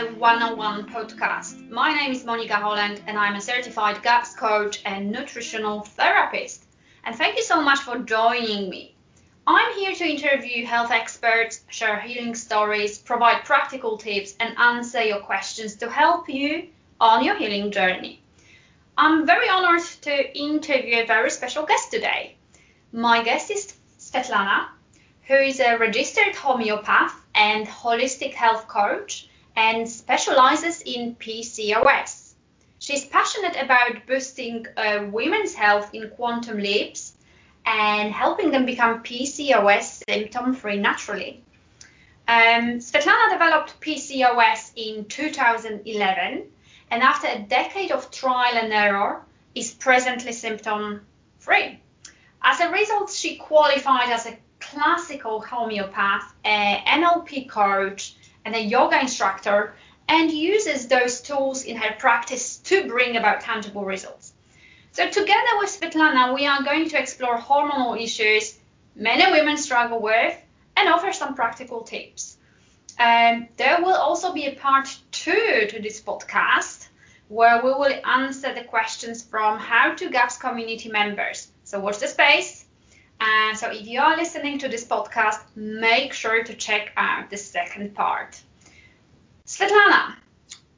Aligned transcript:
the 0.00 0.06
101 0.14 0.86
podcast. 0.86 1.68
My 1.68 1.92
name 1.92 2.12
is 2.12 2.24
Monica 2.24 2.54
Holland 2.54 3.02
and 3.06 3.18
I'm 3.18 3.34
a 3.34 3.40
certified 3.40 4.02
GAPS 4.02 4.34
coach 4.34 4.80
and 4.86 5.10
nutritional 5.10 5.82
therapist. 5.82 6.64
And 7.04 7.14
thank 7.14 7.36
you 7.36 7.42
so 7.42 7.60
much 7.60 7.80
for 7.80 7.98
joining 7.98 8.70
me. 8.70 8.94
I'm 9.46 9.74
here 9.74 9.94
to 9.94 10.08
interview 10.08 10.64
health 10.64 10.90
experts, 10.90 11.64
share 11.68 12.00
healing 12.00 12.34
stories, 12.34 12.96
provide 12.96 13.44
practical 13.44 13.98
tips, 13.98 14.36
and 14.40 14.56
answer 14.58 15.02
your 15.02 15.20
questions 15.20 15.76
to 15.76 15.90
help 15.90 16.30
you 16.30 16.68
on 16.98 17.22
your 17.22 17.36
healing 17.36 17.70
journey. 17.70 18.22
I'm 18.96 19.26
very 19.26 19.50
honored 19.50 19.84
to 20.02 20.38
interview 20.38 21.02
a 21.02 21.06
very 21.06 21.30
special 21.30 21.66
guest 21.66 21.90
today. 21.90 22.36
My 22.90 23.22
guest 23.22 23.50
is 23.50 23.74
Svetlana, 23.98 24.68
who 25.26 25.34
is 25.34 25.60
a 25.60 25.76
registered 25.76 26.34
homeopath 26.34 27.20
and 27.34 27.66
holistic 27.66 28.32
health 28.32 28.66
coach 28.66 29.26
and 29.60 29.86
specializes 29.86 30.80
in 30.86 31.14
PCOS. 31.16 32.32
She's 32.78 33.04
passionate 33.04 33.56
about 33.62 34.06
boosting 34.06 34.66
uh, 34.74 35.04
women's 35.12 35.54
health 35.54 35.90
in 35.92 36.08
quantum 36.16 36.56
leaps 36.56 37.12
and 37.66 38.10
helping 38.10 38.50
them 38.50 38.64
become 38.64 39.02
PCOS 39.02 40.02
symptom 40.08 40.54
free 40.54 40.78
naturally. 40.78 41.42
Um, 42.26 42.78
Svetlana 42.78 43.32
developed 43.32 43.78
PCOS 43.82 44.72
in 44.76 45.04
2011 45.04 46.44
and 46.90 47.02
after 47.02 47.28
a 47.28 47.40
decade 47.40 47.92
of 47.92 48.10
trial 48.10 48.56
and 48.56 48.72
error 48.72 49.22
is 49.54 49.72
presently 49.72 50.32
symptom 50.32 51.02
free. 51.38 51.78
As 52.42 52.60
a 52.60 52.70
result, 52.70 53.10
she 53.10 53.36
qualified 53.36 54.08
as 54.08 54.24
a 54.24 54.38
classical 54.58 55.42
homeopath, 55.42 56.32
an 56.44 57.02
NLP 57.02 57.46
coach, 57.50 58.14
and 58.50 58.56
a 58.56 58.68
yoga 58.68 59.00
instructor, 59.00 59.74
and 60.08 60.32
uses 60.32 60.88
those 60.88 61.20
tools 61.20 61.62
in 61.62 61.76
her 61.76 61.94
practice 61.98 62.56
to 62.56 62.88
bring 62.88 63.16
about 63.16 63.42
tangible 63.42 63.84
results. 63.84 64.32
So, 64.90 65.08
together 65.08 65.52
with 65.58 65.70
Svetlana, 65.70 66.34
we 66.34 66.46
are 66.46 66.64
going 66.64 66.88
to 66.88 66.98
explore 66.98 67.38
hormonal 67.38 68.02
issues 68.02 68.58
many 68.96 69.30
women 69.30 69.56
struggle 69.56 70.00
with 70.00 70.36
and 70.76 70.88
offer 70.88 71.12
some 71.12 71.36
practical 71.36 71.82
tips. 71.82 72.36
Um, 72.98 73.46
there 73.56 73.80
will 73.80 73.94
also 73.94 74.32
be 74.32 74.46
a 74.46 74.56
part 74.56 74.88
two 75.12 75.68
to 75.70 75.80
this 75.80 76.02
podcast 76.02 76.88
where 77.28 77.62
we 77.62 77.70
will 77.70 78.00
answer 78.04 78.52
the 78.52 78.64
questions 78.64 79.22
from 79.22 79.60
How 79.60 79.94
to 79.94 80.10
Gaps 80.10 80.38
community 80.38 80.88
members. 80.88 81.52
So, 81.62 81.78
watch 81.78 82.00
the 82.00 82.08
space. 82.08 82.64
Uh, 83.20 83.54
so, 83.54 83.70
if 83.70 83.86
you 83.86 84.00
are 84.00 84.16
listening 84.16 84.58
to 84.58 84.68
this 84.68 84.84
podcast, 84.84 85.40
make 85.54 86.12
sure 86.12 86.42
to 86.42 86.54
check 86.54 86.92
out 86.96 87.28
the 87.28 87.36
second 87.36 87.94
part. 87.94 88.40
Svetlana, 89.46 90.14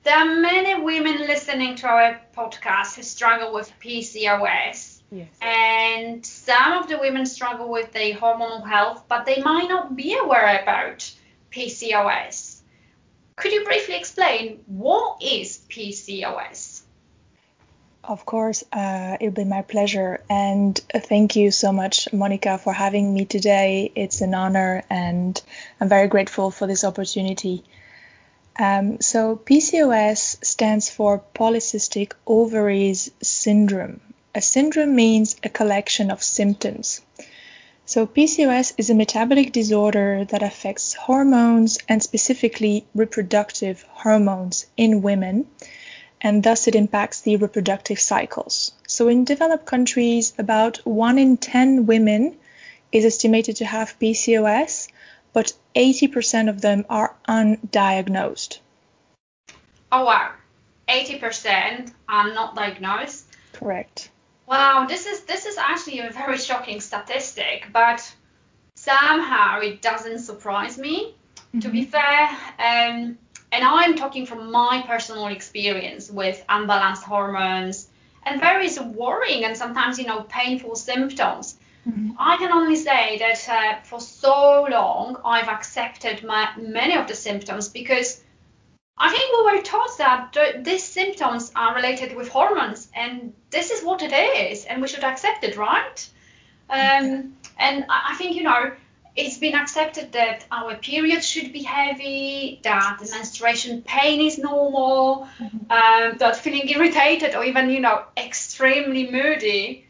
there 0.03 0.17
are 0.17 0.41
many 0.41 0.83
women 0.83 1.19
listening 1.21 1.77
to 1.77 1.87
our 1.87 2.21
podcast 2.37 2.97
who 2.97 3.03
struggle 3.03 3.53
with 3.53 3.71
PCOS. 3.81 5.03
Yes. 5.13 5.29
And 5.41 6.25
some 6.25 6.73
of 6.73 6.89
the 6.89 6.99
women 6.99 7.27
struggle 7.27 7.71
with 7.71 7.93
their 7.93 8.15
hormonal 8.15 8.67
health, 8.67 9.05
but 9.09 9.27
they 9.27 9.41
might 9.43 9.69
not 9.69 9.95
be 9.95 10.17
aware 10.17 10.63
about 10.63 11.13
PCOS. 11.53 12.63
Could 13.37 13.53
you 13.53 13.65
briefly 13.65 13.95
explain 13.95 14.65
what 14.67 15.23
is 15.23 15.65
PCOS? 15.69 16.72
Of 18.05 18.27
course, 18.27 18.65
uh, 18.73 19.17
it'll 19.21 19.33
be 19.33 19.45
my 19.45 19.63
pleasure. 19.63 20.21
And 20.29 20.77
thank 20.93 21.37
you 21.37 21.53
so 21.53 21.73
much, 21.73 22.13
Monica, 22.13 22.59
for 22.59 22.73
having 22.73 23.15
me 23.15 23.25
today. 23.27 23.93
It's 23.95 24.21
an 24.21 24.35
honor, 24.35 24.83
and 24.91 25.41
I'm 25.81 25.89
very 25.89 26.09
grateful 26.09 26.51
for 26.51 26.67
this 26.67 26.83
opportunity. 26.83 27.63
Um, 28.59 29.01
so, 29.01 29.37
PCOS 29.37 30.45
stands 30.45 30.91
for 30.91 31.23
Polycystic 31.35 32.13
Ovaries 32.27 33.11
Syndrome. 33.23 34.01
A 34.35 34.43
syndrome 34.43 34.97
means 34.97 35.37
a 35.45 35.49
collection 35.49 36.11
of 36.11 36.25
symptoms. 36.25 37.03
So, 37.87 38.07
PCOS 38.07 38.75
is 38.79 38.91
a 38.91 38.95
metabolic 38.95 39.53
disorder 39.53 40.25
that 40.25 40.43
affects 40.43 40.93
hormones 40.95 41.79
and 41.89 42.03
specifically 42.03 42.85
reproductive 42.97 43.85
hormones 43.91 44.67
in 44.77 45.03
women, 45.03 45.47
and 46.23 46.43
thus 46.43 46.69
it 46.69 46.75
impacts 46.75 47.21
the 47.21 47.37
reproductive 47.37 47.99
cycles. 47.99 48.73
So, 48.87 49.09
in 49.09 49.25
developed 49.25 49.67
countries, 49.67 50.33
about 50.39 50.79
1 50.87 51.19
in 51.19 51.37
10 51.37 51.87
women 51.87 52.37
is 52.93 53.05
estimated 53.05 53.57
to 53.57 53.65
have 53.65 53.99
PCOS, 53.99 54.89
but 55.33 55.53
80% 55.75 56.49
of 56.49 56.61
them 56.61 56.87
are 56.89 57.15
undiagnosed. 57.29 58.59
Oh, 59.91 60.05
wow. 60.05 60.31
80% 60.89 61.93
are 62.09 62.33
not 62.33 62.55
diagnosed. 62.55 63.27
Correct. 63.53 64.11
Wow, 64.47 64.87
this 64.87 65.07
is 65.07 65.21
this 65.21 65.47
is 65.47 65.57
actually 65.57 66.01
a 66.01 66.11
very 66.11 66.37
shocking 66.37 66.81
statistic, 66.81 67.69
but 67.73 68.01
somehow 68.75 69.61
it 69.61 69.81
doesn't 69.81 70.19
surprise 70.19 70.77
me. 70.77 71.15
Mm-hmm. 71.37 71.61
To 71.61 71.69
be 71.69 71.85
fair, 71.85 72.29
um, 72.59 73.19
and 73.53 73.65
I'm 73.65 73.95
talking 73.95 74.27
from 74.27 74.51
my 74.51 74.83
personal 74.87 75.27
experience 75.29 76.11
with 76.11 76.45
unbalanced 76.49 77.05
hormones 77.05 77.89
and 78.25 78.41
various 78.41 78.81
worrying 78.81 79.45
and 79.45 79.57
sometimes 79.57 79.99
you 79.99 80.07
know 80.07 80.23
painful 80.23 80.75
symptoms. 80.75 81.57
Mm-hmm. 81.89 82.13
I 82.19 82.37
can 82.37 82.53
only 82.53 82.77
say 82.77 83.19
that 83.19 83.49
uh, 83.49 83.81
for 83.83 84.01
so 84.01 84.67
long 84.71 85.21
I've 85.25 85.49
accepted 85.49 86.25
my, 86.25 86.49
many 86.57 86.97
of 86.97 87.09
the 87.09 87.15
symptoms 87.15 87.69
because 87.69 88.23
I 88.97 89.11
think 89.11 89.37
we 89.37 89.57
were 89.57 89.63
taught 89.63 89.99
that 89.99 90.33
th- 90.33 90.65
these 90.65 90.85
symptoms 90.85 91.51
are 91.57 91.75
related 91.75 92.15
with 92.15 92.29
hormones, 92.29 92.89
and 92.95 93.33
this 93.51 93.71
is 93.71 93.83
what 93.83 94.03
it 94.03 94.13
is, 94.13 94.65
and 94.65 94.81
we 94.81 94.87
should 94.87 95.03
accept 95.03 95.43
it, 95.43 95.57
right? 95.57 96.09
Um, 96.71 97.37
and 97.59 97.85
I 97.89 98.15
think, 98.17 98.37
you 98.37 98.45
know, 98.45 98.73
it's 99.15 99.37
been 99.37 99.55
accepted 99.55 100.13
that 100.13 100.45
our 100.51 100.75
periods 100.77 101.27
should 101.27 101.53
be 101.53 101.63
heavy, 101.63 102.61
that 102.63 102.99
the 103.01 103.11
menstruation 103.11 103.83
pain 103.83 104.21
is 104.21 104.39
normal, 104.39 105.29
mm-hmm. 105.39 105.71
um, 105.71 106.17
that 106.19 106.37
feeling 106.37 106.69
irritated 106.69 107.35
or 107.35 107.45
even, 107.45 107.69
you 107.69 107.81
know, 107.81 108.05
extremely 108.17 109.11
moody 109.11 109.87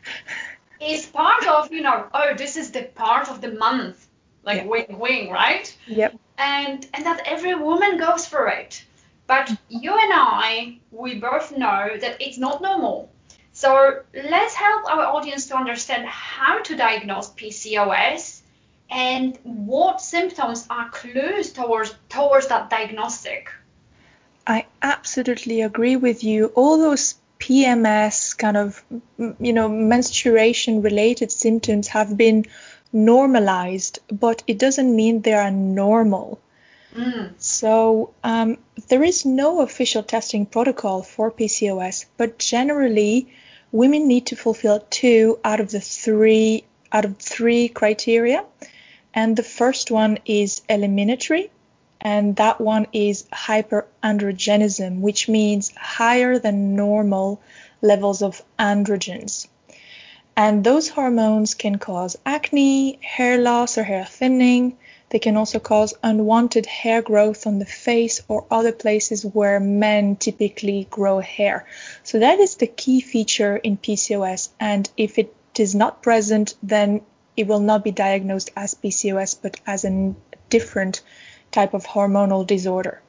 is 0.80 1.06
part 1.06 1.46
of, 1.46 1.72
you 1.72 1.82
know, 1.82 2.06
oh, 2.12 2.34
this 2.36 2.56
is 2.56 2.72
the 2.72 2.82
part 2.82 3.28
of 3.28 3.40
the 3.40 3.52
month, 3.52 4.06
like 4.44 4.58
yeah. 4.58 4.66
wing 4.66 4.98
wing, 4.98 5.30
right? 5.30 5.76
Yep. 5.86 6.18
And 6.38 6.86
and 6.92 7.06
that 7.06 7.22
every 7.24 7.54
woman 7.54 7.98
goes 7.98 8.26
through 8.26 8.48
it. 8.48 8.84
But 9.28 9.50
you 9.68 9.92
and 9.92 10.12
I, 10.12 10.78
we 10.90 11.20
both 11.20 11.56
know 11.56 11.90
that 12.00 12.16
it's 12.20 12.38
not 12.38 12.60
normal. 12.60 13.10
So 13.52 14.00
let's 14.12 14.54
help 14.54 14.90
our 14.90 15.04
audience 15.04 15.46
to 15.46 15.56
understand 15.56 16.06
how 16.06 16.60
to 16.62 16.76
diagnose 16.76 17.30
PCOS 17.30 18.41
and 18.92 19.38
what 19.42 20.00
symptoms 20.02 20.66
are 20.68 20.90
clues 20.90 21.52
towards 21.52 21.94
towards 22.10 22.48
that 22.48 22.68
diagnostic. 22.68 23.50
I 24.46 24.66
absolutely 24.82 25.62
agree 25.62 25.96
with 25.96 26.22
you. 26.22 26.46
All 26.54 26.78
those 26.78 27.14
PMS 27.38 28.36
kind 28.36 28.56
of 28.56 28.84
you 29.40 29.52
know 29.52 29.68
menstruation 29.68 30.82
related 30.82 31.32
symptoms 31.32 31.88
have 31.88 32.16
been 32.16 32.44
normalized, 32.92 33.98
but 34.10 34.42
it 34.46 34.58
doesn't 34.58 34.94
mean 34.94 35.22
they 35.22 35.32
are 35.32 35.50
normal. 35.50 36.38
Mm. 36.94 37.32
So 37.38 38.12
um, 38.22 38.58
there 38.88 39.02
is 39.02 39.24
no 39.24 39.62
official 39.62 40.02
testing 40.02 40.44
protocol 40.44 41.02
for 41.02 41.30
PCOS, 41.30 42.04
but 42.18 42.38
generally 42.38 43.32
women 43.70 44.06
need 44.06 44.26
to 44.26 44.36
fulfill 44.36 44.84
two 44.90 45.38
out 45.42 45.60
of 45.60 45.70
the 45.70 45.80
three 45.80 46.64
out 46.92 47.06
of 47.06 47.16
three 47.16 47.68
criteria. 47.68 48.44
And 49.14 49.36
the 49.36 49.42
first 49.42 49.90
one 49.90 50.18
is 50.24 50.62
eliminatory, 50.68 51.50
and 52.00 52.36
that 52.36 52.60
one 52.60 52.86
is 52.92 53.24
hyperandrogenism, 53.32 55.00
which 55.00 55.28
means 55.28 55.72
higher 55.76 56.38
than 56.38 56.76
normal 56.76 57.40
levels 57.80 58.22
of 58.22 58.42
androgens. 58.58 59.46
And 60.36 60.64
those 60.64 60.88
hormones 60.88 61.54
can 61.54 61.76
cause 61.76 62.16
acne, 62.24 62.98
hair 63.02 63.36
loss 63.38 63.76
or 63.76 63.82
hair 63.82 64.06
thinning, 64.06 64.78
they 65.12 65.18
can 65.18 65.36
also 65.36 65.58
cause 65.58 65.92
unwanted 66.02 66.64
hair 66.64 67.02
growth 67.02 67.46
on 67.46 67.58
the 67.58 67.66
face 67.66 68.22
or 68.28 68.46
other 68.50 68.72
places 68.72 69.26
where 69.26 69.60
men 69.60 70.16
typically 70.16 70.86
grow 70.88 71.20
hair. 71.20 71.66
So 72.02 72.20
that 72.20 72.38
is 72.38 72.54
the 72.54 72.66
key 72.66 73.02
feature 73.02 73.58
in 73.58 73.76
PCOS. 73.76 74.48
And 74.58 74.88
if 74.96 75.18
it 75.18 75.36
is 75.58 75.74
not 75.74 76.02
present, 76.02 76.54
then 76.62 77.02
it 77.36 77.46
will 77.46 77.60
not 77.60 77.84
be 77.84 77.90
diagnosed 77.90 78.50
as 78.56 78.74
PCOS, 78.74 79.38
but 79.40 79.60
as 79.66 79.84
a 79.84 80.14
different 80.50 81.02
type 81.50 81.74
of 81.74 81.84
hormonal 81.86 82.46
disorder. 82.46 83.00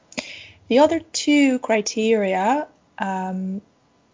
The 0.68 0.78
other 0.78 1.00
two 1.00 1.58
criteria, 1.58 2.66
um, 2.98 3.60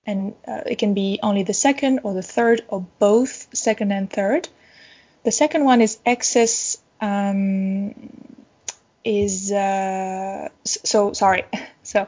and 0.07 0.35
uh, 0.47 0.63
it 0.67 0.79
can 0.79 0.95
be 0.95 1.21
only 1.23 1.45
the 1.45 1.55
second 1.55 2.01
or 2.03 2.15
the 2.15 2.23
third 2.23 2.63
or 2.69 2.87
both 2.99 3.55
second 3.55 3.93
and 3.93 4.11
third. 4.11 4.49
The 5.23 5.31
second 5.31 5.65
one 5.65 5.81
is 5.81 5.99
excess 6.05 6.79
um, 7.01 7.95
is 9.05 9.53
uh, 9.53 10.49
so 10.65 11.13
sorry. 11.13 11.45
So 11.91 12.07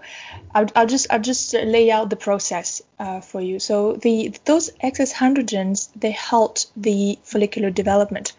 I'll, 0.55 0.69
I'll 0.76 0.87
just 0.87 1.08
I'll 1.11 1.26
just 1.32 1.55
lay 1.55 1.90
out 1.90 2.08
the 2.08 2.25
process 2.29 2.82
uh, 3.00 3.20
for 3.20 3.40
you. 3.40 3.58
So 3.58 3.94
the 3.94 4.32
those 4.44 4.70
excess 4.81 5.12
androgens 5.14 5.88
they 5.96 6.12
halt 6.12 6.67
the 6.76 7.19
follicular 7.25 7.70
development. 7.70 8.32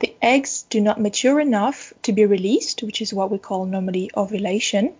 The 0.00 0.14
eggs 0.20 0.66
do 0.68 0.82
not 0.82 1.00
mature 1.00 1.40
enough 1.40 1.94
to 2.02 2.12
be 2.12 2.26
released, 2.26 2.82
which 2.82 3.00
is 3.00 3.14
what 3.14 3.30
we 3.30 3.38
call 3.38 3.64
normally 3.64 4.10
ovulation, 4.14 4.92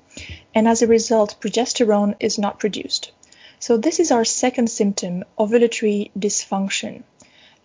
and 0.54 0.66
as 0.66 0.80
a 0.80 0.86
result, 0.86 1.36
progesterone 1.40 2.14
is 2.18 2.38
not 2.38 2.58
produced. 2.58 3.12
So 3.58 3.76
this 3.76 4.00
is 4.00 4.10
our 4.10 4.24
second 4.24 4.70
symptom, 4.70 5.24
ovulatory 5.38 6.12
dysfunction. 6.18 7.02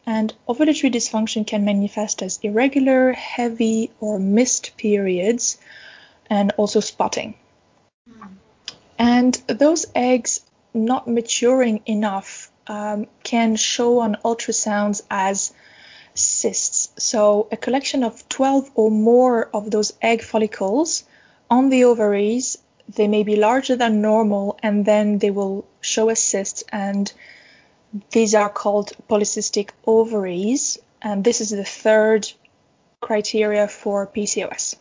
And 0.06 0.34
ovulatory 0.48 0.92
dysfunction 0.92 1.48
can 1.48 1.64
manifest 1.64 2.22
as 2.22 2.40
irregular, 2.44 3.14
heavy, 3.14 3.92
or 4.02 4.20
missed 4.20 4.76
periods, 4.76 5.58
and 6.30 6.52
also 6.58 6.82
spotting. 6.82 7.36
And 8.98 9.34
those 9.48 9.86
eggs 9.96 10.42
not 10.74 11.08
maturing 11.08 11.82
enough 11.86 12.52
um, 12.68 13.08
can 13.24 13.56
show 13.56 14.00
on 14.00 14.18
ultrasounds 14.24 15.02
as 15.10 15.54
cysts. 16.14 16.90
So, 16.98 17.48
a 17.52 17.58
collection 17.58 18.04
of 18.04 18.28
12 18.30 18.72
or 18.76 18.92
more 18.92 19.50
of 19.54 19.72
those 19.72 19.94
egg 20.02 20.22
follicles 20.22 21.04
on 21.50 21.70
the 21.70 21.86
ovaries, 21.86 22.58
they 22.88 23.08
may 23.08 23.24
be 23.24 23.36
larger 23.36 23.76
than 23.76 24.02
normal, 24.02 24.60
and 24.62 24.86
then 24.86 25.18
they 25.18 25.32
will 25.32 25.66
show 25.82 26.10
a 26.10 26.16
cyst, 26.16 26.64
and 26.72 27.12
these 28.12 28.36
are 28.36 28.50
called 28.50 28.92
polycystic 29.10 29.70
ovaries. 29.88 30.78
And 31.02 31.24
this 31.24 31.42
is 31.42 31.50
the 31.50 31.64
third 31.64 32.32
criteria 33.02 33.68
for 33.68 34.06
PCOS. 34.06 34.76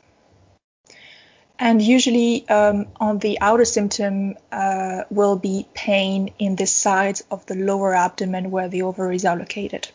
And 1.60 1.82
usually, 1.82 2.48
um, 2.48 2.86
on 3.00 3.18
the 3.18 3.40
outer 3.40 3.64
symptom 3.64 4.36
uh, 4.52 5.02
will 5.10 5.36
be 5.36 5.66
pain 5.74 6.32
in 6.38 6.54
the 6.54 6.66
sides 6.66 7.24
of 7.30 7.44
the 7.46 7.56
lower 7.56 7.94
abdomen 7.94 8.52
where 8.52 8.68
the 8.68 8.82
ovaries 8.82 9.24
are 9.24 9.36
located. 9.36 9.88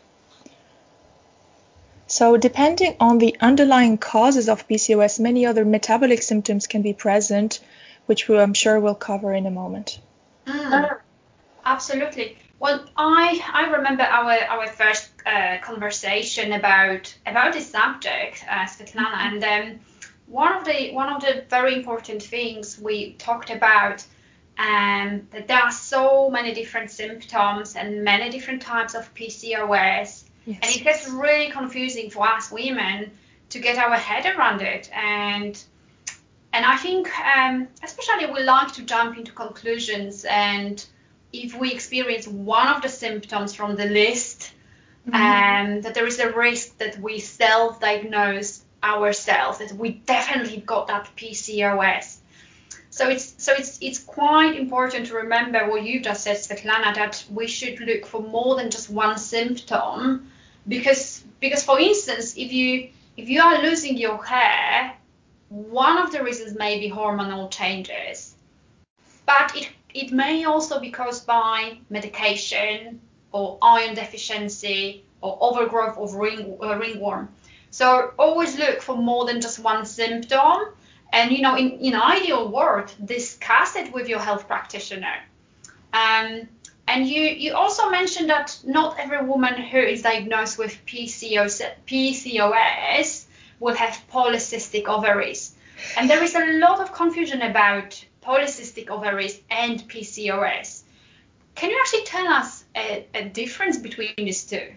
So, 2.06 2.36
depending 2.36 2.96
on 3.00 3.16
the 3.16 3.34
underlying 3.40 3.96
causes 3.96 4.50
of 4.50 4.68
PCOS, 4.68 5.18
many 5.18 5.46
other 5.46 5.64
metabolic 5.64 6.22
symptoms 6.22 6.66
can 6.66 6.82
be 6.82 6.92
present, 6.92 7.60
which 8.04 8.28
we, 8.28 8.38
I'm 8.38 8.52
sure 8.52 8.78
we'll 8.78 8.94
cover 8.94 9.32
in 9.32 9.46
a 9.46 9.50
moment. 9.50 9.98
Mm, 10.46 10.98
absolutely. 11.64 12.36
Well, 12.60 12.84
I 12.96 13.42
I 13.52 13.70
remember 13.76 14.04
our 14.04 14.32
our 14.32 14.66
first 14.66 15.10
uh, 15.26 15.58
conversation 15.62 16.52
about 16.52 17.14
about 17.26 17.52
this 17.54 17.70
subject, 17.70 18.44
uh, 18.48 18.64
Svetlana, 18.66 19.12
mm-hmm. 19.12 19.44
and 19.44 19.44
um, 19.44 19.80
one 20.26 20.52
of 20.52 20.64
the 20.64 20.92
one 20.92 21.12
of 21.12 21.20
the 21.22 21.44
very 21.48 21.74
important 21.74 22.22
things 22.22 22.78
we 22.78 23.12
talked 23.14 23.50
about 23.50 24.04
um, 24.58 25.26
that 25.30 25.48
there 25.48 25.60
are 25.60 25.72
so 25.72 26.30
many 26.30 26.54
different 26.54 26.90
symptoms 26.90 27.76
and 27.76 28.04
many 28.04 28.30
different 28.30 28.62
types 28.62 28.94
of 28.94 29.12
PCOS, 29.14 30.24
yes. 30.46 30.58
and 30.62 30.64
it 30.64 30.84
gets 30.84 31.08
really 31.08 31.50
confusing 31.50 32.10
for 32.10 32.26
us 32.26 32.50
women 32.50 33.10
to 33.50 33.58
get 33.58 33.78
our 33.78 33.96
head 33.96 34.36
around 34.36 34.62
it. 34.62 34.90
And 34.92 35.62
and 36.52 36.64
I 36.64 36.76
think 36.76 37.08
um, 37.18 37.68
especially 37.82 38.32
we 38.32 38.44
like 38.44 38.72
to 38.74 38.82
jump 38.82 39.18
into 39.18 39.32
conclusions, 39.32 40.24
and 40.24 40.84
if 41.32 41.58
we 41.58 41.72
experience 41.72 42.28
one 42.28 42.68
of 42.68 42.80
the 42.80 42.88
symptoms 42.88 43.54
from 43.54 43.74
the 43.74 43.86
list, 43.86 44.52
mm-hmm. 45.08 45.14
um, 45.14 45.80
that 45.82 45.94
there 45.94 46.06
is 46.06 46.20
a 46.20 46.30
risk 46.30 46.78
that 46.78 46.98
we 47.00 47.18
self-diagnose 47.18 48.63
ourselves 48.84 49.58
that 49.58 49.72
we 49.72 49.90
definitely 49.90 50.58
got 50.58 50.88
that 50.88 51.08
PCOS. 51.16 52.18
So 52.90 53.08
it's 53.08 53.34
so 53.38 53.52
it's 53.52 53.78
it's 53.80 53.98
quite 53.98 54.54
important 54.56 55.06
to 55.08 55.14
remember 55.14 55.68
what 55.68 55.82
you 55.82 56.00
just 56.00 56.22
said, 56.22 56.36
Svetlana, 56.36 56.94
that 56.94 57.24
we 57.28 57.48
should 57.48 57.80
look 57.80 58.06
for 58.06 58.22
more 58.22 58.54
than 58.54 58.70
just 58.70 58.88
one 58.88 59.18
symptom, 59.18 60.30
because 60.68 61.24
because 61.40 61.64
for 61.64 61.80
instance, 61.80 62.36
if 62.36 62.52
you 62.52 62.90
if 63.16 63.28
you 63.28 63.42
are 63.42 63.62
losing 63.62 63.96
your 63.96 64.22
hair, 64.24 64.94
one 65.48 65.98
of 65.98 66.12
the 66.12 66.22
reasons 66.22 66.56
may 66.56 66.78
be 66.78 66.88
hormonal 66.88 67.50
changes, 67.50 68.36
but 69.26 69.56
it 69.56 69.68
it 69.92 70.12
may 70.12 70.44
also 70.44 70.78
be 70.78 70.90
caused 70.90 71.26
by 71.26 71.78
medication 71.90 73.00
or 73.32 73.58
iron 73.62 73.94
deficiency 73.94 75.04
or 75.20 75.38
overgrowth 75.40 75.96
of 75.98 76.14
ring, 76.14 76.58
uh, 76.62 76.76
ringworm. 76.76 77.28
So 77.74 78.12
always 78.20 78.56
look 78.56 78.80
for 78.80 78.96
more 78.96 79.24
than 79.24 79.40
just 79.40 79.58
one 79.58 79.84
symptom. 79.84 80.68
And 81.12 81.32
you 81.32 81.42
know, 81.42 81.56
in, 81.56 81.72
in 81.80 81.96
ideal 81.96 82.48
world, 82.48 82.94
discuss 83.04 83.74
it 83.74 83.92
with 83.92 84.08
your 84.08 84.20
health 84.20 84.46
practitioner. 84.46 85.16
Um, 85.92 86.48
and 86.86 87.08
you, 87.08 87.22
you 87.22 87.54
also 87.54 87.90
mentioned 87.90 88.30
that 88.30 88.56
not 88.64 89.00
every 89.00 89.24
woman 89.24 89.54
who 89.54 89.78
is 89.78 90.02
diagnosed 90.02 90.56
with 90.56 90.78
PCOS, 90.86 91.68
PCOS 91.88 93.24
will 93.58 93.74
have 93.74 94.00
polycystic 94.08 94.86
ovaries. 94.86 95.56
And 95.96 96.08
there 96.08 96.22
is 96.22 96.36
a 96.36 96.58
lot 96.58 96.78
of 96.78 96.92
confusion 96.92 97.42
about 97.42 98.04
polycystic 98.22 98.88
ovaries 98.88 99.40
and 99.50 99.80
PCOS. 99.88 100.82
Can 101.56 101.70
you 101.70 101.78
actually 101.80 102.04
tell 102.04 102.28
us 102.28 102.64
a, 102.76 103.04
a 103.14 103.24
difference 103.24 103.78
between 103.78 104.14
these 104.16 104.44
two? 104.44 104.74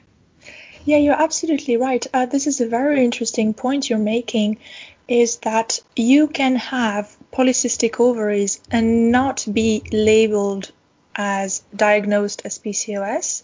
Yeah, 0.88 1.00
you're 1.00 1.22
absolutely 1.22 1.75
right. 1.75 2.07
Uh, 2.13 2.28
this 2.28 2.48
is 2.48 2.62
a 2.62 2.66
very 2.66 3.04
interesting 3.04 3.54
point 3.54 3.89
you're 3.89 4.00
making 4.00 4.60
is 5.06 5.36
that 5.39 5.81
you 5.98 6.30
can 6.30 6.56
have 6.56 7.13
polycystic 7.34 8.00
ovaries 8.00 8.62
and 8.72 9.12
not 9.12 9.45
be 9.51 9.84
labeled 9.92 10.72
as 11.13 11.62
diagnosed 11.75 12.44
as 12.45 12.60
PCOS. 12.60 13.44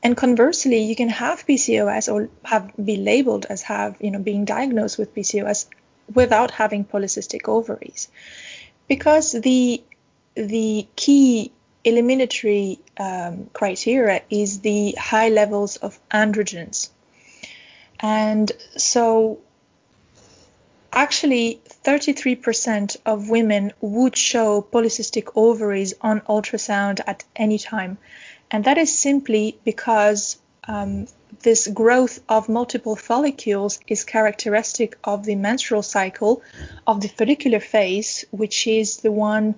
And 0.00 0.16
conversely, 0.16 0.82
you 0.82 0.94
can 0.94 1.08
have 1.08 1.44
PCOS 1.44 2.12
or 2.12 2.28
have 2.44 2.72
be 2.76 2.98
labeled 2.98 3.46
as 3.50 3.62
have, 3.62 3.96
you 4.00 4.12
know, 4.12 4.20
being 4.20 4.44
diagnosed 4.44 4.96
with 4.96 5.12
PCOS 5.12 5.66
without 6.14 6.52
having 6.52 6.84
polycystic 6.84 7.48
ovaries. 7.48 8.06
Because 8.86 9.32
the 9.32 9.82
the 10.36 10.86
key 10.94 11.50
eliminatory 11.86 12.80
um, 12.98 13.48
criteria 13.52 14.20
is 14.28 14.60
the 14.60 14.94
high 14.98 15.28
levels 15.28 15.76
of 15.76 15.98
androgens. 16.10 16.90
And 18.00 18.50
so, 18.76 19.38
actually, 20.92 21.60
33% 21.84 22.96
of 23.06 23.30
women 23.30 23.72
would 23.80 24.16
show 24.16 24.60
polycystic 24.60 25.30
ovaries 25.36 25.94
on 26.00 26.20
ultrasound 26.22 27.00
at 27.06 27.24
any 27.36 27.58
time. 27.58 27.98
And 28.50 28.64
that 28.64 28.78
is 28.78 28.98
simply 28.98 29.58
because 29.64 30.38
um, 30.68 31.06
this 31.42 31.68
growth 31.68 32.18
of 32.28 32.48
multiple 32.48 32.96
follicles 32.96 33.78
is 33.86 34.04
characteristic 34.04 34.98
of 35.04 35.24
the 35.24 35.36
menstrual 35.36 35.82
cycle 35.82 36.42
of 36.86 37.00
the 37.00 37.08
follicular 37.08 37.60
phase, 37.60 38.24
which 38.30 38.66
is 38.66 38.98
the 38.98 39.12
one 39.12 39.54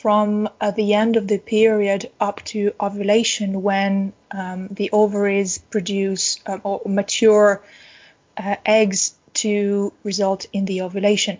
from 0.00 0.48
uh, 0.60 0.70
the 0.70 0.94
end 0.94 1.16
of 1.16 1.26
the 1.26 1.38
period 1.38 2.08
up 2.20 2.40
to 2.44 2.72
ovulation 2.80 3.62
when 3.62 4.12
um, 4.30 4.68
the 4.70 4.90
ovaries 4.92 5.58
produce 5.58 6.38
uh, 6.46 6.58
or 6.62 6.80
mature 6.86 7.60
uh, 8.36 8.54
eggs 8.64 9.16
to 9.34 9.92
result 10.04 10.46
in 10.52 10.64
the 10.66 10.82
ovulation. 10.82 11.38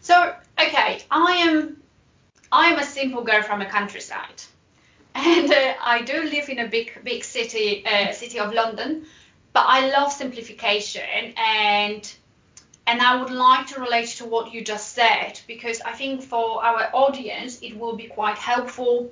So, 0.00 0.34
okay, 0.60 1.02
I 1.10 1.32
am 1.48 1.82
I 2.52 2.68
am 2.68 2.78
a 2.78 2.84
simple 2.84 3.24
girl 3.24 3.42
from 3.42 3.60
a 3.60 3.66
countryside, 3.66 4.42
and 5.16 5.50
uh, 5.50 5.74
I 5.82 6.02
do 6.02 6.22
live 6.22 6.48
in 6.48 6.60
a 6.60 6.68
big 6.68 6.92
big 7.02 7.24
city 7.24 7.84
uh, 7.84 8.12
city 8.12 8.38
of 8.38 8.54
London, 8.54 9.04
but 9.52 9.64
I 9.66 9.90
love 9.90 10.12
simplification 10.12 11.34
and 11.36 12.08
and 12.88 13.02
I 13.02 13.20
would 13.20 13.30
like 13.30 13.66
to 13.68 13.80
relate 13.80 14.08
to 14.18 14.24
what 14.24 14.54
you 14.54 14.64
just 14.64 14.94
said 14.94 15.38
because 15.46 15.82
I 15.82 15.92
think 15.92 16.22
for 16.22 16.64
our 16.64 16.88
audience 16.94 17.58
it 17.60 17.78
will 17.78 17.94
be 17.94 18.06
quite 18.06 18.38
helpful 18.38 19.10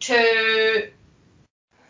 to 0.00 0.90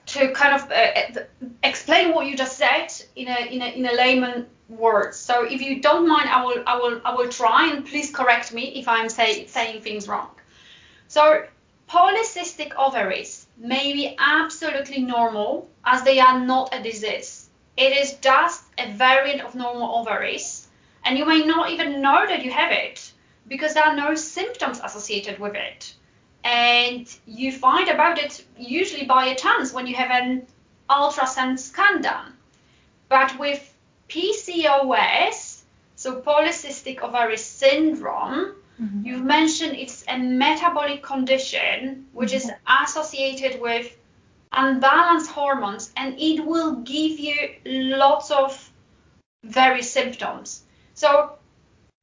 to 0.07 0.33
kind 0.33 0.55
of 0.55 0.71
uh, 0.71 0.75
uh, 0.75 1.49
explain 1.63 2.15
what 2.15 2.27
you 2.27 2.37
just 2.37 2.59
said 2.59 2.89
in 3.17 3.29
a 3.29 3.39
in 3.55 3.63
a 3.63 3.69
in 3.79 3.87
a 3.87 3.95
layman 3.95 4.47
words. 4.69 5.17
So 5.17 5.45
if 5.45 5.63
you 5.63 5.81
don't 5.81 6.07
mind, 6.07 6.29
I 6.29 6.45
will 6.45 6.63
I 6.67 6.77
will 6.77 7.01
I 7.07 7.15
will 7.15 7.31
try 7.31 7.73
and 7.73 7.87
please 7.87 8.11
correct 8.11 8.53
me 8.53 8.79
if 8.81 8.87
I'm 8.87 9.09
say, 9.09 9.47
saying 9.47 9.81
things 9.81 10.07
wrong. 10.07 10.29
So 11.09 11.47
polycystic 11.89 12.75
ovaries 12.77 13.47
may 13.57 13.95
be 13.95 14.15
absolutely 14.19 15.01
normal 15.01 15.71
as 15.87 16.03
they 16.03 16.21
are 16.21 16.39
not 16.39 16.75
a 16.75 16.83
disease. 16.83 17.49
It 17.79 17.97
is 17.97 18.13
just 18.21 18.63
a 18.79 18.93
variant 18.93 19.41
of 19.41 19.55
normal 19.55 19.97
ovaries 20.01 20.64
and 21.05 21.19
you 21.19 21.27
may 21.27 21.45
not 21.45 21.71
even 21.71 22.01
know 22.01 22.27
that 22.27 22.45
you 22.45 22.51
have 22.51 22.73
it 22.73 23.13
because 23.47 23.75
there 23.75 23.85
are 23.85 23.97
no 23.97 24.15
symptoms 24.15 24.81
associated 24.83 25.39
with 25.39 25.55
it. 25.55 25.95
And 26.45 27.07
you 27.27 27.53
find 27.53 27.89
about 27.89 28.19
it 28.19 28.45
usually 28.59 29.07
by 29.07 29.27
a 29.27 29.35
chance 29.35 29.73
when 29.73 29.87
you 29.87 29.95
have 29.95 30.11
an 30.11 30.47
ultrasound 30.91 31.59
scan 31.59 32.03
done. 32.03 32.33
But 33.09 33.39
with 33.39 33.75
PCOS, 34.09 35.63
so 35.97 36.21
polycystic 36.21 37.01
ovary 37.01 37.39
syndrome, 37.39 38.55
Mm-hmm. 38.81 39.07
You've 39.07 39.25
mentioned 39.25 39.77
it's 39.77 40.05
a 40.09 40.19
metabolic 40.19 41.03
condition 41.03 42.07
which 42.13 42.33
mm-hmm. 42.33 42.49
is 42.49 42.53
associated 42.83 43.61
with 43.61 43.97
unbalanced 44.53 45.31
hormones 45.31 45.93
and 45.97 46.19
it 46.19 46.45
will 46.45 46.77
give 46.77 47.19
you 47.19 47.37
lots 47.65 48.31
of 48.31 48.71
very 49.45 49.83
symptoms. 49.83 50.63
So 50.95 51.33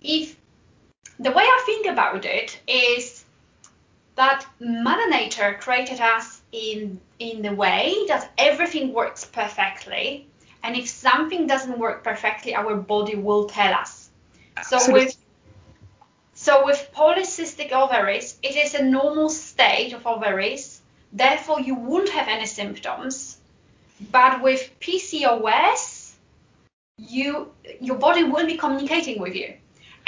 if 0.02 0.36
the 1.20 1.32
way 1.32 1.44
I 1.44 1.64
think 1.66 1.88
about 1.88 2.26
it 2.26 2.60
is 2.68 3.24
that 4.16 4.46
Mother 4.60 5.10
Nature 5.10 5.58
created 5.60 6.00
us 6.00 6.42
in 6.52 7.00
in 7.20 7.42
the 7.42 7.54
way 7.54 8.06
that 8.08 8.32
everything 8.38 8.94
works 8.94 9.26
perfectly, 9.26 10.28
and 10.64 10.76
if 10.76 10.88
something 10.90 11.48
doesn't 11.48 11.80
work 11.80 12.04
perfectly, 12.04 12.56
our 12.56 12.76
body 12.76 13.16
will 13.16 13.46
tell 13.48 13.74
us. 13.74 14.10
So 14.64 14.92
with 14.92 15.16
so 16.34 16.66
with 16.66 16.90
polycystic 16.96 17.72
ovaries, 17.72 18.38
it 18.42 18.56
is 18.56 18.74
a 18.74 18.84
normal 18.84 19.30
state 19.30 19.94
of 19.94 20.08
ovaries. 20.08 20.82
Therefore, 21.14 21.60
you 21.60 21.76
won't 21.76 22.10
have 22.10 22.28
any 22.28 22.48
symptoms. 22.48 23.38
But 24.12 24.42
with 24.42 24.72
PCOS, 24.80 26.01
you 27.10 27.52
your 27.80 27.98
body 27.98 28.24
will 28.24 28.46
be 28.46 28.58
communicating 28.58 29.20
with 29.20 29.36
you 29.36 29.54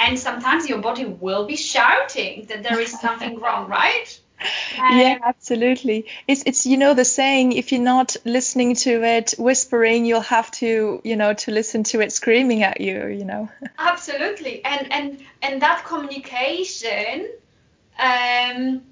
and 0.00 0.18
sometimes 0.18 0.68
your 0.68 0.78
body 0.78 1.04
will 1.04 1.46
be 1.46 1.56
shouting 1.56 2.46
that 2.46 2.62
there 2.62 2.80
is 2.80 2.98
something 2.98 3.38
wrong, 3.40 3.68
right? 3.80 4.20
yeah, 4.76 5.18
absolutely. 5.24 6.06
It's 6.26 6.42
it's 6.44 6.66
you 6.66 6.76
know 6.76 6.94
the 6.94 7.04
saying 7.04 7.52
if 7.52 7.72
you're 7.72 7.80
not 7.80 8.16
listening 8.24 8.74
to 8.76 9.02
it 9.02 9.34
whispering, 9.38 10.04
you'll 10.04 10.20
have 10.20 10.50
to 10.52 11.00
you 11.04 11.16
know 11.16 11.34
to 11.34 11.50
listen 11.50 11.84
to 11.84 12.00
it 12.00 12.12
screaming 12.12 12.62
at 12.62 12.80
you. 12.80 13.06
You 13.06 13.24
know. 13.24 13.48
Absolutely, 13.78 14.64
and 14.64 14.92
and 14.92 15.22
and 15.40 15.62
that 15.62 15.84
communication 15.84 17.28
um, 17.98 18.82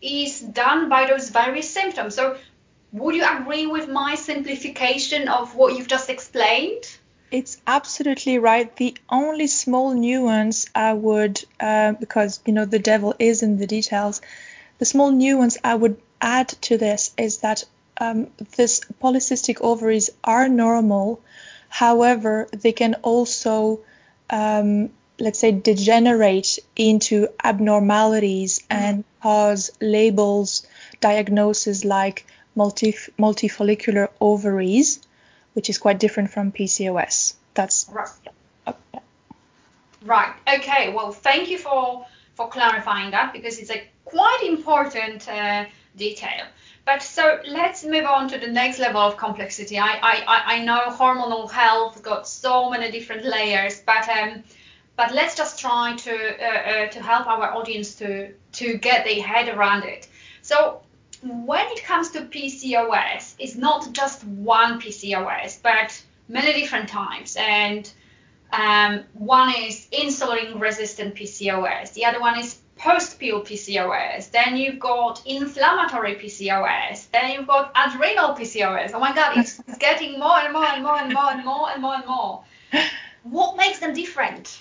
is 0.00 0.40
done 0.40 0.88
by 0.88 1.06
those 1.06 1.30
various 1.30 1.68
symptoms. 1.68 2.14
So, 2.14 2.36
would 2.92 3.16
you 3.16 3.26
agree 3.28 3.66
with 3.66 3.88
my 3.88 4.14
simplification 4.14 5.28
of 5.28 5.56
what 5.56 5.76
you've 5.76 5.88
just 5.88 6.08
explained? 6.08 6.86
It's 7.34 7.60
absolutely 7.66 8.38
right. 8.38 8.76
The 8.76 8.96
only 9.10 9.48
small 9.48 9.92
nuance 9.92 10.66
I 10.72 10.92
would, 10.92 11.44
uh, 11.58 11.90
because 11.94 12.38
you 12.46 12.52
know 12.52 12.64
the 12.64 12.78
devil 12.78 13.12
is 13.18 13.42
in 13.42 13.58
the 13.58 13.66
details, 13.66 14.20
the 14.78 14.84
small 14.84 15.10
nuance 15.10 15.58
I 15.64 15.74
would 15.74 16.00
add 16.20 16.50
to 16.68 16.78
this 16.78 17.12
is 17.18 17.38
that 17.38 17.64
um, 17.98 18.28
this 18.54 18.82
polycystic 19.02 19.60
ovaries 19.62 20.10
are 20.22 20.48
normal. 20.48 21.22
However, 21.68 22.46
they 22.52 22.70
can 22.70 22.94
also, 23.02 23.80
um, 24.30 24.90
let's 25.18 25.40
say, 25.40 25.50
degenerate 25.50 26.60
into 26.76 27.26
abnormalities 27.42 28.60
mm-hmm. 28.60 28.80
and 28.80 29.04
cause 29.20 29.72
labels, 29.80 30.68
diagnoses 31.00 31.84
like 31.84 32.26
multi 32.54 32.92
multifollicular 33.18 34.08
ovaries 34.20 35.00
which 35.54 35.70
is 35.70 35.78
quite 35.78 35.98
different 35.98 36.30
from 36.30 36.52
PCOS. 36.52 37.34
That's 37.54 37.88
right. 37.90 38.08
Oh, 38.66 38.74
yeah. 38.92 39.00
Right. 40.04 40.34
Okay. 40.56 40.92
Well, 40.92 41.12
thank 41.12 41.48
you 41.48 41.58
for 41.58 42.06
for 42.34 42.48
clarifying 42.48 43.12
that 43.12 43.32
because 43.32 43.58
it's 43.58 43.70
a 43.70 43.82
quite 44.04 44.42
important 44.44 45.28
uh, 45.28 45.64
detail. 45.96 46.44
But 46.84 47.02
so 47.02 47.40
let's 47.48 47.82
move 47.84 48.04
on 48.04 48.28
to 48.28 48.38
the 48.38 48.48
next 48.48 48.78
level 48.78 49.00
of 49.00 49.16
complexity. 49.16 49.78
I 49.78 49.92
I, 50.02 50.42
I 50.56 50.64
know 50.64 50.80
hormonal 50.88 51.50
health 51.50 52.02
got 52.02 52.28
so 52.28 52.70
many 52.70 52.90
different 52.90 53.24
layers, 53.24 53.80
but 53.80 54.08
um, 54.08 54.44
but 54.96 55.14
let's 55.14 55.34
just 55.34 55.58
try 55.58 55.96
to 55.96 56.12
uh, 56.12 56.84
uh, 56.84 56.86
to 56.88 57.02
help 57.02 57.26
our 57.26 57.54
audience 57.54 57.94
to 57.96 58.34
to 58.52 58.76
get 58.76 59.04
their 59.04 59.22
head 59.22 59.48
around 59.48 59.84
it. 59.84 60.08
So 60.42 60.82
when 61.24 61.66
it 61.68 61.82
comes 61.84 62.10
to 62.10 62.20
PCOS, 62.22 63.34
it's 63.38 63.56
not 63.56 63.92
just 63.92 64.24
one 64.24 64.80
PCOS, 64.80 65.62
but 65.62 66.02
many 66.28 66.52
different 66.60 66.88
types. 66.88 67.36
And 67.36 67.90
um, 68.52 69.04
one 69.14 69.54
is 69.56 69.86
insulin 69.90 70.60
resistant 70.60 71.14
PCOS, 71.14 71.94
the 71.94 72.04
other 72.04 72.20
one 72.20 72.38
is 72.38 72.58
post 72.76 73.18
pill 73.18 73.40
PCOS, 73.42 74.30
then 74.32 74.56
you've 74.56 74.78
got 74.78 75.22
inflammatory 75.24 76.16
PCOS, 76.16 77.10
then 77.10 77.32
you've 77.32 77.46
got 77.46 77.72
adrenal 77.74 78.34
PCOS. 78.34 78.90
Oh 78.92 79.00
my 79.00 79.14
God, 79.14 79.38
it's, 79.38 79.58
it's 79.60 79.78
getting 79.88 80.18
more 80.18 80.38
and 80.38 80.52
more 80.52 80.66
and 80.66 80.82
more 80.82 80.98
and 80.98 81.12
more 81.12 81.30
and 81.30 81.44
more 81.44 81.70
and 81.70 81.82
more 81.82 81.94
and 81.94 82.06
more. 82.06 82.44
What 83.22 83.56
makes 83.56 83.78
them 83.78 83.94
different? 83.94 84.60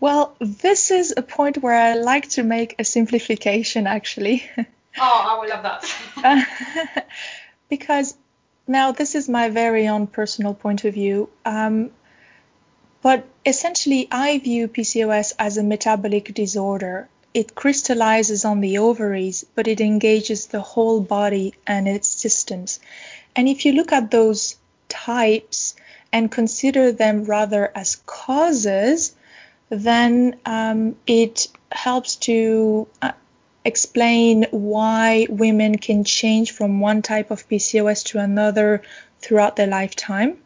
Well, 0.00 0.34
this 0.40 0.90
is 0.90 1.14
a 1.16 1.22
point 1.22 1.58
where 1.58 1.78
I 1.78 1.94
like 1.94 2.30
to 2.30 2.42
make 2.42 2.74
a 2.80 2.84
simplification 2.84 3.86
actually. 3.86 4.50
Oh, 4.98 5.24
I 5.26 5.38
would 5.38 5.48
love 5.48 5.62
that. 5.62 7.06
because 7.68 8.16
now 8.66 8.92
this 8.92 9.14
is 9.14 9.28
my 9.28 9.48
very 9.48 9.88
own 9.88 10.06
personal 10.06 10.54
point 10.54 10.84
of 10.84 10.94
view. 10.94 11.28
Um, 11.44 11.90
but 13.02 13.24
essentially, 13.44 14.06
I 14.10 14.38
view 14.38 14.68
PCOS 14.68 15.32
as 15.38 15.58
a 15.58 15.62
metabolic 15.62 16.32
disorder. 16.34 17.08
It 17.34 17.54
crystallizes 17.54 18.44
on 18.44 18.60
the 18.60 18.78
ovaries, 18.78 19.44
but 19.54 19.66
it 19.66 19.80
engages 19.80 20.46
the 20.46 20.60
whole 20.60 21.00
body 21.00 21.54
and 21.66 21.88
its 21.88 22.08
systems. 22.08 22.78
And 23.34 23.48
if 23.48 23.64
you 23.64 23.72
look 23.72 23.92
at 23.92 24.10
those 24.10 24.56
types 24.88 25.74
and 26.12 26.30
consider 26.30 26.92
them 26.92 27.24
rather 27.24 27.72
as 27.74 27.96
causes, 28.06 29.16
then 29.70 30.36
um, 30.44 30.96
it 31.06 31.48
helps 31.72 32.16
to 32.16 32.86
uh, 33.00 33.12
explain 33.64 34.46
why 34.50 35.26
women 35.28 35.78
can 35.78 36.04
change 36.04 36.52
from 36.52 36.80
one 36.80 37.02
type 37.02 37.30
of 37.30 37.48
PCOS 37.48 38.04
to 38.06 38.18
another 38.18 38.82
throughout 39.20 39.56
their 39.56 39.66
lifetime. 39.66 40.38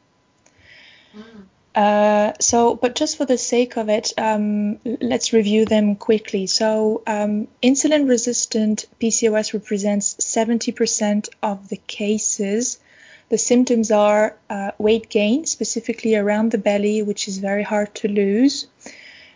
Mm. 1.17 1.47
Uh, 1.77 2.33
so, 2.41 2.75
but 2.75 2.95
just 2.95 3.19
for 3.19 3.27
the 3.27 3.37
sake 3.37 3.77
of 3.77 3.91
it, 3.91 4.15
um, 4.17 4.79
let's 5.03 5.35
review 5.35 5.67
them 5.67 5.95
quickly. 5.95 6.47
So, 6.47 7.03
um, 7.07 7.49
insulin 7.63 8.09
resistant 8.09 8.87
PCOS 8.99 9.53
represents 9.53 10.15
70% 10.15 11.29
of 11.43 11.69
the 11.69 11.77
cases. 11.77 12.79
The 13.29 13.37
symptoms 13.37 13.91
are 13.91 14.37
uh, 14.49 14.71
weight 14.79 15.11
gain, 15.11 15.45
specifically 15.45 16.17
around 16.17 16.51
the 16.51 16.59
belly, 16.59 17.03
which 17.03 17.29
is 17.29 17.39
very 17.39 17.63
hard 17.63 17.95
to 17.97 18.09
lose, 18.09 18.69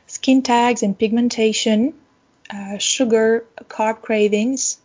skin 0.07 0.41
tags 0.41 0.83
and 0.83 0.99
pigmentation, 0.99 1.93
sugar, 2.79 3.45
carb 3.69 4.03
cravings, 4.03 4.79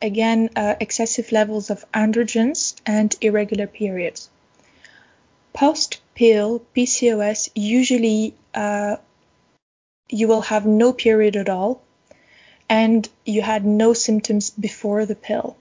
again, 0.00 0.50
uh, 0.56 0.74
excessive 0.80 1.32
levels 1.32 1.70
of 1.70 1.84
androgens, 1.92 2.74
and 2.84 3.14
irregular 3.20 3.66
periods. 3.66 4.28
Post 5.52 6.00
pill 6.14 6.62
PCOS, 6.76 7.50
usually 7.54 8.34
uh, 8.54 8.96
you 10.08 10.28
will 10.28 10.42
have 10.42 10.66
no 10.66 10.92
period 10.92 11.36
at 11.36 11.48
all, 11.48 11.82
and 12.68 13.08
you 13.24 13.42
had 13.42 13.64
no 13.64 13.92
symptoms 13.92 14.50
before 14.50 15.06
the 15.06 15.14
pill. 15.14 15.56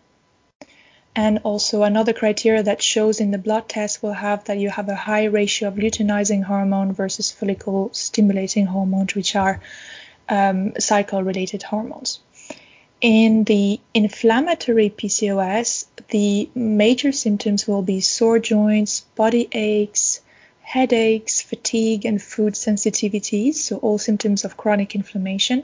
And 1.14 1.40
also, 1.44 1.84
another 1.84 2.14
criteria 2.14 2.64
that 2.64 2.82
shows 2.82 3.20
in 3.20 3.32
the 3.32 3.38
blood 3.38 3.68
test 3.68 4.02
will 4.02 4.14
have 4.14 4.46
that 4.46 4.60
you 4.60 4.70
have 4.70 4.88
a 4.88 4.96
high 4.96 5.26
ratio 5.26 5.68
of 5.68 5.76
luteinizing 5.76 6.44
hormone 6.44 6.94
versus 6.94 7.32
follicle 7.32 7.90
stimulating 7.92 8.66
hormones, 8.66 9.14
which 9.14 9.36
are 9.36 9.60
um, 10.32 10.74
cycle 10.80 11.22
related 11.22 11.62
hormones. 11.62 12.20
In 13.02 13.44
the 13.44 13.80
inflammatory 13.94 14.90
PCOS, 14.90 15.86
the 16.10 16.50
major 16.56 17.12
symptoms 17.12 17.68
will 17.68 17.82
be 17.82 18.00
sore 18.00 18.40
joints, 18.40 19.02
body 19.16 19.50
aches, 19.52 20.22
headaches, 20.62 21.42
fatigue, 21.42 22.06
and 22.06 22.22
food 22.22 22.54
sensitivities, 22.54 23.56
so 23.56 23.78
all 23.78 23.98
symptoms 23.98 24.46
of 24.46 24.56
chronic 24.56 24.96
inflammation. 24.96 25.64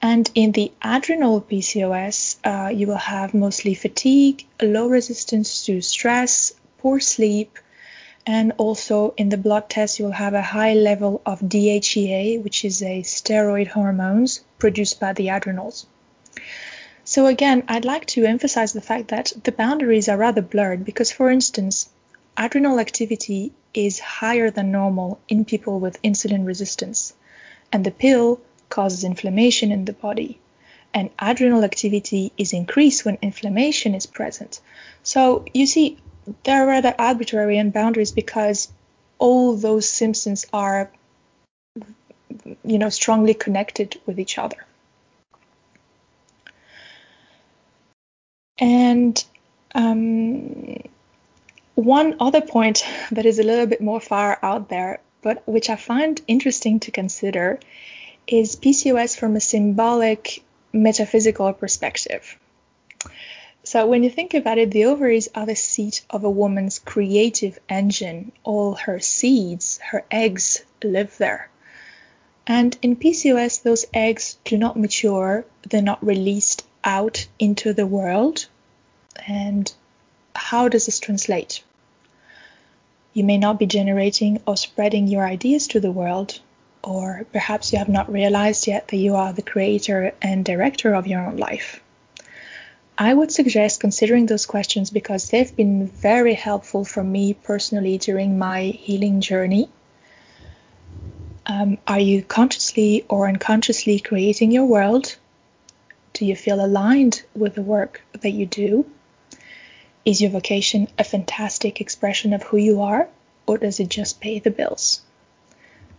And 0.00 0.30
in 0.34 0.52
the 0.52 0.70
adrenal 0.82 1.40
PCOS, 1.40 2.36
uh, 2.44 2.68
you 2.68 2.86
will 2.86 2.96
have 2.96 3.34
mostly 3.34 3.74
fatigue, 3.74 4.46
low 4.62 4.88
resistance 4.88 5.64
to 5.66 5.80
stress, 5.80 6.52
poor 6.78 7.00
sleep, 7.00 7.58
and 8.26 8.52
also 8.56 9.14
in 9.16 9.28
the 9.28 9.36
blood 9.36 9.70
test, 9.70 9.98
you'll 9.98 10.10
have 10.10 10.34
a 10.34 10.42
high 10.42 10.74
level 10.74 11.22
of 11.24 11.40
DHEA, 11.40 12.42
which 12.42 12.64
is 12.64 12.82
a 12.82 13.02
steroid 13.02 13.68
hormones 13.68 14.40
produced 14.58 14.98
by 14.98 15.12
the 15.12 15.28
adrenals. 15.28 15.86
So 17.04 17.26
again, 17.26 17.62
I'd 17.68 17.84
like 17.84 18.06
to 18.06 18.24
emphasize 18.24 18.72
the 18.72 18.80
fact 18.80 19.08
that 19.08 19.32
the 19.44 19.52
boundaries 19.52 20.08
are 20.08 20.16
rather 20.16 20.42
blurred 20.42 20.84
because, 20.84 21.12
for 21.12 21.30
instance, 21.30 21.88
adrenal 22.36 22.80
activity 22.80 23.52
is 23.72 24.00
higher 24.00 24.50
than 24.50 24.72
normal 24.72 25.20
in 25.28 25.44
people 25.44 25.78
with 25.78 26.02
insulin 26.02 26.44
resistance, 26.44 27.14
and 27.72 27.84
the 27.84 27.92
pill 27.92 28.40
causes 28.68 29.04
inflammation 29.04 29.70
in 29.70 29.84
the 29.84 29.92
body. 29.92 30.40
And 30.92 31.10
adrenal 31.18 31.62
activity 31.62 32.32
is 32.36 32.52
increased 32.52 33.04
when 33.04 33.18
inflammation 33.22 33.94
is 33.94 34.06
present. 34.06 34.60
So 35.04 35.44
you 35.54 35.66
see, 35.66 35.98
they're 36.44 36.66
rather 36.66 36.94
arbitrary 36.98 37.58
and 37.58 37.72
boundaries 37.72 38.12
because 38.12 38.68
all 39.18 39.56
those 39.56 39.88
symptoms 39.88 40.46
are 40.52 40.90
you 42.64 42.78
know, 42.78 42.88
strongly 42.88 43.34
connected 43.34 44.00
with 44.06 44.18
each 44.18 44.38
other. 44.38 44.64
And 48.58 49.22
um, 49.74 50.82
one 51.74 52.16
other 52.20 52.40
point 52.40 52.84
that 53.12 53.26
is 53.26 53.38
a 53.38 53.42
little 53.42 53.66
bit 53.66 53.80
more 53.80 54.00
far 54.00 54.38
out 54.42 54.68
there, 54.68 55.00
but 55.22 55.42
which 55.46 55.70
I 55.70 55.76
find 55.76 56.20
interesting 56.26 56.80
to 56.80 56.90
consider, 56.90 57.60
is 58.26 58.56
PCOS 58.56 59.16
from 59.18 59.36
a 59.36 59.40
symbolic 59.40 60.42
metaphysical 60.72 61.52
perspective. 61.52 62.38
So 63.66 63.84
when 63.84 64.04
you 64.04 64.10
think 64.10 64.32
about 64.32 64.58
it, 64.58 64.70
the 64.70 64.84
ovaries 64.84 65.28
are 65.34 65.44
the 65.44 65.56
seat 65.56 66.06
of 66.08 66.22
a 66.22 66.30
woman's 66.30 66.78
creative 66.78 67.58
engine. 67.68 68.30
All 68.44 68.76
her 68.76 69.00
seeds, 69.00 69.78
her 69.78 70.04
eggs 70.08 70.62
live 70.84 71.18
there. 71.18 71.50
And 72.46 72.78
in 72.80 72.94
PCOS, 72.94 73.64
those 73.64 73.84
eggs 73.92 74.38
do 74.44 74.56
not 74.56 74.78
mature, 74.78 75.44
they're 75.68 75.82
not 75.82 76.06
released 76.06 76.64
out 76.84 77.26
into 77.40 77.72
the 77.72 77.88
world. 77.88 78.46
And 79.26 79.72
how 80.36 80.68
does 80.68 80.86
this 80.86 81.00
translate? 81.00 81.64
You 83.14 83.24
may 83.24 83.36
not 83.36 83.58
be 83.58 83.66
generating 83.66 84.40
or 84.46 84.56
spreading 84.56 85.08
your 85.08 85.26
ideas 85.26 85.66
to 85.68 85.80
the 85.80 85.90
world, 85.90 86.38
or 86.84 87.26
perhaps 87.32 87.72
you 87.72 87.80
have 87.80 87.88
not 87.88 88.12
realized 88.12 88.68
yet 88.68 88.86
that 88.86 88.96
you 88.96 89.16
are 89.16 89.32
the 89.32 89.42
creator 89.42 90.14
and 90.22 90.44
director 90.44 90.94
of 90.94 91.08
your 91.08 91.26
own 91.26 91.36
life. 91.36 91.80
I 92.98 93.12
would 93.12 93.30
suggest 93.30 93.80
considering 93.80 94.24
those 94.24 94.46
questions 94.46 94.90
because 94.90 95.28
they've 95.28 95.54
been 95.54 95.86
very 95.86 96.32
helpful 96.32 96.82
for 96.82 97.04
me 97.04 97.34
personally 97.34 97.98
during 97.98 98.38
my 98.38 98.62
healing 98.62 99.20
journey. 99.20 99.68
Um, 101.44 101.76
are 101.86 102.00
you 102.00 102.22
consciously 102.22 103.04
or 103.10 103.28
unconsciously 103.28 104.00
creating 104.00 104.50
your 104.50 104.64
world? 104.64 105.14
Do 106.14 106.24
you 106.24 106.34
feel 106.34 106.64
aligned 106.64 107.22
with 107.34 107.54
the 107.54 107.62
work 107.62 108.00
that 108.12 108.30
you 108.30 108.46
do? 108.46 108.90
Is 110.06 110.22
your 110.22 110.30
vocation 110.30 110.88
a 110.98 111.04
fantastic 111.04 111.82
expression 111.82 112.32
of 112.32 112.44
who 112.44 112.56
you 112.56 112.80
are, 112.80 113.08
or 113.46 113.58
does 113.58 113.78
it 113.78 113.90
just 113.90 114.22
pay 114.22 114.38
the 114.38 114.50
bills? 114.50 115.02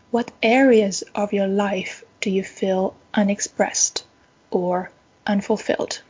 What 0.10 0.32
areas 0.42 1.04
of 1.14 1.32
your 1.32 1.48
life 1.48 2.04
do 2.22 2.32
you 2.32 2.44
feel 2.44 2.96
unexpressed 3.14 4.04
or 4.50 4.90
unfulfilled? 5.28 6.02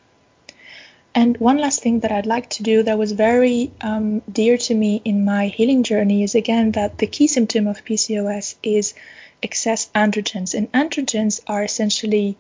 And 1.18 1.36
one 1.38 1.58
last 1.58 1.82
thing 1.82 2.02
that 2.02 2.12
I'd 2.12 2.28
like 2.28 2.48
to 2.52 2.62
do 2.62 2.84
that 2.84 3.00
was 3.00 3.12
very 3.12 3.72
um, 3.82 4.22
dear 4.32 4.56
to 4.56 4.76
me 4.76 5.02
in 5.04 5.26
my 5.26 5.48
healing 5.48 5.82
journey 5.82 6.22
is 6.22 6.36
again 6.36 6.74
that 6.74 7.00
the 7.00 7.08
key 7.08 7.26
symptom 7.26 7.66
of 7.66 7.84
PCOS 7.84 8.54
is 8.62 8.94
excess 9.42 9.90
androgens. 9.96 10.54
And 10.54 10.72
androgens 10.74 11.42
are 11.48 11.64
essentially 11.64 12.38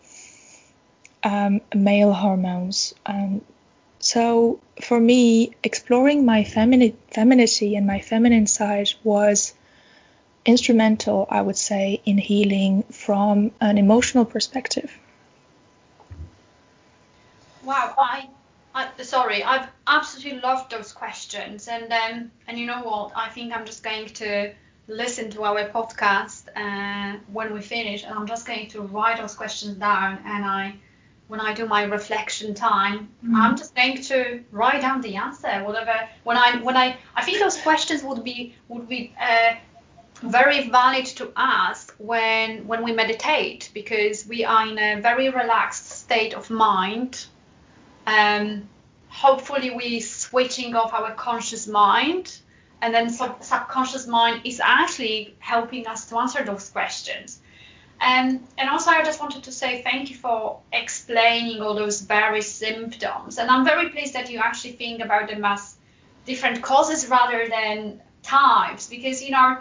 um, 1.23 1.61
male 1.73 2.13
hormones. 2.13 2.93
Um, 3.03 3.41
so 3.97 4.59
for 4.79 4.99
me, 4.99 5.55
exploring 5.63 6.23
my 6.23 6.43
femini- 6.43 6.93
femininity 7.09 7.75
and 7.75 7.87
my 7.87 7.99
feminine 7.99 8.45
side 8.45 8.89
was 9.03 9.55
instrumental, 10.45 11.25
I 11.31 11.41
would 11.41 11.57
say, 11.57 11.99
in 12.05 12.19
healing 12.19 12.83
from 12.91 13.53
an 13.59 13.79
emotional 13.79 14.23
perspective. 14.23 14.95
Wow, 17.63 17.95
I 17.97 18.29
I, 18.77 19.01
sorry, 19.01 19.43
I've 19.43 19.67
absolutely 19.87 20.39
loved 20.41 20.71
those 20.71 20.91
questions, 20.91 21.67
and 21.67 21.91
um, 21.91 22.31
and 22.47 22.59
you 22.59 22.67
know 22.67 22.83
what? 22.83 23.11
I 23.15 23.29
think 23.29 23.51
I'm 23.51 23.65
just 23.65 23.81
going 23.81 24.05
to 24.21 24.53
listen 24.87 25.31
to 25.31 25.43
our 25.43 25.67
podcast 25.69 26.43
uh, 26.55 27.17
when 27.33 27.53
we 27.55 27.61
finish, 27.61 28.03
and 28.03 28.13
I'm 28.13 28.27
just 28.27 28.45
going 28.45 28.67
to 28.67 28.81
write 28.81 29.17
those 29.17 29.33
questions 29.33 29.77
down. 29.77 30.19
And 30.25 30.45
I, 30.45 30.75
when 31.27 31.39
I 31.39 31.55
do 31.55 31.65
my 31.65 31.83
reflection 31.83 32.53
time, 32.53 33.09
mm. 33.25 33.35
I'm 33.35 33.57
just 33.57 33.73
going 33.73 33.99
to 34.03 34.43
write 34.51 34.81
down 34.81 35.01
the 35.01 35.15
answer, 35.15 35.63
whatever. 35.63 35.97
When 36.23 36.37
I 36.37 36.57
when 36.57 36.77
I 36.77 36.97
I 37.15 37.23
think 37.23 37.39
those 37.39 37.57
questions 37.57 38.03
would 38.03 38.23
be 38.23 38.53
would 38.67 38.87
be 38.87 39.11
uh, 39.19 39.55
very 40.21 40.69
valid 40.69 41.07
to 41.19 41.31
ask 41.35 41.95
when 41.97 42.67
when 42.67 42.83
we 42.83 42.91
meditate 42.91 43.71
because 43.73 44.27
we 44.27 44.45
are 44.45 44.67
in 44.67 44.77
a 44.77 45.01
very 45.01 45.29
relaxed 45.29 45.89
state 45.89 46.35
of 46.35 46.51
mind 46.51 47.25
um, 48.07 48.67
hopefully 49.09 49.71
we 49.71 49.99
switching 49.99 50.75
off 50.75 50.93
our 50.93 51.13
conscious 51.13 51.67
mind 51.67 52.39
and 52.81 52.93
then 52.93 53.09
sub- 53.09 53.43
subconscious 53.43 54.07
mind 54.07 54.41
is 54.45 54.59
actually 54.63 55.35
helping 55.39 55.85
us 55.87 56.07
to 56.09 56.17
answer 56.17 56.43
those 56.43 56.69
questions. 56.69 57.41
Um, 57.99 58.43
and 58.59 58.69
also 58.69 58.91
i 58.91 59.03
just 59.03 59.19
wanted 59.19 59.41
to 59.45 59.51
say 59.51 59.81
thank 59.81 60.11
you 60.11 60.15
for 60.15 60.59
explaining 60.71 61.63
all 61.63 61.73
those 61.73 62.01
various 62.01 62.51
symptoms. 62.51 63.39
And 63.39 63.49
i'm 63.49 63.65
very 63.65 63.89
pleased 63.89 64.13
that 64.13 64.29
you 64.29 64.39
actually 64.39 64.73
think 64.73 65.01
about 65.01 65.29
them 65.29 65.43
as 65.43 65.77
different 66.25 66.61
causes 66.61 67.07
rather 67.09 67.47
than 67.49 67.99
types 68.21 68.87
because 68.87 69.23
you 69.23 69.31
know 69.31 69.57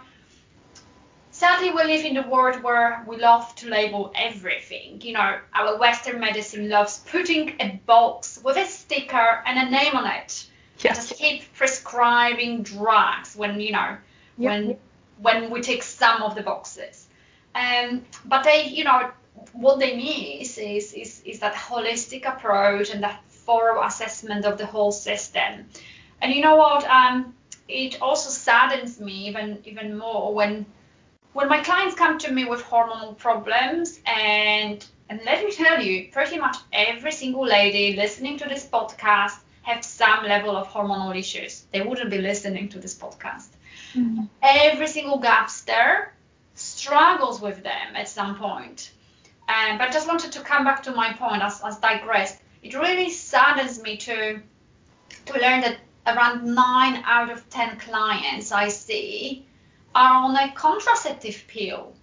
sadly 1.37 1.71
we 1.71 1.85
live 1.85 2.05
in 2.07 2.17
a 2.17 2.27
world 2.29 2.63
where 2.63 3.05
we 3.07 3.19
love 3.19 3.55
to 3.57 3.69
label 3.69 4.11
everything. 4.15 5.01
You 5.03 5.13
know 5.13 5.39
our 5.55 5.79
western 5.79 6.19
medicine 6.19 6.71
loves 6.71 7.05
putting 7.11 7.51
a 7.61 7.79
box 7.85 8.41
with 8.43 8.57
a 8.57 8.65
sticker 8.65 9.43
and 9.45 9.59
a 9.59 9.71
name 9.71 9.95
on 9.95 10.07
it. 10.07 10.47
Yes. 10.79 10.97
just 10.97 11.19
keep 11.21 11.39
prescribing 11.55 12.63
drugs 12.63 13.37
when 13.37 13.61
you 13.61 13.73
know 13.73 13.97
yep. 14.39 14.51
when 14.51 14.77
when 15.21 15.51
we 15.51 15.61
take 15.61 15.83
some 15.83 16.23
of 16.23 16.35
the 16.35 16.43
boxes. 16.43 17.07
Um, 17.55 18.05
but 18.25 18.43
they 18.43 18.69
you 18.69 18.85
know 18.85 19.11
what 19.53 19.79
they 19.79 19.93
miss 19.97 20.57
is, 20.57 20.95
is 20.95 21.23
is 21.27 21.41
that 21.41 21.55
holistic 21.55 22.27
approach 22.27 22.91
and 22.91 23.03
that 23.03 23.23
thorough 23.29 23.83
assessment 23.85 24.47
of 24.47 24.57
the 24.57 24.67
whole 24.67 24.93
system. 24.93 25.67
And 26.23 26.33
you 26.33 26.41
know 26.41 26.57
what? 26.57 26.85
Um, 26.85 27.35
it 27.69 28.01
also 28.01 28.31
saddens 28.31 28.99
me 29.01 29.29
even 29.29 29.59
even 29.67 29.99
more 29.99 30.35
when 30.35 30.65
when 31.37 31.51
my 31.51 31.63
clients 31.63 31.95
come 31.95 32.17
to 32.17 32.33
me 32.33 32.47
with 32.47 32.63
hormonal 32.63 33.15
problems 33.19 34.01
and 34.07 34.87
and 35.11 35.21
let 35.27 35.45
me 35.45 35.53
tell 35.53 35.81
you 35.83 36.09
pretty 36.11 36.39
much 36.39 36.57
every 36.73 37.13
single 37.13 37.47
lady 37.47 37.95
listening 37.95 38.39
to 38.39 38.49
this 38.49 38.67
podcast 38.67 39.37
have 39.63 39.85
some 39.85 40.25
level 40.25 40.57
of 40.57 40.67
hormonal 40.69 41.15
issues. 41.17 41.65
They 41.73 41.83
wouldn't 41.83 42.11
be 42.11 42.19
listening 42.19 42.71
to 42.71 42.79
this 42.79 42.95
podcast. 42.95 43.49
Mm-hmm. 43.95 44.25
every 44.43 44.87
single 44.87 45.21
gapster 45.21 46.09
struggles 46.55 47.41
with 47.41 47.63
them 47.63 47.89
at 47.95 48.09
some 48.09 48.37
point. 48.37 48.91
Um, 49.49 49.79
but 49.79 49.89
I 49.89 49.93
just 49.93 50.09
wanted 50.09 50.33
to 50.33 50.41
come 50.41 50.65
back 50.65 50.83
to 50.85 50.93
my 50.93 51.13
point 51.13 51.43
as, 51.43 51.63
as 51.63 51.77
digressed. 51.79 52.39
It 52.63 52.75
really 52.75 53.11
saddens 53.11 53.83
me 53.83 53.99
to 54.09 54.41
to 55.27 55.33
learn 55.35 55.61
that 55.61 55.79
around 56.07 56.45
9 56.45 57.03
out 57.05 57.31
of 57.31 57.49
10 57.51 57.79
clients 57.79 58.53
I 58.53 58.69
see 58.69 59.47
are 59.97 60.25
on 60.25 60.37
a 60.37 60.53
contraceptive 60.53 61.45
pill. 61.49 61.95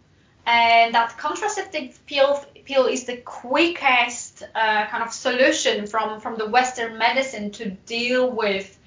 And 0.45 0.93
that 0.95 1.17
contraceptive 1.17 2.05
pill, 2.05 2.43
pill 2.65 2.87
is 2.87 3.05
the 3.05 3.17
quickest 3.17 4.43
uh, 4.55 4.87
kind 4.87 5.03
of 5.03 5.13
solution 5.13 5.87
from, 5.87 6.19
from 6.19 6.37
the 6.37 6.47
Western 6.47 6.97
medicine 6.97 7.51
to 7.51 7.69
deal 7.69 8.29
with 8.29 8.77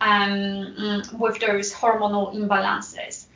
um, 0.00 1.02
with 1.18 1.38
those 1.40 1.72
hormonal 1.72 2.34
imbalances. 2.34 3.26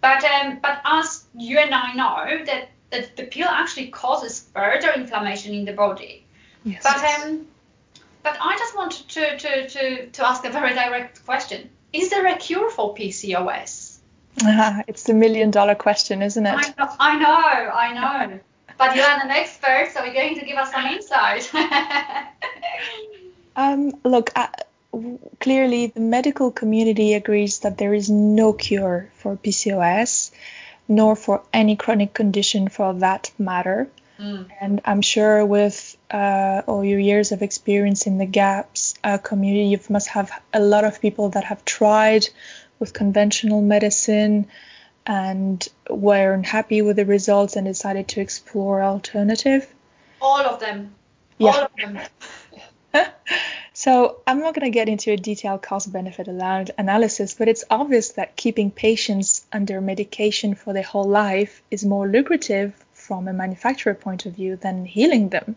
But 0.00 0.24
um, 0.24 0.58
but 0.60 0.80
as 0.84 1.24
you 1.34 1.58
and 1.58 1.74
I 1.74 1.94
know 1.94 2.44
that, 2.44 2.70
that 2.90 3.16
the 3.16 3.24
pill 3.24 3.48
actually 3.48 3.88
causes 3.88 4.46
further 4.54 4.92
inflammation 4.92 5.54
in 5.54 5.64
the 5.64 5.72
body. 5.72 6.24
Yes. 6.64 6.82
But 6.82 7.02
um, 7.04 7.46
but 8.22 8.36
I 8.40 8.56
just 8.58 8.76
wanted 8.76 9.08
to, 9.08 9.38
to, 9.38 9.68
to, 9.68 10.06
to 10.06 10.26
ask 10.26 10.44
a 10.44 10.50
very 10.50 10.74
direct 10.74 11.24
question. 11.24 11.70
Is 11.92 12.10
there 12.10 12.26
a 12.26 12.36
cure 12.36 12.70
for 12.70 12.94
PCOS? 12.94 13.87
Ah, 14.44 14.82
it's 14.86 15.04
the 15.04 15.14
million 15.14 15.50
dollar 15.50 15.74
question, 15.74 16.22
isn't 16.22 16.46
it? 16.46 16.54
I 16.54 16.68
know, 16.78 16.96
I 17.00 17.18
know, 17.94 18.02
I 18.02 18.26
know. 18.26 18.40
but 18.78 18.96
you're 18.96 19.04
an 19.04 19.30
expert, 19.30 19.90
so 19.92 20.04
you're 20.04 20.14
going 20.14 20.38
to 20.38 20.44
give 20.44 20.56
us 20.56 20.72
some 20.72 20.86
insight. 20.86 21.50
um, 23.56 23.92
look, 24.04 24.30
uh, 24.36 24.46
clearly 25.40 25.88
the 25.88 26.00
medical 26.00 26.50
community 26.50 27.14
agrees 27.14 27.60
that 27.60 27.78
there 27.78 27.94
is 27.94 28.08
no 28.08 28.52
cure 28.52 29.10
for 29.16 29.36
PCOS, 29.36 30.30
nor 30.86 31.16
for 31.16 31.42
any 31.52 31.76
chronic 31.76 32.14
condition 32.14 32.68
for 32.68 32.94
that 32.94 33.30
matter. 33.38 33.88
Mm. 34.18 34.48
And 34.60 34.80
I'm 34.84 35.02
sure 35.02 35.46
with 35.46 35.96
uh, 36.10 36.62
all 36.66 36.84
your 36.84 36.98
years 36.98 37.30
of 37.30 37.42
experience 37.42 38.06
in 38.06 38.18
the 38.18 38.26
GAPS 38.26 38.94
uh, 39.04 39.18
community, 39.18 39.68
you 39.68 39.80
must 39.88 40.08
have 40.08 40.32
a 40.52 40.60
lot 40.60 40.84
of 40.84 41.00
people 41.00 41.30
that 41.30 41.44
have 41.44 41.64
tried 41.64 42.28
with 42.78 42.92
conventional 42.92 43.60
medicine 43.62 44.46
and 45.06 45.66
were 45.88 46.32
unhappy 46.32 46.82
with 46.82 46.96
the 46.96 47.06
results 47.06 47.56
and 47.56 47.66
decided 47.66 48.08
to 48.08 48.20
explore 48.20 48.82
alternative? 48.82 49.66
All 50.20 50.40
of 50.40 50.60
them. 50.60 50.94
Yeah. 51.38 51.50
All 51.50 51.60
of 51.62 51.70
them. 51.76 51.98
so 53.72 54.20
I'm 54.26 54.40
not 54.40 54.54
going 54.54 54.70
to 54.70 54.74
get 54.74 54.88
into 54.88 55.12
a 55.12 55.16
detailed 55.16 55.62
cost 55.62 55.92
benefit 55.92 56.28
analysis, 56.28 57.34
but 57.34 57.48
it's 57.48 57.64
obvious 57.70 58.12
that 58.12 58.36
keeping 58.36 58.70
patients 58.70 59.46
under 59.52 59.80
medication 59.80 60.54
for 60.54 60.72
their 60.72 60.82
whole 60.82 61.08
life 61.08 61.62
is 61.70 61.84
more 61.84 62.06
lucrative 62.06 62.74
from 62.92 63.28
a 63.28 63.32
manufacturer 63.32 63.94
point 63.94 64.26
of 64.26 64.34
view 64.34 64.56
than 64.56 64.84
healing 64.84 65.30
them. 65.30 65.56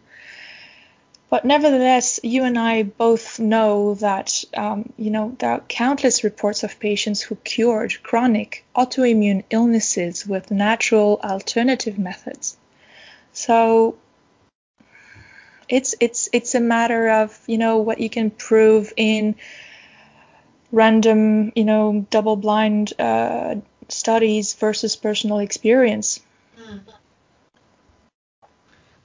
But 1.32 1.46
nevertheless, 1.46 2.20
you 2.24 2.44
and 2.44 2.60
I 2.60 2.84
both 2.84 3.39
know 3.39 3.96
that 3.96 4.44
um, 4.54 4.91
you 4.98 5.12
know 5.12 5.34
there 5.39 5.52
are 5.52 5.62
countless 5.62 6.26
reports 6.26 6.63
of 6.63 6.78
patients 6.78 7.22
who 7.22 7.38
cured 7.38 8.04
chronic 8.04 8.65
autoimmune 8.76 9.46
illnesses 9.50 10.28
with 10.28 10.52
natural 10.52 11.22
alternative 11.24 11.98
methods. 11.98 12.58
So 13.32 13.96
it's 15.70 15.96
it's 16.02 16.28
it's 16.34 16.54
a 16.54 16.60
matter 16.60 17.10
of 17.10 17.39
you 17.48 17.58
know 17.58 17.78
what 17.78 18.02
you 18.02 18.10
can 18.10 18.30
prove 18.30 18.91
in 18.98 19.36
random 20.74 21.54
you 21.56 21.63
know 21.63 22.06
double 22.10 22.36
blind 22.36 22.91
uh, 23.00 23.56
studies 23.88 24.54
versus 24.56 24.98
personal 24.98 25.39
experience. 25.39 26.20
Mm. 26.60 26.82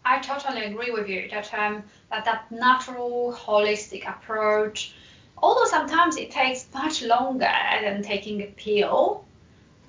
I 0.06 0.20
totally 0.20 0.62
agree 0.62 0.92
with 0.92 1.08
you 1.08 1.28
that 1.32 1.52
um, 1.52 1.82
that 2.10 2.24
that 2.24 2.50
natural 2.52 3.36
holistic 3.36 4.08
approach, 4.08 4.94
although 5.36 5.64
sometimes 5.64 6.16
it 6.16 6.30
takes 6.30 6.68
much 6.72 7.02
longer 7.02 7.52
than 7.82 8.02
taking 8.02 8.40
a 8.42 8.46
pill, 8.46 9.24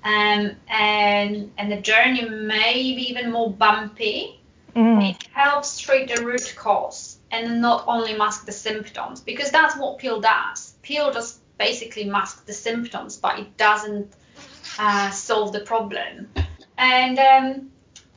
um, 0.02 0.56
and 0.68 1.52
and 1.56 1.70
the 1.70 1.80
journey 1.80 2.28
may 2.28 2.94
be 2.96 3.10
even 3.10 3.30
more 3.30 3.50
bumpy. 3.50 4.40
Mm. 4.74 5.10
It 5.10 5.28
helps 5.32 5.78
treat 5.78 6.14
the 6.14 6.24
root 6.24 6.52
cause 6.56 7.18
and 7.30 7.60
not 7.60 7.84
only 7.86 8.16
mask 8.16 8.44
the 8.44 8.52
symptoms 8.52 9.20
because 9.20 9.50
that's 9.50 9.76
what 9.76 9.98
pill 9.98 10.20
does. 10.20 10.74
Pill 10.82 11.12
just 11.12 11.40
basically 11.58 12.04
masks 12.04 12.42
the 12.42 12.52
symptoms, 12.52 13.16
but 13.16 13.38
it 13.38 13.56
doesn't 13.56 14.12
uh, 14.78 15.10
solve 15.10 15.52
the 15.52 15.60
problem. 15.60 16.28
And 16.76 17.18
um, 17.18 17.70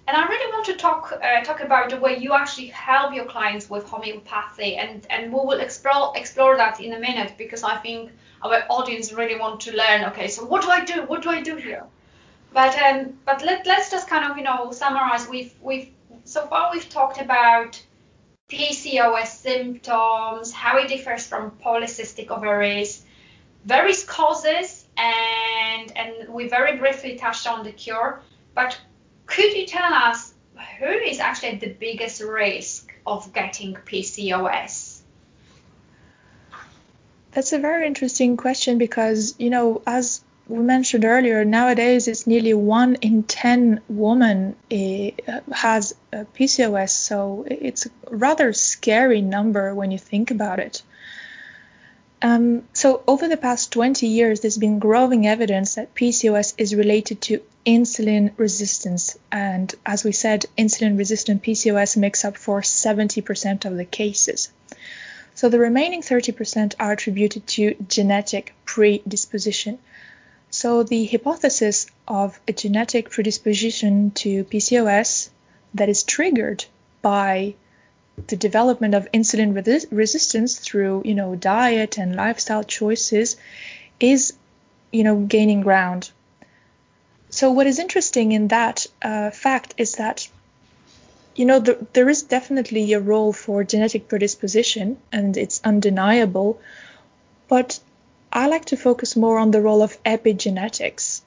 and 0.08 0.18
I 0.18 0.28
really 0.28 0.52
want 0.52 0.66
to 0.66 0.74
talk 0.74 1.14
uh, 1.14 1.42
talk 1.44 1.62
about 1.62 1.90
the 1.90 1.98
way 1.98 2.18
you 2.18 2.34
actually 2.34 2.68
help 2.68 3.14
your 3.14 3.26
clients 3.26 3.70
with 3.70 3.86
homeopathy, 3.86 4.76
and 4.76 5.06
and 5.10 5.32
we 5.32 5.40
will 5.40 5.60
explore 5.60 6.14
explore 6.16 6.58
that 6.58 6.80
in 6.82 6.94
a 6.94 7.00
minute 7.00 7.34
because 7.38 7.64
I 7.64 7.78
think 7.78 8.12
our 8.42 8.64
audience 8.70 9.14
really 9.14 9.38
want 9.40 9.60
to 9.62 9.76
learn. 9.76 10.06
Okay, 10.06 10.28
so 10.28 10.46
what 10.46 10.64
do 10.64 10.70
I 10.70 10.84
do? 10.84 11.04
What 11.04 11.22
do 11.22 11.30
I 11.30 11.42
do 11.42 11.56
here? 11.56 11.86
But 12.54 12.78
um, 12.82 13.18
but 13.26 13.44
let 13.44 13.66
let's 13.66 13.92
just 13.92 14.08
kind 14.08 14.30
of 14.30 14.38
you 14.38 14.44
know 14.44 14.72
summarize. 14.72 15.28
We've 15.28 15.54
we've 15.62 15.90
so 16.26 16.46
far 16.48 16.72
we've 16.74 16.90
talked 16.90 17.22
about 17.22 17.82
PCOS 18.50 19.28
symptoms, 19.28 20.52
how 20.52 20.78
it 20.78 20.90
differs 20.90 21.28
from 21.28 21.52
polycystic 21.64 22.30
ovaries, 22.30 23.06
various 23.66 24.04
causes, 24.04 24.86
and 24.98 25.92
and 25.96 26.28
we 26.28 26.48
very 26.48 26.78
briefly 26.78 27.16
touched 27.16 27.48
on 27.48 27.64
the 27.64 27.72
cure. 27.72 28.22
But 28.54 28.78
could 29.32 29.54
you 29.54 29.66
tell 29.66 29.94
us 29.94 30.34
who 30.80 30.86
is 30.86 31.20
actually 31.20 31.56
the 31.56 31.70
biggest 31.70 32.22
risk 32.22 32.94
of 33.08 33.32
getting 33.34 33.74
PCOS? 33.74 35.00
That's 37.32 37.54
a 37.54 37.60
very 37.60 37.88
interesting 37.88 38.36
question 38.36 38.78
because, 38.78 39.36
you 39.40 39.50
know, 39.50 39.82
as 39.88 40.22
we 40.50 40.60
mentioned 40.60 41.06
earlier, 41.06 41.46
nowadays 41.46 42.10
it's 42.10 42.28
nearly 42.28 42.54
one 42.54 42.96
in 42.96 43.24
10 43.24 43.82
women 43.88 44.58
uh, 44.70 45.40
has 45.54 45.96
PCOS. 46.12 46.90
So 46.90 47.46
it's 47.48 47.86
a 47.86 47.90
rather 48.10 48.52
scary 48.52 49.22
number 49.22 49.74
when 49.74 49.92
you 49.92 49.98
think 49.98 50.32
about 50.32 50.60
it. 50.60 50.84
Um, 52.22 52.64
so 52.74 53.02
over 53.08 53.30
the 53.30 53.38
past 53.38 53.72
20 53.72 54.08
years, 54.08 54.42
there's 54.42 54.58
been 54.58 54.80
growing 54.80 55.26
evidence 55.26 55.76
that 55.76 55.96
PCOS 55.96 56.54
is 56.58 56.76
related 56.76 57.22
to 57.22 57.42
insulin 57.66 58.32
resistance. 58.38 59.18
And 59.32 59.74
as 59.86 60.04
we 60.04 60.12
said, 60.12 60.46
insulin 60.58 60.98
resistant 60.98 61.44
PCOS 61.44 61.98
makes 61.98 62.26
up 62.26 62.38
for 62.38 62.62
70% 62.62 63.66
of 63.66 63.78
the 63.78 63.86
cases. 63.86 64.50
So 65.36 65.50
the 65.50 65.60
remaining 65.60 66.02
30% 66.02 66.76
are 66.80 66.92
attributed 66.92 67.48
to 67.48 67.76
genetic 67.88 68.54
predisposition. 68.66 69.80
So 70.50 70.84
the 70.84 71.06
hypothesis 71.06 71.88
of 72.08 72.40
a 72.48 72.54
genetic 72.54 73.10
predisposition 73.10 74.12
to 74.12 74.44
PCOS 74.44 75.30
that 75.74 75.90
is 75.90 76.04
triggered 76.04 76.66
by 77.02 77.56
the 78.28 78.36
development 78.36 78.94
of 78.94 79.12
insulin 79.14 79.54
resi- 79.54 79.88
resistance 79.92 80.60
through, 80.60 81.04
you 81.06 81.16
know, 81.16 81.36
diet 81.36 81.98
and 81.98 82.16
lifestyle 82.16 82.64
choices 82.64 83.38
is, 84.00 84.34
you 84.92 85.04
know, 85.04 85.22
gaining 85.22 85.62
ground. 85.62 86.12
So 87.32 87.52
what 87.52 87.66
is 87.66 87.80
interesting 87.80 88.32
in 88.34 88.50
that 88.50 88.86
uh, 89.02 89.32
fact 89.32 89.74
is 89.78 89.94
that, 89.94 90.28
you 91.36 91.46
know, 91.46 91.60
the, 91.60 91.88
there 91.94 92.10
is 92.10 92.24
definitely 92.24 92.94
a 92.94 93.00
role 93.00 93.34
for 93.34 93.64
genetic 93.64 94.08
predisposition, 94.08 94.98
and 95.12 95.36
it's 95.36 95.62
undeniable. 95.64 96.62
But 97.48 97.80
I 98.32 98.48
like 98.48 98.66
to 98.66 98.78
focus 98.78 99.16
more 99.16 99.40
on 99.40 99.52
the 99.52 99.62
role 99.62 99.82
of 99.82 100.02
epigenetics. 100.04 101.22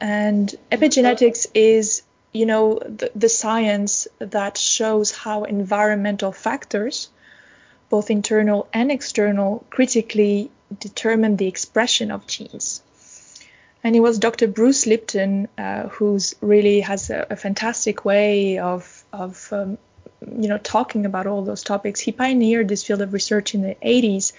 And 0.00 0.52
epigenetics 0.70 1.46
is 1.54 2.02
you 2.32 2.46
know, 2.46 2.78
the, 2.78 3.10
the 3.14 3.28
science 3.28 4.08
that 4.18 4.56
shows 4.56 5.10
how 5.10 5.44
environmental 5.44 6.32
factors, 6.32 7.10
both 7.90 8.10
internal 8.10 8.68
and 8.72 8.90
external, 8.90 9.64
critically 9.68 10.50
determine 10.80 11.36
the 11.36 11.46
expression 11.46 12.10
of 12.10 12.26
genes. 12.26 12.82
And 13.84 13.96
it 13.96 14.00
was 14.00 14.18
Dr. 14.18 14.46
Bruce 14.46 14.86
Lipton 14.86 15.48
uh, 15.58 15.88
who's 15.88 16.34
really 16.40 16.80
has 16.80 17.10
a, 17.10 17.26
a, 17.30 17.36
fantastic 17.36 18.04
way 18.04 18.58
of 18.58 19.04
of 19.12 19.52
um, 19.52 19.76
you 20.20 20.48
know 20.48 20.58
talking 20.58 21.04
about 21.04 21.26
all 21.26 21.42
those 21.42 21.62
topics. 21.62 21.98
He 22.00 22.12
pioneered 22.12 22.68
this 22.68 22.84
field 22.84 23.02
of 23.02 23.12
research 23.12 23.54
in 23.54 23.62
the 23.62 23.76
80s, 23.82 24.32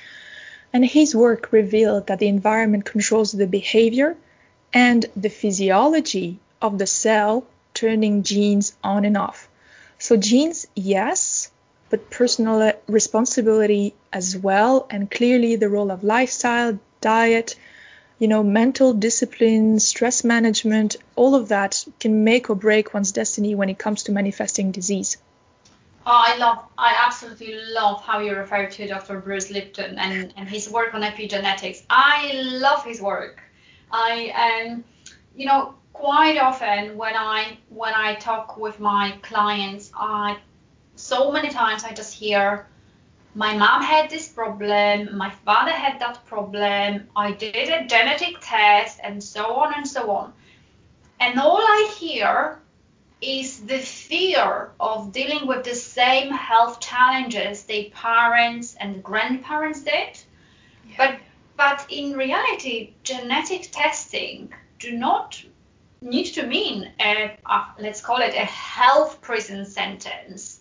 and 0.71 0.85
his 0.85 1.13
work 1.13 1.51
revealed 1.51 2.07
that 2.07 2.19
the 2.19 2.27
environment 2.27 2.85
controls 2.85 3.31
the 3.31 3.47
behavior 3.47 4.15
and 4.73 5.05
the 5.15 5.29
physiology 5.29 6.39
of 6.61 6.77
the 6.77 6.87
cell 6.87 7.45
turning 7.73 8.23
genes 8.23 8.75
on 8.83 9.03
and 9.03 9.17
off. 9.17 9.49
So 9.99 10.17
genes, 10.17 10.67
yes, 10.75 11.51
but 11.89 12.09
personal 12.09 12.73
responsibility 12.87 13.93
as 14.11 14.37
well, 14.37 14.87
and 14.89 15.11
clearly 15.11 15.55
the 15.57 15.69
role 15.69 15.91
of 15.91 16.03
lifestyle, 16.03 16.79
diet, 17.01 17.55
you 18.23 18.29
know, 18.29 18.41
mental 18.41 18.93
discipline, 18.93 19.77
stress 19.81 20.23
management, 20.23 20.95
all 21.17 21.35
of 21.35 21.49
that 21.49 21.85
can 21.99 22.23
make 22.23 22.49
or 22.49 22.55
break 22.55 22.93
one's 22.93 23.11
destiny 23.11 23.53
when 23.53 23.67
it 23.67 23.77
comes 23.77 24.03
to 24.03 24.13
manifesting 24.13 24.71
disease. 24.71 25.17
Oh, 26.05 26.23
I 26.29 26.37
love, 26.37 26.59
I 26.77 26.95
absolutely 27.05 27.53
love 27.73 28.01
how 28.01 28.19
you 28.19 28.33
refer 28.33 28.67
to 28.67 28.87
Dr. 28.87 29.19
Bruce 29.19 29.51
Lipton 29.51 29.99
and, 29.99 30.33
and 30.37 30.47
his 30.47 30.69
work 30.69 30.93
on 30.93 31.01
epigenetics. 31.01 31.83
I 31.89 32.31
love 32.45 32.85
his 32.85 33.01
work. 33.01 33.41
I, 33.91 34.63
um, 34.69 34.85
you 35.35 35.45
know, 35.45 35.75
quite 35.91 36.37
often 36.37 36.95
when 36.95 37.17
I 37.17 37.57
when 37.67 37.93
I 37.93 38.15
talk 38.15 38.55
with 38.57 38.79
my 38.79 39.17
clients, 39.21 39.91
I 39.93 40.37
so 40.95 41.29
many 41.29 41.49
times 41.49 41.83
I 41.83 41.91
just 41.91 42.13
hear 42.13 42.67
my 43.35 43.55
mom 43.55 43.81
had 43.81 44.09
this 44.09 44.27
problem, 44.27 45.17
my 45.17 45.31
father 45.45 45.71
had 45.71 45.99
that 45.99 46.25
problem, 46.25 47.07
I 47.15 47.31
did 47.31 47.69
a 47.69 47.85
genetic 47.87 48.37
test, 48.41 48.99
and 49.03 49.23
so 49.23 49.55
on 49.55 49.73
and 49.75 49.87
so 49.87 50.11
on. 50.11 50.33
And 51.19 51.39
all 51.39 51.57
I 51.57 51.93
hear 51.97 52.59
is 53.21 53.61
the 53.61 53.79
fear 53.79 54.71
of 54.79 55.13
dealing 55.13 55.47
with 55.47 55.63
the 55.63 55.75
same 55.75 56.29
health 56.31 56.79
challenges 56.79 57.63
their 57.63 57.85
parents 57.91 58.75
and 58.79 59.03
grandparents 59.03 59.81
did. 59.81 60.19
Yeah. 60.89 60.95
But 60.97 61.19
but 61.55 61.85
in 61.89 62.13
reality, 62.13 62.93
genetic 63.03 63.69
testing 63.71 64.51
do 64.79 64.91
not 64.91 65.41
need 66.01 66.25
to 66.33 66.45
mean 66.45 66.91
a, 66.99 67.37
a, 67.45 67.65
let's 67.79 68.01
call 68.01 68.21
it 68.21 68.33
a 68.33 68.45
health 68.45 69.21
prison 69.21 69.65
sentence. 69.65 70.59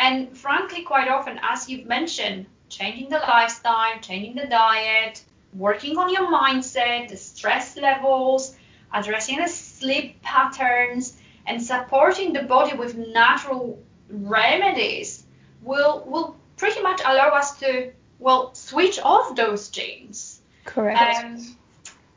And 0.00 0.34
frankly, 0.36 0.80
quite 0.82 1.08
often, 1.08 1.38
as 1.42 1.68
you've 1.68 1.86
mentioned, 1.86 2.46
changing 2.70 3.10
the 3.10 3.18
lifestyle, 3.18 4.00
changing 4.00 4.34
the 4.34 4.46
diet, 4.46 5.22
working 5.52 5.98
on 5.98 6.08
your 6.10 6.26
mindset, 6.26 7.10
the 7.10 7.18
stress 7.18 7.76
levels, 7.76 8.56
addressing 8.94 9.36
the 9.36 9.46
sleep 9.46 10.22
patterns, 10.22 11.18
and 11.46 11.62
supporting 11.62 12.32
the 12.32 12.44
body 12.44 12.74
with 12.74 12.96
natural 12.96 13.78
remedies 14.08 15.24
will 15.62 16.02
will 16.06 16.34
pretty 16.56 16.80
much 16.80 17.02
allow 17.04 17.28
us 17.28 17.58
to 17.58 17.92
well 18.18 18.54
switch 18.54 18.98
off 19.00 19.36
those 19.36 19.68
genes. 19.68 20.40
Correct. 20.64 21.24
Um, 21.24 21.56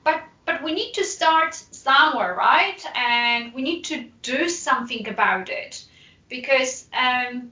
but 0.06 0.22
but 0.46 0.64
we 0.64 0.74
need 0.74 0.94
to 0.94 1.04
start 1.04 1.54
somewhere, 1.54 2.34
right? 2.34 2.82
And 2.96 3.54
we 3.54 3.62
need 3.62 3.84
to 3.86 4.06
do 4.22 4.48
something 4.48 5.10
about 5.10 5.50
it 5.50 5.84
because 6.30 6.88
um, 6.94 7.52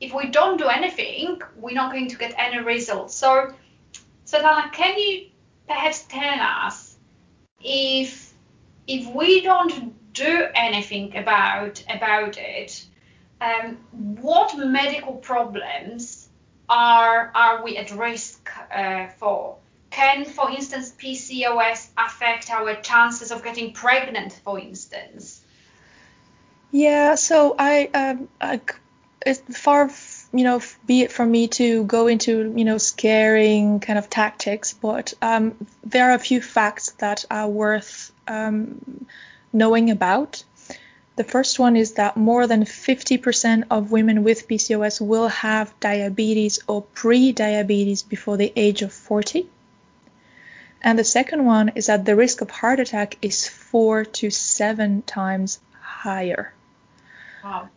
if 0.00 0.14
we 0.14 0.26
don't 0.28 0.56
do 0.56 0.66
anything, 0.66 1.40
we're 1.56 1.74
not 1.74 1.92
going 1.92 2.08
to 2.08 2.16
get 2.16 2.34
any 2.38 2.58
results. 2.58 3.14
So, 3.14 3.52
Svetlana, 4.26 4.72
can 4.72 4.98
you 4.98 5.26
perhaps 5.68 6.04
tell 6.08 6.40
us 6.40 6.96
if 7.62 8.32
if 8.86 9.06
we 9.14 9.42
don't 9.42 10.12
do 10.12 10.46
anything 10.54 11.16
about 11.16 11.84
about 11.88 12.38
it, 12.38 12.84
um, 13.40 13.76
what 14.20 14.56
medical 14.56 15.14
problems 15.14 16.28
are 16.68 17.30
are 17.34 17.62
we 17.62 17.76
at 17.76 17.90
risk 17.90 18.50
uh, 18.74 19.08
for? 19.18 19.56
Can, 19.90 20.24
for 20.24 20.48
instance, 20.50 20.94
PCOS 20.96 21.88
affect 21.98 22.48
our 22.50 22.76
chances 22.76 23.32
of 23.32 23.42
getting 23.42 23.72
pregnant, 23.72 24.32
for 24.44 24.58
instance? 24.58 25.42
Yeah, 26.70 27.16
so 27.16 27.56
I, 27.58 27.90
um, 27.92 28.28
I 28.40 28.60
it's 29.24 29.58
far, 29.58 29.90
you 30.32 30.44
know, 30.44 30.62
be 30.86 31.02
it 31.02 31.12
from 31.12 31.30
me 31.30 31.48
to 31.48 31.84
go 31.84 32.06
into, 32.06 32.52
you 32.56 32.64
know, 32.64 32.78
scaring 32.78 33.80
kind 33.80 33.98
of 33.98 34.08
tactics, 34.08 34.72
but 34.72 35.12
um, 35.20 35.54
there 35.84 36.10
are 36.10 36.14
a 36.14 36.18
few 36.18 36.40
facts 36.40 36.92
that 36.98 37.24
are 37.30 37.48
worth 37.48 38.12
um, 38.26 39.06
knowing 39.52 39.90
about. 39.90 40.44
The 41.16 41.24
first 41.24 41.58
one 41.58 41.76
is 41.76 41.94
that 41.94 42.16
more 42.16 42.46
than 42.46 42.64
50% 42.64 43.64
of 43.70 43.92
women 43.92 44.24
with 44.24 44.48
PCOS 44.48 45.00
will 45.00 45.28
have 45.28 45.78
diabetes 45.80 46.60
or 46.66 46.82
pre-diabetes 46.82 48.02
before 48.02 48.38
the 48.38 48.52
age 48.56 48.80
of 48.80 48.92
40. 48.92 49.46
And 50.82 50.98
the 50.98 51.04
second 51.04 51.44
one 51.44 51.72
is 51.74 51.86
that 51.86 52.06
the 52.06 52.16
risk 52.16 52.40
of 52.40 52.50
heart 52.50 52.80
attack 52.80 53.18
is 53.20 53.46
four 53.46 54.06
to 54.06 54.30
seven 54.30 55.02
times 55.02 55.60
higher. 55.78 56.54
Wow. 57.44 57.68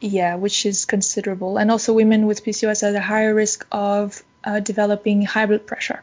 Yeah, 0.00 0.36
which 0.36 0.64
is 0.64 0.86
considerable. 0.86 1.58
And 1.58 1.70
also, 1.70 1.92
women 1.92 2.26
with 2.26 2.44
PCOS 2.44 2.82
are 2.82 2.86
at 2.86 2.94
a 2.94 3.00
higher 3.00 3.34
risk 3.34 3.66
of 3.70 4.22
uh, 4.42 4.60
developing 4.60 5.22
high 5.22 5.46
blood 5.46 5.66
pressure. 5.66 6.02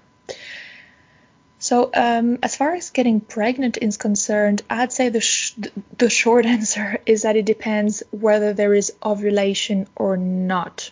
So, 1.60 1.90
um, 1.94 2.38
as 2.44 2.56
far 2.56 2.76
as 2.76 2.92
getting 2.92 3.20
pregnant 3.20 3.80
is 3.82 3.98
concerned, 3.98 4.62
I'd 4.70 4.92
say 4.92 5.10
the 5.10 5.22
sh- 5.22 5.54
the 5.98 6.10
short 6.10 6.46
answer 6.58 7.00
is 7.06 7.24
that 7.24 7.36
it 7.36 7.46
depends 7.46 8.04
whether 8.12 8.54
there 8.54 8.74
is 8.76 8.94
ovulation 9.04 9.88
or 9.96 10.18
not. 10.18 10.92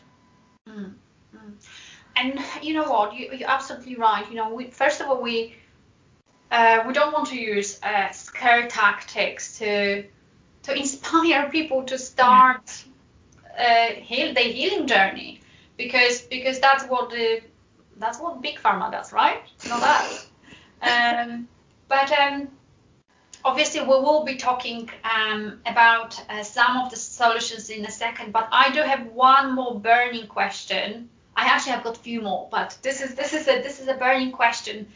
Mm, 0.67 0.95
mm. 1.35 1.53
And 2.15 2.39
you 2.63 2.73
know 2.73 2.89
what? 2.89 3.13
You, 3.13 3.31
you're 3.33 3.49
absolutely 3.49 3.95
right. 3.97 4.27
You 4.27 4.35
know, 4.35 4.55
we, 4.55 4.71
first 4.71 5.01
of 5.01 5.07
all, 5.07 5.21
we 5.21 5.53
uh, 6.49 6.83
we 6.87 6.93
don't 6.93 7.13
want 7.13 7.27
to 7.27 7.35
use 7.35 7.79
uh, 7.83 8.09
scare 8.11 8.67
tactics 8.67 9.59
to 9.59 10.05
to 10.63 10.75
inspire 10.75 11.49
people 11.57 11.83
to 11.83 11.99
start 11.99 12.83
uh, 13.57 13.87
heal 14.01 14.33
their 14.33 14.45
healing 14.45 14.87
journey 14.87 15.41
because 15.77 16.21
because 16.21 16.59
that's 16.59 16.85
what 16.85 17.09
the 17.09 17.41
that's 17.97 18.19
what 18.19 18.41
big 18.41 18.57
pharma 18.59 18.91
does, 18.91 19.13
right? 19.13 19.41
Not 19.67 19.81
that. 19.81 20.25
Um, 21.21 21.47
but 21.87 22.11
um, 22.19 22.49
obviously 23.43 23.81
we 23.81 23.87
will 23.87 24.25
be 24.25 24.35
talking 24.35 24.89
um, 25.03 25.61
about 25.65 26.19
uh, 26.29 26.43
some 26.43 26.77
of 26.77 26.89
the 26.89 26.97
solutions 26.97 27.69
in 27.69 27.85
a 27.85 27.91
second. 27.91 28.33
But 28.33 28.49
I 28.51 28.71
do 28.71 28.81
have 28.81 29.07
one 29.07 29.55
more 29.55 29.79
burning 29.79 30.27
question. 30.27 31.09
I 31.37 31.45
actually 31.45 31.73
have 31.73 31.83
got 31.83 31.97
a 31.97 31.99
few 31.99 32.21
more, 32.21 32.47
but 32.51 32.77
this 32.81 33.01
is 33.01 33.15
this 33.15 33.33
is 33.33 33.47
a 33.47 33.61
this 33.61 33.79
is 33.79 33.87
a 33.87 33.93
burning 33.93 34.31
question, 34.31 34.87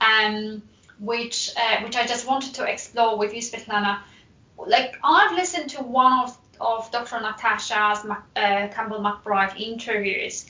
um, 0.00 0.62
which 0.98 1.50
uh, 1.56 1.82
which 1.82 1.96
I 1.96 2.06
just 2.06 2.26
wanted 2.26 2.54
to 2.54 2.64
explore 2.64 3.16
with 3.18 3.34
you, 3.34 3.40
Svetlana. 3.40 4.00
Like 4.58 4.96
I've 5.04 5.34
listened 5.36 5.70
to 5.70 5.82
one 5.82 6.12
of 6.24 6.36
of 6.62 6.90
Dr. 6.90 7.20
Natasha's 7.20 8.04
uh, 8.04 8.68
Campbell 8.74 9.00
McBride 9.00 9.60
interviews, 9.60 10.46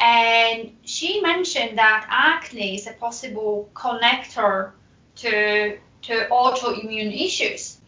and 0.00 0.76
she 0.84 1.20
mentioned 1.20 1.78
that 1.78 2.06
acne 2.08 2.74
is 2.76 2.86
a 2.86 2.92
possible 2.92 3.70
connector 3.74 4.72
to 5.16 5.78
to 6.02 6.28
autoimmune 6.30 7.12
issues. 7.26 7.78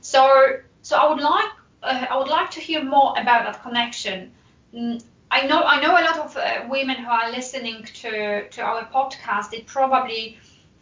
So 0.00 0.60
so 0.82 0.96
I 0.96 1.08
would 1.08 1.22
like 1.22 1.50
uh, 1.82 2.06
I 2.10 2.16
would 2.18 2.28
like 2.28 2.50
to 2.52 2.60
hear 2.60 2.84
more 2.84 3.12
about 3.18 3.44
that 3.44 3.62
connection. 3.62 4.32
Mm, 4.74 5.02
I 5.30 5.46
know 5.46 5.62
I 5.62 5.80
know 5.80 5.92
a 5.92 6.04
lot 6.04 6.18
of 6.18 6.36
uh, 6.36 6.66
women 6.68 6.96
who 6.96 7.10
are 7.10 7.30
listening 7.30 7.84
to 8.00 8.48
to 8.48 8.62
our 8.62 8.84
podcast. 8.86 9.50
They 9.50 9.60
probably 9.60 10.38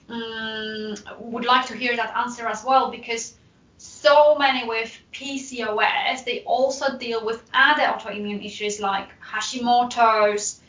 um, 0.08 0.94
would 1.20 1.44
like 1.44 1.66
to 1.66 1.76
hear 1.76 1.94
that 1.96 2.16
answer 2.16 2.46
as 2.48 2.64
well 2.64 2.90
because 2.90 3.34
so 3.80 4.34
many 4.34 4.68
with 4.68 4.94
PCOS 5.10 6.24
they 6.26 6.42
also 6.44 6.98
deal 6.98 7.24
with 7.24 7.42
other 7.54 7.84
autoimmune 7.84 8.44
issues 8.44 8.78
like 8.78 9.08
Hashimoto's, 9.22 10.60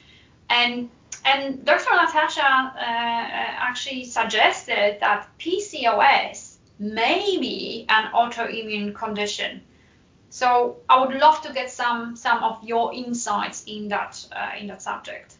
and 0.49 0.89
and 1.25 1.65
Dr. 1.65 1.93
Natasha 1.93 2.41
uh, 2.41 2.73
actually 2.77 4.05
suggested 4.05 4.97
that 5.01 5.27
PCOS 5.39 6.55
may 6.79 7.37
be 7.37 7.85
an 7.89 8.11
autoimmune 8.13 8.95
condition. 8.95 9.61
So 10.29 10.77
I 10.87 11.05
would 11.05 11.13
love 11.13 11.41
to 11.41 11.51
get 11.51 11.69
some 11.69 12.15
some 12.15 12.41
of 12.41 12.63
your 12.63 12.93
insights 12.93 13.65
in 13.67 13.89
that 13.89 14.25
uh, 14.31 14.51
in 14.57 14.67
that 14.67 14.81
subject. 14.81 15.35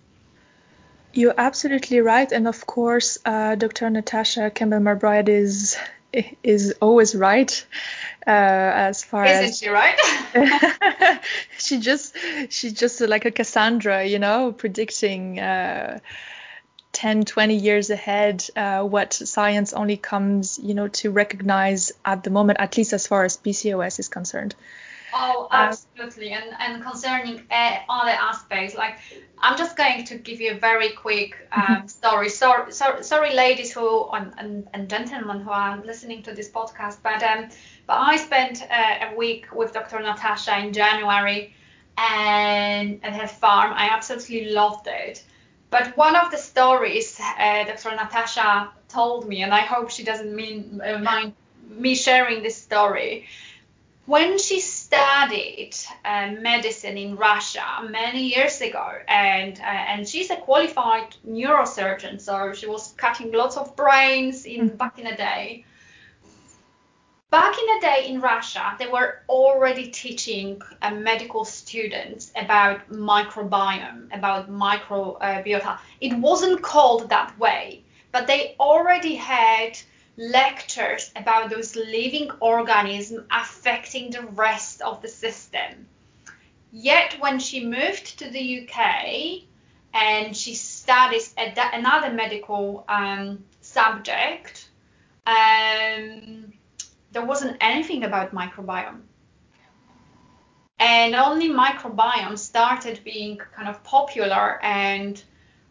You're 1.13 1.35
absolutely 1.37 2.01
right, 2.01 2.29
and 2.33 2.49
of 2.49 2.65
course, 2.65 3.17
uh, 3.23 3.55
Dr. 3.55 3.89
Natasha 3.89 4.49
Campbell 4.49 4.79
McBride 4.79 5.29
is 5.29 5.77
is 6.43 6.73
always 6.81 7.15
right 7.15 7.65
uh, 8.27 8.29
as 8.29 9.03
far 9.03 9.25
Isn't 9.25 9.45
as 9.45 9.59
she 9.59 9.69
right? 9.69 9.97
she 11.57 11.79
just 11.79 12.15
she's 12.49 12.73
just 12.73 13.01
like 13.01 13.25
a 13.25 13.31
Cassandra, 13.31 14.03
you 14.03 14.19
know, 14.19 14.51
predicting 14.51 15.39
uh, 15.39 15.99
10, 16.93 17.23
20 17.23 17.55
years 17.55 17.89
ahead 17.89 18.45
uh, 18.55 18.83
what 18.83 19.13
science 19.13 19.73
only 19.73 19.97
comes, 19.97 20.59
you 20.61 20.73
know, 20.73 20.87
to 20.89 21.11
recognize 21.11 21.91
at 22.03 22.23
the 22.23 22.29
moment, 22.29 22.59
at 22.59 22.77
least 22.77 22.93
as 22.93 23.07
far 23.07 23.23
as 23.23 23.37
PCOS 23.37 23.99
is 23.99 24.09
concerned. 24.09 24.55
Oh, 25.13 25.47
absolutely. 25.51 26.31
And 26.31 26.55
and 26.59 26.83
concerning 26.83 27.41
uh, 27.51 27.77
other 27.89 28.11
aspects, 28.11 28.75
like 28.75 28.97
I'm 29.39 29.57
just 29.57 29.75
going 29.75 30.05
to 30.05 30.17
give 30.17 30.39
you 30.39 30.51
a 30.51 30.59
very 30.59 30.89
quick 30.91 31.35
um, 31.51 31.87
story. 31.87 32.29
Sorry, 32.29 32.71
sorry, 32.71 33.03
sorry, 33.03 33.33
ladies 33.33 33.73
who 33.73 34.09
and, 34.09 34.33
and, 34.37 34.67
and 34.73 34.89
gentlemen 34.89 35.41
who 35.41 35.49
are 35.49 35.81
listening 35.83 36.23
to 36.23 36.33
this 36.33 36.49
podcast, 36.49 36.97
but 37.03 37.21
um, 37.23 37.49
but 37.87 37.93
I 37.93 38.17
spent 38.17 38.63
uh, 38.69 39.11
a 39.11 39.15
week 39.15 39.47
with 39.53 39.73
Dr. 39.73 39.99
Natasha 39.99 40.57
in 40.59 40.73
January, 40.73 41.53
and 41.97 43.03
at 43.03 43.13
her 43.13 43.27
farm. 43.27 43.73
I 43.73 43.89
absolutely 43.89 44.51
loved 44.51 44.87
it. 44.87 45.23
But 45.69 45.95
one 45.95 46.15
of 46.15 46.31
the 46.31 46.37
stories 46.37 47.19
uh, 47.19 47.63
Dr. 47.63 47.91
Natasha 47.91 48.71
told 48.89 49.27
me, 49.27 49.41
and 49.43 49.53
I 49.53 49.61
hope 49.61 49.89
she 49.89 50.03
doesn't 50.03 50.35
mean 50.35 50.81
uh, 50.83 50.99
mind 50.99 51.33
me 51.69 51.95
sharing 51.95 52.43
this 52.43 52.57
story 52.57 53.25
when 54.11 54.37
she 54.37 54.59
studied 54.59 55.73
uh, 56.03 56.31
medicine 56.41 56.97
in 56.97 57.15
Russia 57.15 57.65
many 57.89 58.23
years 58.35 58.59
ago, 58.59 58.87
and 59.07 59.57
uh, 59.61 59.91
and 59.91 60.05
she's 60.05 60.29
a 60.29 60.35
qualified 60.35 61.15
neurosurgeon, 61.25 62.19
so 62.19 62.51
she 62.51 62.67
was 62.67 62.93
cutting 62.97 63.31
lots 63.31 63.55
of 63.55 63.73
brains 63.77 64.45
in 64.45 64.69
mm. 64.69 64.77
back 64.77 64.99
in 64.99 65.05
the 65.05 65.15
day. 65.15 65.63
Back 67.29 67.55
in 67.57 67.65
the 67.73 67.79
day 67.79 67.99
in 68.09 68.19
Russia, 68.19 68.75
they 68.77 68.87
were 68.87 69.19
already 69.29 69.87
teaching 69.87 70.61
uh, 70.81 70.91
medical 70.91 71.45
students 71.45 72.33
about 72.35 72.91
microbiome, 72.91 74.13
about 74.13 74.51
microbiota. 74.51 75.79
It 76.01 76.13
wasn't 76.17 76.61
called 76.61 77.07
that 77.07 77.39
way, 77.39 77.85
but 78.11 78.27
they 78.27 78.57
already 78.59 79.15
had 79.15 79.79
lectures 80.17 81.11
about 81.15 81.49
those 81.49 81.75
living 81.75 82.29
organisms 82.39 83.25
affecting 83.31 84.11
the 84.11 84.21
rest 84.21 84.81
of 84.81 85.01
the 85.01 85.07
system. 85.07 85.87
Yet 86.71 87.17
when 87.19 87.39
she 87.39 87.65
moved 87.65 88.19
to 88.19 88.29
the 88.29 88.61
UK 88.61 89.43
and 89.93 90.35
she 90.35 90.53
studies 90.53 91.33
another 91.37 92.11
medical 92.11 92.85
um, 92.87 93.43
subject, 93.61 94.69
um, 95.25 96.53
there 97.11 97.25
wasn't 97.25 97.57
anything 97.59 98.03
about 98.03 98.33
microbiome. 98.33 99.01
And 100.79 101.13
only 101.13 101.49
microbiome 101.49 102.37
started 102.37 103.01
being 103.03 103.37
kind 103.37 103.67
of 103.67 103.83
popular 103.83 104.59
and 104.63 105.21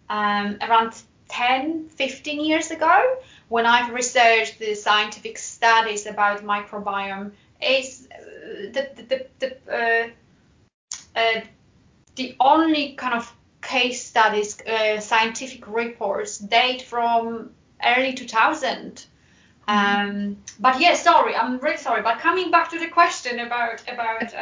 um, 0.09 0.59
around 0.61 1.03
10, 1.31 1.89
15 1.89 2.45
years 2.45 2.71
ago 2.71 3.17
when 3.49 3.67
I've 3.67 3.93
researched 3.93 4.59
the 4.59 4.75
scientific 4.75 5.37
studies 5.37 6.07
about 6.07 6.45
microbiome, 6.45 7.33
is 7.61 8.09
uh, 8.13 8.71
the 8.73 8.89
the 9.09 9.27
the, 9.41 9.49
uh, 9.69 10.09
uh, 11.17 11.41
the 12.15 12.37
only 12.41 12.93
kind 12.93 13.15
of 13.15 13.35
case 13.61 14.05
studies, 14.05 14.61
uh, 14.63 15.01
scientific 15.01 15.67
reports 15.67 16.39
date 16.39 16.83
from 16.83 17.51
early 17.85 18.15
2000. 18.15 19.05
Mm-hmm. 19.69 20.11
Um, 20.11 20.37
but 20.59 20.81
yeah, 20.81 20.95
sorry, 20.95 21.35
I'm 21.37 21.59
really 21.59 21.77
sorry. 21.77 22.03
But 22.03 22.21
coming 22.21 22.51
back 22.51 22.71
to 22.71 22.79
the 22.79 22.89
question 22.89 23.41
about 23.41 23.83
about. 23.89 24.35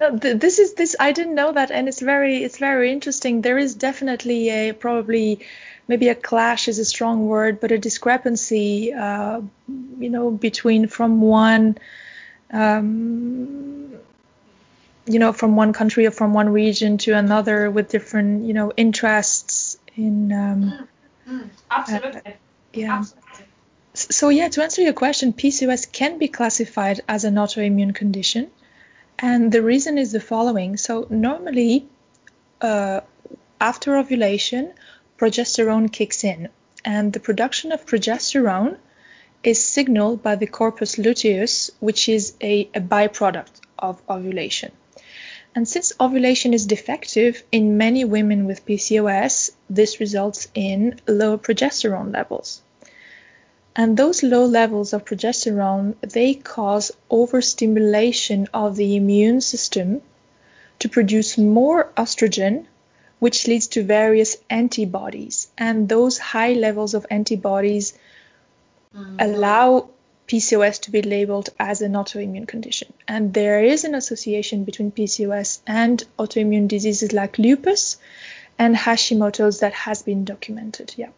Um, 0.00 0.18
this 0.18 0.58
is 0.58 0.74
this 0.74 0.94
I 0.98 1.12
didn't 1.12 1.34
know 1.34 1.52
that, 1.52 1.70
and 1.70 1.88
it's 1.88 2.00
very 2.00 2.44
it's 2.44 2.58
very 2.58 2.92
interesting. 2.92 3.42
There 3.42 3.58
is 3.58 3.74
definitely 3.74 4.48
a 4.50 4.72
probably 4.72 5.40
maybe 5.88 6.08
a 6.08 6.14
clash 6.14 6.68
is 6.68 6.78
a 6.78 6.84
strong 6.84 7.26
word, 7.26 7.60
but 7.60 7.72
a 7.72 7.78
discrepancy, 7.78 8.92
uh, 8.92 9.40
you 9.98 10.10
know, 10.10 10.30
between 10.30 10.86
from 10.86 11.20
one, 11.20 11.78
um, 12.52 13.96
you 15.06 15.18
know, 15.18 15.32
from 15.32 15.56
one 15.56 15.72
country 15.72 16.06
or 16.06 16.10
from 16.12 16.32
one 16.32 16.50
region 16.50 16.98
to 16.98 17.12
another 17.12 17.70
with 17.70 17.88
different, 17.88 18.44
you 18.44 18.54
know, 18.54 18.72
interests 18.76 19.78
in. 19.96 20.32
Um, 20.32 20.86
mm, 21.26 21.32
mm, 21.32 21.48
absolutely. 21.70 22.20
Uh, 22.24 22.36
yeah. 22.72 22.98
Absolutely. 22.98 23.24
So 23.94 24.28
yeah, 24.28 24.48
to 24.50 24.62
answer 24.62 24.82
your 24.82 24.92
question, 24.92 25.32
PCOS 25.32 25.90
can 25.90 26.18
be 26.18 26.28
classified 26.28 27.00
as 27.08 27.24
an 27.24 27.34
autoimmune 27.34 27.92
condition, 27.92 28.48
and 29.18 29.50
the 29.52 29.62
reason 29.62 29.98
is 29.98 30.12
the 30.12 30.20
following. 30.20 30.76
So 30.76 31.06
normally, 31.10 31.88
uh, 32.60 33.00
after 33.60 33.96
ovulation, 33.96 34.72
progesterone 35.18 35.92
kicks 35.92 36.24
in, 36.24 36.48
and 36.84 37.12
the 37.12 37.20
production 37.20 37.72
of 37.72 37.86
progesterone 37.86 38.78
is 39.42 39.64
signaled 39.64 40.22
by 40.22 40.36
the 40.36 40.46
corpus 40.46 40.98
luteum, 40.98 41.46
which 41.80 42.08
is 42.08 42.34
a, 42.40 42.68
a 42.74 42.80
byproduct 42.80 43.60
of 43.78 44.00
ovulation. 44.08 44.72
And 45.54 45.66
since 45.66 45.92
ovulation 46.00 46.54
is 46.54 46.66
defective 46.66 47.42
in 47.50 47.78
many 47.78 48.04
women 48.04 48.46
with 48.46 48.66
PCOS, 48.66 49.50
this 49.68 49.98
results 49.98 50.48
in 50.54 51.00
lower 51.06 51.38
progesterone 51.38 52.12
levels. 52.12 52.62
And 53.78 53.96
those 53.96 54.22
low 54.22 54.44
levels 54.44 54.92
of 54.92 55.06
progesterone, 55.06 55.94
they 56.00 56.34
cause 56.34 56.92
overstimulation 57.08 58.48
of 58.52 58.76
the 58.76 58.96
immune 58.96 59.40
system 59.40 60.02
to 60.80 60.88
produce 60.90 61.38
more 61.38 61.90
estrogen 61.96 62.66
which 63.18 63.46
leads 63.46 63.66
to 63.68 63.82
various 63.82 64.36
antibodies. 64.48 65.48
And 65.56 65.88
those 65.88 66.18
high 66.18 66.52
levels 66.52 66.94
of 66.94 67.06
antibodies 67.10 67.94
mm-hmm. 68.94 69.16
allow 69.18 69.88
PCOS 70.28 70.82
to 70.82 70.90
be 70.90 71.02
labeled 71.02 71.48
as 71.58 71.80
an 71.80 71.92
autoimmune 71.92 72.46
condition. 72.46 72.92
And 73.06 73.32
there 73.32 73.62
is 73.62 73.84
an 73.84 73.94
association 73.94 74.64
between 74.64 74.92
PCOS 74.92 75.60
and 75.66 76.04
autoimmune 76.18 76.68
diseases 76.68 77.12
like 77.12 77.38
lupus 77.38 77.96
and 78.58 78.76
Hashimoto's 78.76 79.60
that 79.60 79.72
has 79.72 80.02
been 80.02 80.24
documented. 80.24 80.94
Yeah. 80.96 81.10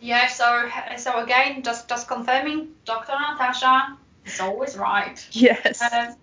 Yeah, 0.00 0.28
so 0.28 0.68
so 0.96 1.22
again, 1.22 1.62
just 1.62 1.88
just 1.88 2.08
confirming, 2.08 2.68
Dr. 2.84 3.12
Natasha 3.12 3.96
is 4.24 4.40
always 4.40 4.76
right. 4.76 5.26
Yes. 5.32 5.82
Um, 5.82 6.14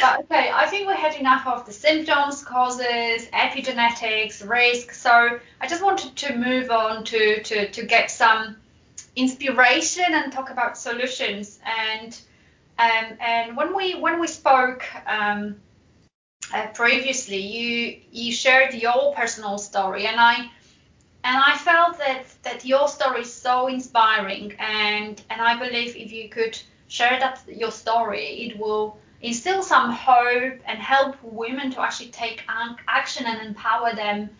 but 0.00 0.20
okay, 0.20 0.50
I 0.52 0.66
think 0.66 0.88
we 0.88 0.94
had 0.94 1.14
enough 1.14 1.46
of 1.46 1.66
the 1.66 1.72
symptoms, 1.72 2.42
causes, 2.42 3.26
epigenetics, 3.32 4.48
risk. 4.48 4.92
So 4.92 5.38
I 5.60 5.66
just 5.68 5.82
wanted 5.82 6.16
to 6.16 6.36
move 6.36 6.70
on 6.70 7.04
to, 7.04 7.42
to, 7.42 7.70
to 7.70 7.84
get 7.84 8.10
some 8.10 8.56
inspiration 9.16 10.06
and 10.08 10.32
talk 10.32 10.50
about 10.50 10.78
solutions. 10.78 11.58
And 11.64 12.18
um, 12.78 13.18
and 13.20 13.56
when 13.56 13.76
we 13.76 13.94
when 13.94 14.18
we 14.18 14.26
spoke 14.26 14.84
um, 15.06 15.56
uh, 16.54 16.68
previously, 16.68 17.40
you 17.40 18.00
you 18.10 18.32
shared 18.32 18.72
your 18.74 19.14
personal 19.14 19.58
story, 19.58 20.06
and 20.06 20.18
I 20.18 20.50
and 21.24 21.36
I 21.36 21.56
felt 21.56 21.98
that 21.98 22.24
that 22.42 22.64
your 22.64 22.88
story 22.88 23.22
is 23.22 23.32
so 23.32 23.68
inspiring, 23.68 24.54
and 24.58 25.22
and 25.30 25.40
I 25.40 25.58
believe 25.58 25.96
if 25.96 26.12
you 26.12 26.28
could 26.28 26.58
share 26.88 27.18
that 27.20 27.42
your 27.46 27.70
story, 27.70 28.26
it 28.46 28.58
will 28.58 28.98
instill 29.20 29.62
some 29.62 29.90
hope 29.92 30.58
and 30.66 30.78
help 30.78 31.16
women 31.22 31.70
to 31.70 31.80
actually 31.80 32.10
take 32.10 32.42
action 32.88 33.24
and 33.26 33.40
empower 33.46 33.94
them 33.94 34.30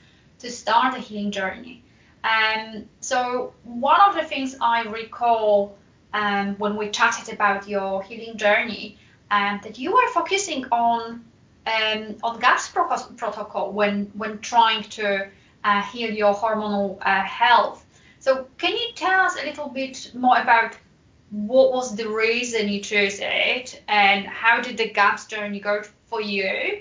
to 0.41 0.51
start 0.51 0.95
a 0.95 0.99
healing 0.99 1.31
journey. 1.31 1.83
Um, 2.25 2.89
so 3.01 3.53
one 3.65 4.01
of 4.01 4.15
the 4.15 4.25
things 4.25 4.57
I 4.61 4.83
recall 4.83 5.77
um, 6.13 6.57
when 6.59 6.77
we 6.77 6.91
chatted 6.91 7.33
about 7.33 7.69
your 7.69 8.03
healing 8.03 8.37
journey, 8.37 8.99
um, 9.31 9.61
that 9.63 9.79
you 9.79 9.93
were 9.93 10.09
focusing 10.09 10.67
on 10.71 11.25
um, 11.67 12.17
on 12.23 12.41
GAPS 12.41 12.69
pro- 12.71 12.89
protocol 13.17 13.73
when 13.73 14.11
when 14.15 14.41
trying 14.41 14.83
to 14.99 15.29
uh, 15.65 15.83
heal 15.83 16.11
your 16.11 16.35
hormonal 16.35 16.99
uh, 17.03 17.23
health. 17.23 17.85
So 18.19 18.47
can 18.59 18.73
you 18.73 18.93
tell 18.95 19.21
us 19.21 19.37
a 19.41 19.45
little 19.45 19.69
bit 19.69 20.13
more 20.15 20.39
about 20.39 20.77
what 21.31 21.73
was 21.73 21.97
the 21.97 22.09
reason 22.09 22.69
you 22.69 22.81
chose 22.81 23.19
it 23.21 23.83
and 23.89 24.27
how 24.27 24.61
did 24.61 24.77
the 24.77 24.91
GAPS 24.91 25.27
journey 25.27 25.61
go 25.61 25.83
for 26.07 26.21
you? 26.21 26.81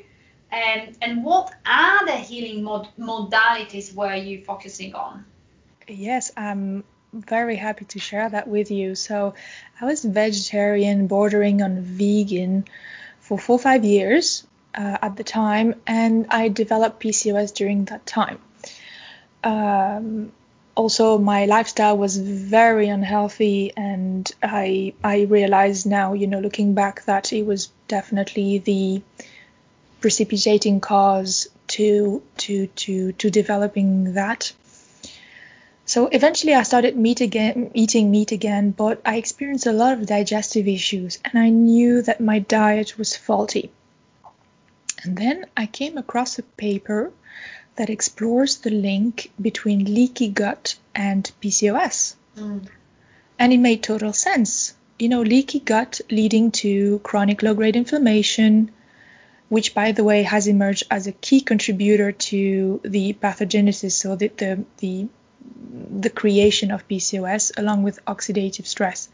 And 0.51 0.97
and 1.01 1.23
what 1.23 1.53
are 1.65 2.05
the 2.05 2.17
healing 2.17 2.63
mod- 2.63 2.89
modalities 2.99 3.93
were 3.95 4.13
you 4.15 4.43
focusing 4.43 4.93
on? 4.93 5.25
Yes 5.87 6.31
i'm 6.35 6.83
very 7.13 7.55
happy 7.55 7.85
to 7.85 7.99
share 7.99 8.29
that 8.29 8.47
with 8.47 8.71
you. 8.71 8.95
So 8.95 9.33
i 9.79 9.85
was 9.85 10.03
vegetarian 10.03 11.07
bordering 11.07 11.61
on 11.61 11.81
vegan 11.81 12.65
for 13.19 13.39
four 13.39 13.55
or 13.55 13.59
five 13.59 13.85
years 13.85 14.45
uh, 14.75 14.97
at 15.01 15.15
the 15.15 15.23
time 15.23 15.75
and 15.87 16.27
i 16.29 16.49
developed 16.49 17.01
pcos 17.01 17.53
during 17.53 17.85
that 17.85 18.05
time 18.05 18.39
um, 19.43 20.31
also 20.75 21.17
my 21.17 21.45
lifestyle 21.45 21.97
was 21.97 22.17
very 22.17 22.87
unhealthy 22.87 23.73
and 23.75 24.31
I 24.41 24.93
I 25.03 25.21
realize 25.23 25.85
now, 25.85 26.13
you 26.13 26.27
know, 26.27 26.39
looking 26.39 26.73
back 26.73 27.05
that 27.05 27.33
it 27.33 27.45
was 27.45 27.69
definitely 27.87 28.59
the 28.59 29.01
precipitating 29.99 30.79
cause 30.79 31.47
to 31.67 32.21
to 32.37 32.67
to 32.67 33.11
to 33.13 33.29
developing 33.29 34.13
that. 34.13 34.53
So 35.85 36.07
eventually 36.07 36.53
I 36.53 36.63
started 36.63 36.95
meat 36.95 37.19
again, 37.19 37.71
eating 37.73 38.11
meat 38.11 38.31
again, 38.31 38.71
but 38.71 39.01
I 39.05 39.17
experienced 39.17 39.67
a 39.67 39.73
lot 39.73 39.93
of 39.93 40.05
digestive 40.05 40.67
issues 40.67 41.19
and 41.25 41.37
I 41.37 41.49
knew 41.49 42.01
that 42.03 42.21
my 42.21 42.39
diet 42.39 42.97
was 42.97 43.15
faulty. 43.17 43.71
And 45.03 45.17
then 45.17 45.45
I 45.57 45.65
came 45.65 45.97
across 45.97 46.39
a 46.39 46.43
paper 46.43 47.11
that 47.75 47.89
explores 47.89 48.57
the 48.57 48.69
link 48.69 49.31
between 49.41 49.85
leaky 49.85 50.27
gut 50.27 50.75
and 50.93 51.31
PCOS. 51.41 52.15
Mm. 52.37 52.67
And 53.39 53.53
it 53.53 53.57
made 53.57 53.83
total 53.83 54.13
sense. 54.13 54.73
You 54.99 55.09
know, 55.09 55.21
leaky 55.21 55.59
gut 55.59 56.01
leading 56.11 56.51
to 56.51 56.99
chronic 56.99 57.41
low 57.41 57.53
grade 57.53 57.75
inflammation, 57.75 58.71
which, 59.49 59.73
by 59.73 59.93
the 59.93 60.03
way, 60.03 60.23
has 60.23 60.47
emerged 60.47 60.83
as 60.91 61.07
a 61.07 61.11
key 61.11 61.41
contributor 61.41 62.11
to 62.11 62.81
the 62.83 63.13
pathogenesis, 63.13 63.93
so 63.93 64.15
the, 64.15 64.27
the, 64.27 64.63
the, 64.77 65.07
the 65.99 66.09
creation 66.09 66.71
of 66.71 66.87
PCOS, 66.87 67.57
along 67.57 67.83
with 67.83 68.05
oxidative 68.05 68.67
stress. 68.67 69.09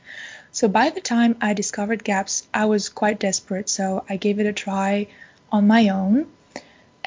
So 0.52 0.68
by 0.68 0.90
the 0.90 1.02
time 1.02 1.38
I 1.40 1.54
discovered 1.54 2.04
GAPS, 2.04 2.48
I 2.54 2.66
was 2.66 2.90
quite 2.90 3.20
desperate, 3.20 3.70
so 3.70 4.04
I 4.10 4.18
gave 4.18 4.40
it 4.40 4.46
a 4.46 4.54
try 4.54 5.08
on 5.52 5.68
my 5.68 5.90
own 5.90 6.28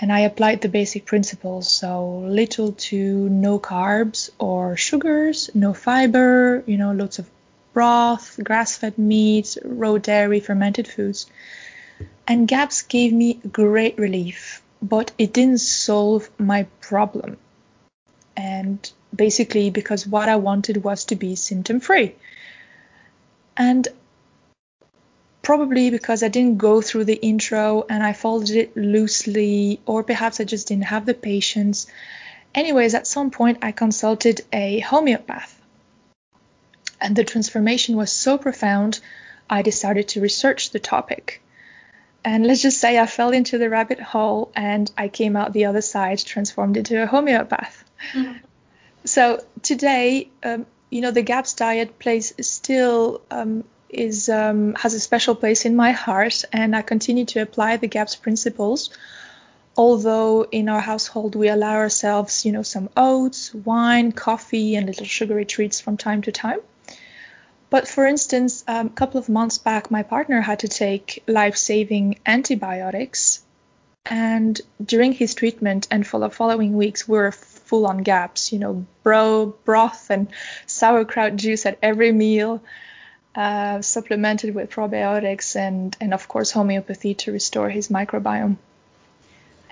and 0.01 0.11
I 0.11 0.21
applied 0.21 0.63
the 0.63 0.69
basic 0.69 1.05
principles. 1.05 1.71
So 1.71 2.21
little 2.21 2.73
to 2.73 3.29
no 3.29 3.59
carbs 3.59 4.31
or 4.39 4.77
sugars, 4.77 5.51
no 5.55 5.75
fiber, 5.75 6.65
you 6.67 6.79
know, 6.79 6.93
lots 6.93 7.19
of 7.19 7.29
broth, 7.75 8.41
grass-fed 8.43 8.97
meats, 8.99 9.59
raw 9.63 9.99
dairy, 9.99 10.41
fermented 10.41 10.89
foods. 10.89 11.27
And 12.27 12.49
GAPS 12.49 12.83
gave 12.83 13.13
me 13.13 13.35
great 13.53 13.99
relief, 13.99 14.63
but 14.81 15.13
it 15.19 15.35
didn't 15.35 15.61
solve 15.61 16.31
my 16.39 16.65
problem. 16.81 17.37
And 18.37 18.91
basically 19.15 19.69
because 19.69 20.07
what 20.07 20.31
I 20.31 20.37
wanted 20.37 20.83
was 20.83 21.05
to 21.07 21.17
be 21.17 21.37
symptom 21.37 21.81
free. 21.81 22.15
And 23.55 23.87
probably 25.51 25.91
because 25.91 26.23
I 26.23 26.29
didn't 26.29 26.59
go 26.59 26.81
through 26.81 27.07
the 27.07 27.21
intro 27.21 27.85
and 27.89 28.05
I 28.05 28.13
followed 28.13 28.51
it 28.51 28.77
loosely, 28.77 29.81
or 29.85 30.05
perhaps 30.05 30.39
I 30.39 30.45
just 30.45 30.69
didn't 30.69 30.85
have 30.85 31.07
the 31.07 31.13
patience. 31.13 31.89
Anyways, 32.55 32.95
at 32.95 33.09
some 33.09 33.33
point 33.33 33.59
I 33.61 33.73
consulted 33.73 34.43
a 34.53 34.79
homeopath, 34.79 35.61
and 37.01 37.17
the 37.17 37.25
transformation 37.25 37.97
was 37.97 38.13
so 38.13 38.39
profound, 38.39 39.01
I 39.59 39.63
decided 39.63 40.07
to 40.11 40.21
research 40.21 40.71
the 40.71 40.79
topic. 40.79 41.43
And 42.25 42.47
let's 42.47 42.63
just 42.63 42.79
say 42.79 42.97
I 42.97 43.07
fell 43.07 43.33
into 43.33 43.59
the 43.59 43.69
rabbit 43.69 43.99
hole 43.99 44.53
and 44.55 44.89
I 44.97 45.09
came 45.09 45.35
out 45.35 45.53
the 45.53 45.65
other 45.65 45.83
side 45.83 46.21
transformed 46.21 46.77
into 46.77 47.03
a 47.03 47.09
homeopath. 47.09 47.83
Mm-hmm. 48.13 48.35
So 49.05 49.43
today, 49.63 50.31
um, 50.45 50.67
you 50.91 51.01
know, 51.01 51.11
the 51.11 51.23
GAPS 51.23 51.55
diet 51.55 51.99
plays 51.99 52.35
still 52.47 53.23
um, 53.33 53.65
is 53.93 54.29
um, 54.29 54.75
has 54.75 54.95
a 54.95 55.01
special 55.01 55.35
place 55.35 55.65
in 55.65 55.77
my 55.77 55.93
heart, 55.93 56.45
and 56.53 56.75
I 56.75 56.83
continue 56.83 57.25
to 57.27 57.41
apply 57.41 57.77
the 57.77 57.89
GAPS 57.89 58.17
principles. 58.17 58.91
Although 59.77 60.47
in 60.51 60.69
our 60.69 60.81
household 60.81 61.35
we 61.35 61.49
allow 61.49 61.77
ourselves, 61.77 62.45
you 62.45 62.53
know, 62.53 62.63
some 62.63 62.89
oats, 62.97 63.55
wine, 63.55 64.13
coffee, 64.13 64.77
and 64.77 64.87
little 64.87 65.07
sugary 65.07 65.45
treats 65.45 65.81
from 65.81 65.97
time 65.97 66.23
to 66.23 66.33
time. 66.33 66.61
But 67.71 67.87
for 67.87 68.05
instance, 68.05 68.65
um, 68.67 68.89
a 68.89 68.91
couple 68.91 69.21
of 69.21 69.29
months 69.29 69.59
back, 69.59 69.91
my 69.91 70.03
partner 70.03 70.41
had 70.41 70.59
to 70.61 70.69
take 70.69 71.23
life-saving 71.29 72.19
antibiotics, 72.27 73.43
and 74.05 74.61
during 74.85 75.13
his 75.13 75.35
treatment 75.35 75.87
and 75.91 76.05
for 76.05 76.19
the 76.19 76.31
following 76.31 76.77
weeks, 76.77 77.07
we 77.07 77.17
were 77.17 77.31
full 77.31 77.87
on 77.87 77.99
GAPS, 77.99 78.53
you 78.53 78.59
know, 78.59 78.85
bro, 79.05 79.55
broth 79.65 80.11
and 80.11 80.29
sauerkraut 80.67 81.37
juice 81.37 81.65
at 81.65 81.79
every 81.81 82.11
meal, 82.11 82.61
uh, 83.35 83.81
supplemented 83.83 84.55
with 84.55 84.71
probiotics 84.71 85.57
and, 85.57 85.97
and, 86.01 86.13
of 86.15 86.29
course, 86.29 86.51
homeopathy 86.51 87.15
to 87.15 87.33
restore 87.33 87.69
his 87.69 87.89
microbiome. 87.89 88.57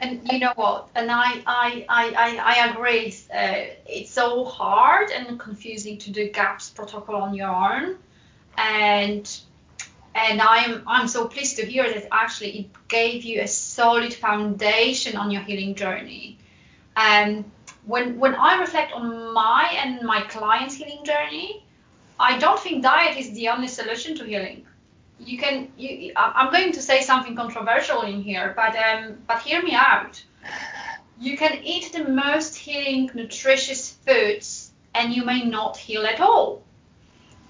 And 0.00 0.20
you 0.30 0.38
know 0.38 0.52
what? 0.54 0.88
And 0.94 1.10
I 1.10 1.42
I 1.44 1.84
I 1.88 2.38
I, 2.38 2.68
agree. 2.68 3.12
Uh, 3.34 3.74
it's 3.84 4.12
so 4.12 4.44
hard 4.44 5.10
and 5.10 5.40
confusing 5.40 5.98
to 5.98 6.12
do 6.12 6.30
GAPS 6.30 6.70
protocol 6.70 7.16
on 7.16 7.34
your 7.34 7.48
own, 7.48 7.96
and 8.56 9.40
and 10.14 10.40
I'm 10.40 10.84
I'm 10.86 11.08
so 11.08 11.26
pleased 11.26 11.56
to 11.56 11.66
hear 11.66 11.92
that 11.92 12.06
actually 12.12 12.58
it 12.60 12.66
gave 12.86 13.24
you 13.24 13.40
a 13.40 13.48
solid 13.48 14.14
foundation 14.14 15.16
on 15.16 15.32
your 15.32 15.42
healing 15.42 15.74
journey. 15.74 16.38
Um, 16.96 17.44
when 17.84 18.20
when 18.20 18.36
I 18.36 18.60
reflect 18.60 18.92
on 18.92 19.32
my 19.32 19.68
and 19.82 20.02
my 20.02 20.20
clients' 20.22 20.76
healing 20.76 21.04
journey, 21.04 21.64
I 22.18 22.38
don't 22.38 22.58
think 22.58 22.82
diet 22.82 23.16
is 23.16 23.32
the 23.32 23.48
only 23.48 23.68
solution 23.68 24.16
to 24.16 24.24
healing. 24.24 24.66
You 25.20 25.36
can 25.38 25.72
you 25.76 26.12
i'm 26.16 26.52
going 26.52 26.72
to 26.72 26.82
say 26.82 27.02
something 27.02 27.34
controversial 27.34 28.02
in 28.02 28.22
here 28.22 28.52
but 28.54 28.76
um 28.76 29.18
but 29.26 29.42
hear 29.42 29.62
me 29.62 29.74
out. 29.74 30.22
You 31.18 31.36
can 31.36 31.60
eat 31.64 31.92
the 31.92 32.04
most 32.04 32.54
healing 32.56 33.10
nutritious 33.14 33.90
foods 34.06 34.70
and 34.94 35.12
you 35.12 35.24
may 35.24 35.42
not 35.42 35.76
heal 35.76 36.06
at 36.06 36.20
all. 36.20 36.62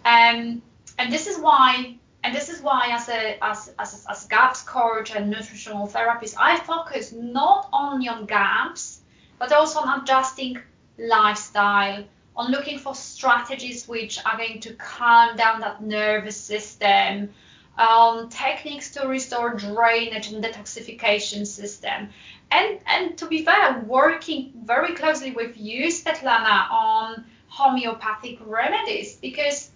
Um 0.04 0.62
and 0.98 1.12
this 1.12 1.26
is 1.26 1.38
why 1.38 1.98
and 2.24 2.34
this 2.34 2.48
is 2.48 2.60
why 2.60 2.88
as 2.90 3.08
a 3.08 3.42
as 3.44 3.72
as, 3.78 4.06
as 4.08 4.26
gaps 4.26 4.62
coach 4.62 5.14
and 5.14 5.30
nutritional 5.30 5.86
therapist 5.86 6.34
i 6.38 6.58
focus 6.58 7.12
not 7.12 7.68
only 7.72 8.08
on 8.08 8.26
gaps 8.26 9.00
but 9.38 9.52
also 9.52 9.80
on 9.80 10.02
adjusting 10.02 10.58
lifestyle 10.98 12.04
on 12.38 12.50
looking 12.50 12.78
for 12.78 12.94
strategies 12.94 13.88
which 13.88 14.24
are 14.24 14.36
going 14.38 14.60
to 14.60 14.72
calm 14.74 15.36
down 15.36 15.60
that 15.60 15.82
nervous 15.82 16.36
system 16.36 17.28
um, 17.76 18.28
techniques 18.28 18.92
to 18.92 19.06
restore 19.06 19.54
drainage 19.54 20.32
and 20.32 20.42
detoxification 20.42 21.46
system. 21.46 22.08
And, 22.50 22.78
and 22.86 23.18
to 23.18 23.26
be 23.26 23.44
fair, 23.44 23.84
working 23.86 24.52
very 24.64 24.94
closely 24.94 25.32
with 25.32 25.56
you, 25.58 25.88
Svetlana, 25.88 26.70
on 26.70 27.24
homeopathic 27.48 28.38
remedies 28.46 29.16
because 29.16 29.70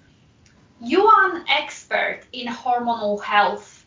you 0.80 1.06
are 1.06 1.36
an 1.36 1.44
expert 1.48 2.20
in 2.32 2.46
hormonal 2.46 3.22
health 3.22 3.86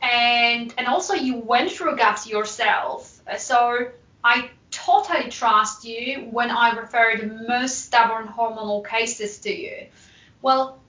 and 0.00 0.72
and 0.78 0.86
also 0.86 1.14
you 1.14 1.36
went 1.38 1.70
through 1.70 1.96
gaps 1.96 2.28
yourself 2.28 3.20
so 3.36 3.88
i 4.22 4.48
totally 4.88 5.30
trust 5.30 5.84
you 5.84 6.28
when 6.30 6.50
i 6.50 6.66
refer 6.82 7.16
the 7.16 7.26
most 7.46 7.84
stubborn 7.86 8.26
hormonal 8.26 8.80
cases 8.86 9.38
to 9.38 9.52
you 9.64 9.86
well 10.42 10.80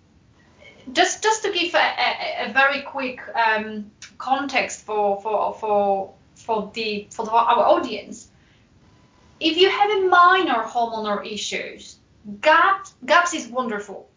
just 0.94 1.22
just 1.24 1.44
to 1.44 1.52
give 1.52 1.74
a, 1.76 1.78
a, 1.78 2.50
a 2.50 2.54
very 2.54 2.82
quick 2.82 3.20
um, 3.36 3.92
context 4.18 4.86
for 4.86 5.22
for 5.22 5.54
for 5.54 6.14
for 6.36 6.72
the 6.74 7.08
for 7.12 7.26
the, 7.26 7.32
our 7.32 7.66
audience, 7.66 8.30
if 9.40 9.58
you 9.58 9.70
have 9.70 9.90
a 9.92 10.08
minor 10.08 10.64
hormonal 10.64 11.26
issues, 11.26 11.98
GAPS 12.42 12.94
GAPS 13.06 13.34
is 13.34 13.48
wonderful. 13.48 14.10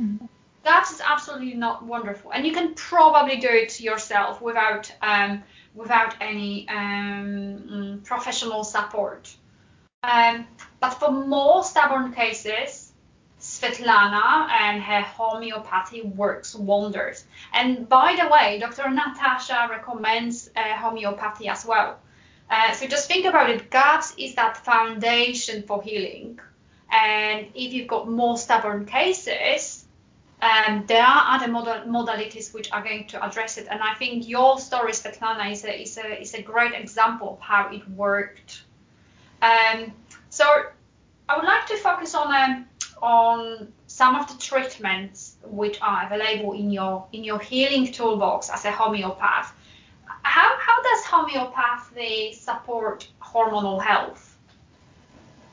Mm-hmm. 0.00 0.26
GAPS 0.64 0.92
is 0.92 1.02
absolutely 1.04 1.54
not 1.54 1.84
wonderful, 1.84 2.32
and 2.32 2.46
you 2.46 2.52
can 2.52 2.74
probably 2.74 3.36
do 3.36 3.48
it 3.48 3.80
yourself 3.80 4.40
without 4.40 4.92
um, 5.02 5.42
without 5.74 6.14
any 6.20 6.68
um, 6.68 8.00
professional 8.04 8.64
support. 8.64 9.34
Um, 10.02 10.46
but 10.80 10.90
for 10.94 11.10
more 11.10 11.62
stubborn 11.62 12.12
cases, 12.12 12.92
Svetlana 13.40 14.50
and 14.50 14.82
her 14.82 15.00
homeopathy 15.00 16.02
works 16.02 16.54
wonders. 16.54 17.24
And 17.52 17.88
by 17.88 18.16
the 18.16 18.28
way, 18.28 18.58
Dr. 18.58 18.90
Natasha 18.90 19.68
recommends 19.70 20.50
uh, 20.56 20.76
homeopathy 20.76 21.48
as 21.48 21.64
well. 21.64 21.98
Uh, 22.50 22.72
so 22.72 22.86
just 22.86 23.08
think 23.08 23.26
about 23.26 23.48
it. 23.48 23.70
GAPS 23.70 24.14
is 24.18 24.34
that 24.34 24.56
foundation 24.56 25.62
for 25.62 25.82
healing. 25.82 26.40
And 26.90 27.46
if 27.54 27.72
you've 27.72 27.88
got 27.88 28.10
more 28.10 28.36
stubborn 28.36 28.84
cases, 28.86 29.79
um, 30.42 30.84
there 30.86 31.02
are 31.02 31.34
other 31.34 31.48
modal- 31.48 31.84
modalities 31.86 32.52
which 32.54 32.72
are 32.72 32.82
going 32.82 33.06
to 33.08 33.24
address 33.24 33.58
it. 33.58 33.66
And 33.70 33.80
I 33.82 33.94
think 33.94 34.28
your 34.28 34.58
story, 34.58 34.92
Svetlana, 34.92 35.50
is 35.52 35.64
a, 35.64 35.82
is 35.82 35.98
a, 35.98 36.20
is 36.20 36.34
a 36.34 36.42
great 36.42 36.72
example 36.72 37.34
of 37.34 37.40
how 37.40 37.70
it 37.72 37.88
worked. 37.90 38.64
Um, 39.42 39.92
so 40.30 40.44
I 41.28 41.36
would 41.36 41.46
like 41.46 41.66
to 41.66 41.76
focus 41.76 42.14
on 42.14 42.34
um, 42.34 42.66
on 43.02 43.72
some 43.86 44.14
of 44.14 44.28
the 44.28 44.38
treatments 44.38 45.36
which 45.44 45.80
are 45.80 46.06
available 46.06 46.52
in 46.52 46.70
your 46.70 47.06
in 47.12 47.24
your 47.24 47.38
healing 47.38 47.90
toolbox 47.90 48.50
as 48.50 48.64
a 48.64 48.70
homeopath. 48.70 49.52
How 50.22 50.56
how 50.58 50.82
does 50.82 51.04
homeopathy 51.04 52.34
support 52.34 53.08
hormonal 53.22 53.82
health? 53.82 54.29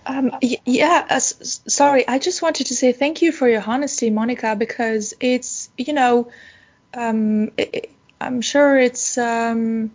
Um, 0.07 0.31
yeah, 0.41 1.05
uh, 1.09 1.19
sorry, 1.19 2.07
I 2.07 2.17
just 2.17 2.41
wanted 2.41 2.67
to 2.67 2.75
say 2.75 2.93
thank 2.93 3.21
you 3.21 3.33
for 3.33 3.47
your 3.49 3.61
honesty, 3.61 4.09
Monica, 4.09 4.55
because 4.55 5.13
it's 5.19 5.69
you 5.77 5.91
know, 5.93 6.31
um, 6.93 7.51
it, 7.57 7.91
I'm 8.21 8.39
sure 8.41 8.79
it's 8.79 9.17
um, 9.17 9.91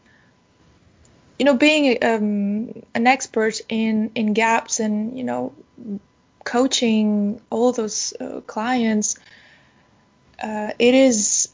you 1.38 1.46
know 1.46 1.54
being 1.56 2.04
um, 2.04 2.82
an 2.94 3.06
expert 3.06 3.60
in 3.70 4.10
in 4.14 4.34
gaps 4.34 4.80
and 4.80 5.16
you 5.16 5.24
know 5.24 5.54
coaching 6.44 7.40
all 7.48 7.72
those 7.72 8.12
uh, 8.20 8.42
clients, 8.46 9.18
uh, 10.42 10.72
it 10.78 10.94
is 10.94 11.48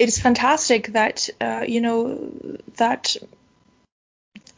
it 0.00 0.08
is 0.08 0.18
fantastic 0.18 0.88
that 0.88 1.28
uh, 1.40 1.64
you 1.66 1.80
know 1.80 2.32
that 2.76 3.16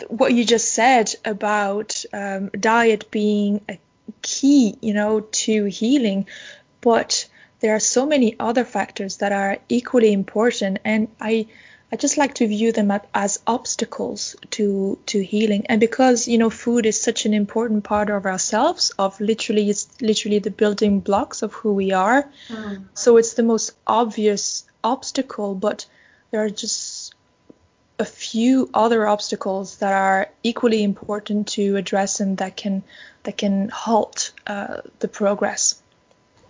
what 0.08 0.32
you 0.32 0.44
just 0.44 0.72
said 0.72 1.14
about 1.24 2.04
um, 2.12 2.48
diet 2.48 3.10
being 3.10 3.60
a 3.68 3.78
key, 4.22 4.76
you 4.80 4.94
know, 4.94 5.20
to 5.20 5.64
healing, 5.64 6.26
but 6.80 7.28
there 7.60 7.74
are 7.74 7.80
so 7.80 8.06
many 8.06 8.36
other 8.40 8.64
factors 8.64 9.18
that 9.18 9.32
are 9.32 9.58
equally 9.68 10.12
important, 10.12 10.78
and 10.84 11.08
I 11.20 11.46
I 11.92 11.96
just 11.96 12.16
like 12.16 12.34
to 12.34 12.46
view 12.46 12.70
them 12.70 12.92
as 13.12 13.40
obstacles 13.46 14.36
to 14.50 14.98
to 15.06 15.22
healing. 15.22 15.66
And 15.68 15.80
because 15.80 16.28
you 16.28 16.38
know 16.38 16.50
food 16.50 16.86
is 16.86 17.00
such 17.00 17.26
an 17.26 17.34
important 17.34 17.84
part 17.84 18.10
of 18.10 18.26
ourselves, 18.26 18.92
of 18.98 19.20
literally 19.20 19.68
it's 19.68 19.88
literally 20.00 20.38
the 20.38 20.50
building 20.50 21.00
blocks 21.00 21.42
of 21.42 21.52
who 21.52 21.74
we 21.74 21.92
are. 21.92 22.30
Mm. 22.48 22.84
So 22.94 23.16
it's 23.16 23.34
the 23.34 23.42
most 23.42 23.72
obvious 23.86 24.64
obstacle, 24.82 25.54
but 25.54 25.86
there 26.30 26.42
are 26.44 26.50
just 26.50 26.99
a 28.00 28.04
few 28.04 28.70
other 28.72 29.06
obstacles 29.06 29.76
that 29.76 29.92
are 29.92 30.28
equally 30.42 30.82
important 30.82 31.48
to 31.48 31.76
address 31.76 32.18
and 32.20 32.38
that 32.38 32.56
can 32.56 32.82
that 33.24 33.36
can 33.36 33.68
halt 33.68 34.32
uh, 34.46 34.80
the 35.00 35.08
progress. 35.08 35.80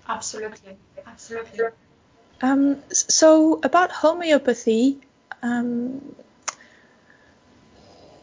Absolutely, 0.09 0.76
absolutely. 1.07 1.61
Um, 2.40 2.82
so 2.90 3.61
about 3.62 3.90
homeopathy, 3.90 5.01
um, 5.42 6.14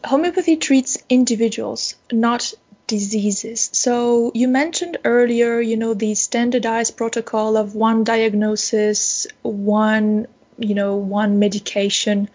homeopathy 0.04 0.56
treats 0.56 0.98
individuals, 1.08 1.94
not 2.10 2.52
diseases. 2.86 3.68
So 3.72 4.32
you 4.34 4.48
mentioned 4.48 4.96
earlier, 5.04 5.60
you 5.60 5.76
know, 5.76 5.92
the 5.92 6.14
standardized 6.14 6.96
protocol 6.96 7.58
of 7.58 7.74
one 7.74 8.04
diagnosis, 8.04 9.26
one, 9.42 10.26
you 10.58 10.74
know, 10.74 10.96
one 10.96 11.38
medication 11.38 12.30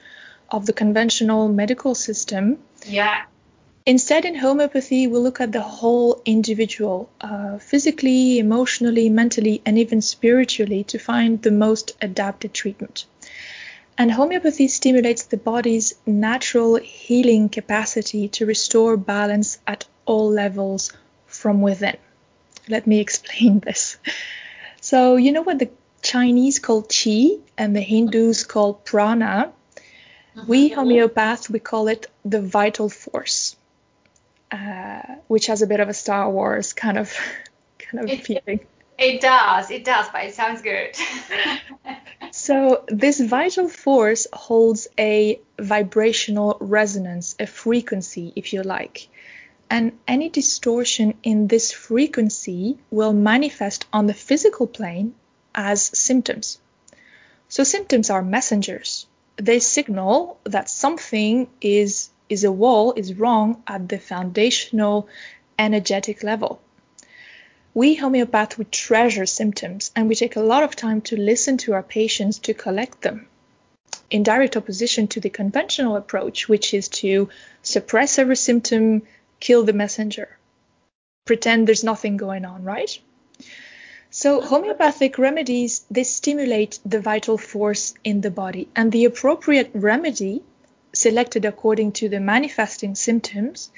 of 0.54 0.68
the 0.68 0.74
conventional 0.74 1.50
medical 1.50 1.96
system. 1.96 2.60
Yeah. 2.86 3.24
Instead, 3.86 4.24
in 4.24 4.36
homeopathy, 4.36 5.08
we 5.08 5.18
look 5.18 5.42
at 5.42 5.52
the 5.52 5.62
whole 5.62 6.22
individual, 6.24 7.10
uh, 7.20 7.58
physically, 7.58 8.40
emotionally, 8.40 9.10
mentally, 9.10 9.62
and 9.66 9.78
even 9.78 10.02
spiritually, 10.02 10.86
to 10.86 10.98
find 10.98 11.42
the 11.42 11.52
most 11.52 11.92
adapted 12.02 12.54
treatment. 12.54 13.06
And 13.98 14.12
homeopathy 14.12 14.68
stimulates 14.70 15.24
the 15.24 15.38
body's 15.38 15.96
natural 16.06 16.76
healing 16.76 17.50
capacity 17.50 18.30
to 18.30 18.46
restore 18.46 18.96
balance 18.96 19.58
at 19.68 19.86
all 20.06 20.30
levels 20.30 20.92
from 21.28 21.62
within. 21.62 21.98
Let 22.70 22.88
me 22.88 23.00
explain 23.06 23.60
this. 23.60 23.98
So, 24.82 25.18
you 25.18 25.32
know 25.32 25.42
what 25.42 25.60
the 25.60 25.70
Chinese 26.02 26.60
call 26.60 26.84
qi 26.84 27.40
and 27.58 27.76
the 27.76 27.82
Hindus 27.82 28.46
call 28.46 28.76
prana? 28.76 29.52
We 30.48 30.72
homeopaths, 30.72 31.50
we 31.50 31.60
call 31.60 31.88
it 31.88 32.08
the 32.26 32.42
vital 32.42 32.90
force, 32.90 33.56
uh, 34.52 35.02
which 35.28 35.48
has 35.48 35.62
a 35.62 35.68
bit 35.68 35.80
of 35.80 35.90
a 35.90 35.94
Star 35.94 36.30
Wars 36.30 36.74
kind 36.74 36.98
of 36.98 37.14
kind 37.80 38.10
of 38.10 38.20
feeling. 38.22 38.62
It 38.98 39.22
does, 39.22 39.72
it 39.72 39.84
does, 39.84 40.08
but 40.14 40.26
it 40.26 40.36
sounds 40.36 40.62
good. 40.62 40.96
so, 42.32 42.84
this 42.88 43.20
vital 43.20 43.68
force 43.68 44.28
holds 44.32 44.88
a 45.00 45.40
vibrational 45.60 46.58
resonance, 46.60 47.36
a 47.40 47.48
frequency, 47.48 48.34
if 48.36 48.54
you 48.54 48.64
like. 48.64 49.10
and 49.70 49.98
any 50.08 50.30
distortion 50.30 51.16
in 51.24 51.48
this 51.48 51.72
frequency 51.72 52.78
will 52.92 53.14
manifest 53.14 53.86
on 53.92 54.08
the 54.08 54.14
physical 54.14 54.68
plane 54.68 55.16
as 55.56 55.82
symptoms. 55.82 56.60
So 57.50 57.64
symptoms 57.64 58.10
are 58.10 58.22
messengers. 58.22 59.08
They 59.44 59.60
signal 59.60 60.40
that 60.46 60.70
something 60.70 61.50
is 61.60 62.10
is 62.30 62.46
a 62.46 62.52
wall 62.52 62.94
is 62.94 63.20
wrong 63.20 63.62
at 63.68 63.90
the 63.90 64.00
foundational 64.00 65.10
energetic 65.60 66.24
level. 66.24 66.62
We 67.74 67.98
homeopaths 67.98 68.58
we 68.58 68.64
treasure 68.64 69.26
symptoms 69.26 69.92
and 69.98 70.08
we 70.08 70.16
take 70.16 70.38
a 70.38 70.48
lot 70.52 70.64
of 70.64 70.78
time 70.78 71.02
to 71.02 71.18
listen 71.18 71.58
to 71.58 71.74
our 71.74 71.84
patients 71.84 72.40
to 72.46 72.54
collect 72.54 73.02
them. 73.02 73.28
In 74.10 74.24
direct 74.24 74.56
opposition 74.56 75.10
to 75.10 75.20
the 75.20 75.30
conventional 75.30 75.98
approach, 75.98 76.48
which 76.48 76.74
is 76.74 76.88
to 77.04 77.28
suppress 77.64 78.18
every 78.18 78.38
symptom, 78.38 79.02
kill 79.42 79.66
the 79.66 79.74
messenger, 79.74 80.38
pretend 81.26 81.68
there's 81.68 81.84
nothing 81.84 82.16
going 82.16 82.46
on, 82.46 82.64
right? 82.64 82.98
So 84.16 84.42
homeopathic 84.42 85.18
remedies, 85.18 85.86
they 85.90 86.04
stimulate 86.04 86.78
the 86.86 87.00
vital 87.00 87.36
force 87.36 87.96
in 88.04 88.22
the 88.22 88.30
body 88.30 88.68
and 88.76 88.92
the 88.92 89.06
appropriate 89.06 89.72
remedy 89.74 90.44
selected 90.94 91.46
according 91.46 91.94
to 91.94 92.10
the 92.10 92.20
manifesting 92.20 92.94
symptoms 92.94 93.72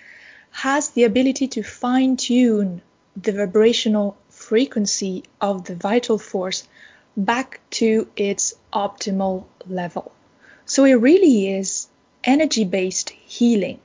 has 0.51 0.89
the 0.89 1.05
ability 1.05 1.47
to 1.47 1.63
fine 1.63 2.17
tune 2.17 2.81
the 3.15 3.31
vibrational 3.31 4.17
frequency 4.27 5.23
of 5.39 5.63
the 5.63 5.75
vital 5.75 6.17
force 6.17 6.67
back 7.15 7.61
to 7.69 8.09
its 8.17 8.55
optimal 8.73 9.45
level. 9.65 10.11
So 10.65 10.83
it 10.83 10.95
really 10.95 11.47
is 11.53 11.87
energy 12.25 12.65
based 12.65 13.11
healing. 13.11 13.79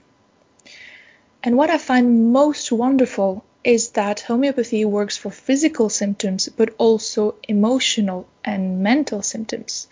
And 1.44 1.56
what 1.56 1.70
I 1.70 1.78
find 1.78 2.32
most 2.32 2.72
wonderful 2.72 3.44
is 3.62 3.90
that 3.90 4.20
homeopathy 4.20 4.84
works 4.84 5.16
for 5.16 5.30
physical 5.30 5.88
symptoms, 5.88 6.48
but 6.48 6.74
also 6.78 7.34
emotional 7.46 8.26
and 8.44 8.82
mental 8.82 9.22
symptoms. 9.22 9.86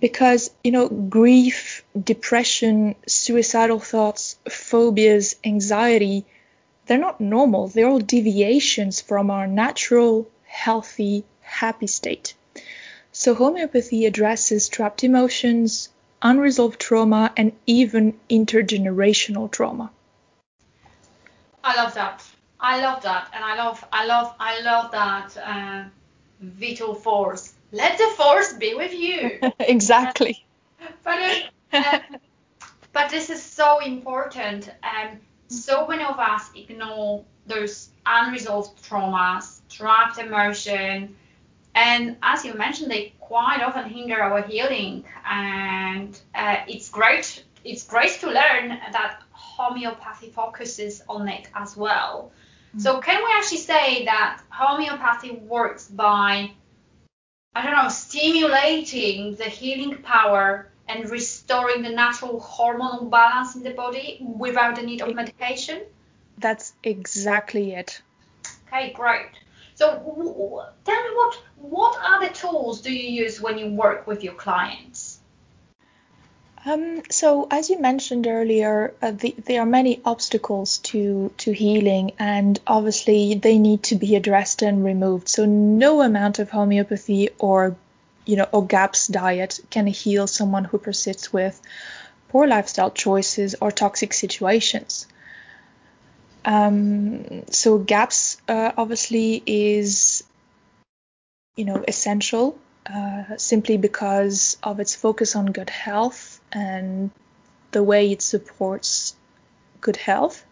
Because, 0.00 0.50
you 0.64 0.72
know, 0.72 0.88
grief, 0.88 1.84
depression, 2.02 2.96
suicidal 3.06 3.78
thoughts, 3.78 4.36
phobias, 4.48 5.36
anxiety, 5.44 6.24
they're 6.86 6.98
not 6.98 7.20
normal. 7.20 7.68
They're 7.68 7.86
all 7.88 8.00
deviations 8.00 9.00
from 9.00 9.30
our 9.30 9.46
natural, 9.46 10.28
healthy, 10.44 11.24
happy 11.42 11.86
state. 11.86 12.34
So 13.12 13.34
homeopathy 13.34 14.06
addresses 14.06 14.68
trapped 14.68 15.04
emotions, 15.04 15.90
unresolved 16.20 16.80
trauma, 16.80 17.32
and 17.36 17.52
even 17.66 18.18
intergenerational 18.28 19.50
trauma. 19.50 19.92
I 21.62 21.76
love 21.76 21.94
that. 21.94 22.24
I 22.62 22.80
love 22.80 23.02
that, 23.02 23.28
and 23.34 23.44
I 23.44 23.56
love, 23.56 23.84
I 23.92 24.06
love, 24.06 24.34
I 24.38 24.60
love 24.60 24.92
that 24.92 25.36
uh, 25.36 25.84
vital 26.40 26.94
force. 26.94 27.54
Let 27.72 27.98
the 27.98 28.06
force 28.16 28.52
be 28.52 28.74
with 28.74 28.94
you. 28.94 29.40
exactly. 29.58 30.46
but 31.04 31.50
uh, 31.72 31.98
but 32.92 33.10
this 33.10 33.30
is 33.30 33.42
so 33.42 33.80
important. 33.80 34.70
Um, 34.84 35.18
so 35.48 35.88
many 35.88 36.04
of 36.04 36.20
us 36.20 36.50
ignore 36.54 37.24
those 37.46 37.88
unresolved 38.06 38.80
traumas, 38.88 39.60
trapped 39.68 40.18
emotion, 40.18 41.16
and 41.74 42.16
as 42.22 42.44
you 42.44 42.54
mentioned, 42.54 42.92
they 42.92 43.12
quite 43.18 43.60
often 43.60 43.88
hinder 43.88 44.22
our 44.22 44.42
healing. 44.42 45.04
And 45.24 46.16
uh, 46.34 46.58
it's 46.68 46.88
great. 46.90 47.42
It's 47.64 47.84
great 47.84 48.18
to 48.20 48.26
learn 48.26 48.68
that 48.92 49.22
homeopathy 49.32 50.30
focuses 50.30 51.02
on 51.08 51.28
it 51.28 51.48
as 51.54 51.76
well. 51.76 52.30
So 52.78 52.94
hmm. 52.94 53.00
can 53.00 53.22
we 53.22 53.30
actually 53.34 53.58
say 53.58 54.04
that 54.06 54.40
homeopathy 54.50 55.32
works 55.32 55.88
by, 55.88 56.52
I 57.54 57.62
don't 57.62 57.76
know, 57.76 57.88
stimulating 57.88 59.36
the 59.36 59.44
healing 59.44 60.02
power 60.02 60.70
and 60.88 61.08
restoring 61.10 61.82
the 61.82 61.90
natural 61.90 62.40
hormonal 62.40 63.10
balance 63.10 63.54
in 63.56 63.62
the 63.62 63.70
body 63.70 64.18
without 64.20 64.76
the 64.76 64.82
need 64.82 65.02
of 65.02 65.14
medication? 65.14 65.82
That's 66.38 66.72
exactly 66.82 67.72
it. 67.72 68.00
Okay, 68.66 68.92
great. 68.92 69.28
So 69.74 69.98
w- 69.98 70.62
tell 70.84 71.02
me 71.02 71.10
what 71.14 71.34
what 71.56 72.02
are 72.02 72.26
the 72.26 72.34
tools 72.34 72.80
do 72.80 72.92
you 72.92 73.24
use 73.24 73.40
when 73.40 73.58
you 73.58 73.68
work 73.68 74.06
with 74.06 74.24
your 74.24 74.34
clients? 74.34 75.11
Um, 76.64 77.02
so, 77.10 77.48
as 77.50 77.70
you 77.70 77.80
mentioned 77.80 78.28
earlier, 78.28 78.94
uh, 79.02 79.10
the, 79.10 79.34
there 79.46 79.62
are 79.62 79.66
many 79.66 80.00
obstacles 80.04 80.78
to 80.78 81.32
to 81.38 81.52
healing, 81.52 82.12
and 82.20 82.60
obviously 82.66 83.34
they 83.34 83.58
need 83.58 83.82
to 83.84 83.96
be 83.96 84.14
addressed 84.14 84.62
and 84.62 84.84
removed. 84.84 85.28
So, 85.28 85.44
no 85.44 86.02
amount 86.02 86.38
of 86.38 86.50
homeopathy 86.50 87.30
or 87.40 87.74
you 88.26 88.36
know 88.36 88.46
or 88.52 88.64
GAPS 88.64 89.08
diet 89.08 89.58
can 89.70 89.88
heal 89.88 90.28
someone 90.28 90.64
who 90.64 90.78
persists 90.78 91.32
with 91.32 91.60
poor 92.28 92.46
lifestyle 92.46 92.92
choices 92.92 93.56
or 93.60 93.72
toxic 93.72 94.12
situations. 94.12 95.08
Um, 96.44 97.44
so, 97.50 97.78
GAPS 97.78 98.40
uh, 98.46 98.70
obviously 98.76 99.42
is 99.46 100.22
you 101.56 101.64
know 101.64 101.84
essential 101.88 102.56
uh, 102.86 103.36
simply 103.36 103.78
because 103.78 104.58
of 104.62 104.78
its 104.78 104.94
focus 104.94 105.34
on 105.34 105.46
gut 105.46 105.70
health 105.70 106.31
and 106.52 107.10
the 107.72 107.82
way 107.82 108.12
it 108.12 108.22
supports 108.22 109.16
good 109.80 109.96
health. 109.96 110.44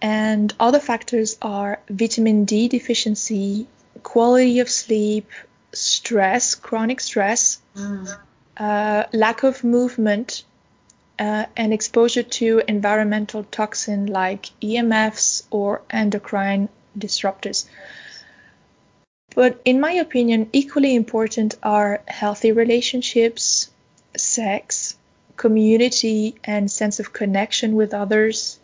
And 0.00 0.54
other 0.60 0.78
factors 0.78 1.36
are 1.42 1.80
vitamin 1.88 2.44
D 2.44 2.68
deficiency, 2.68 3.66
quality 4.02 4.60
of 4.60 4.70
sleep, 4.70 5.28
stress, 5.72 6.54
chronic 6.54 7.00
stress, 7.00 7.60
mm. 7.74 8.16
uh, 8.56 9.04
lack 9.12 9.42
of 9.42 9.64
movement, 9.64 10.44
uh, 11.18 11.46
and 11.56 11.72
exposure 11.72 12.22
to 12.22 12.62
environmental 12.68 13.42
toxin 13.44 14.06
like 14.06 14.46
EMFs 14.62 15.42
or 15.50 15.82
endocrine 15.90 16.68
disruptors. 16.96 17.66
But 19.34 19.60
in 19.64 19.80
my 19.80 19.92
opinion, 19.92 20.48
equally 20.52 20.94
important 20.94 21.56
are 21.62 22.02
healthy 22.06 22.52
relationships, 22.52 23.70
sex, 24.16 24.96
community 25.36 26.34
and 26.44 26.70
sense 26.70 27.00
of 27.00 27.12
connection 27.12 27.74
with 27.74 27.94
others, 27.94 28.58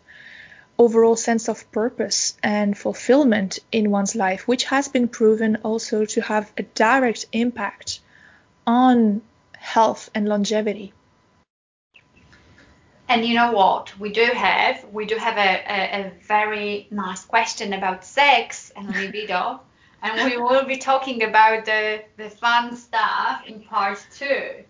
overall 0.77 1.15
sense 1.15 1.47
of 1.47 1.69
purpose 1.71 2.37
and 2.43 2.77
fulfillment 2.77 3.59
in 3.71 3.91
one's 3.91 4.15
life, 4.15 4.47
which 4.47 4.65
has 4.65 4.87
been 4.87 5.07
proven 5.07 5.57
also 5.63 6.05
to 6.05 6.21
have 6.21 6.51
a 6.57 6.63
direct 6.63 7.25
impact 7.31 7.99
on 8.67 9.21
health 9.57 10.09
and 10.13 10.27
longevity. 10.27 10.93
And 13.07 13.23
you 13.23 13.35
know 13.35 13.51
what? 13.51 13.97
We 13.99 14.11
do 14.11 14.25
have 14.25 14.83
we 14.91 15.05
do 15.05 15.15
have 15.15 15.37
a, 15.37 15.63
a, 15.69 16.07
a 16.07 16.11
very 16.27 16.87
nice 16.89 17.23
question 17.23 17.73
about 17.73 18.03
sex 18.03 18.71
and 18.75 18.87
libido. 18.95 19.61
and 20.05 20.29
we 20.29 20.37
will 20.37 20.65
be 20.65 20.77
talking 20.77 21.23
about 21.23 21.65
the, 21.65 22.03
the 22.17 22.29
fun 22.29 22.75
stuff 22.75 23.43
in 23.47 23.61
part 23.61 24.05
two. 24.11 24.63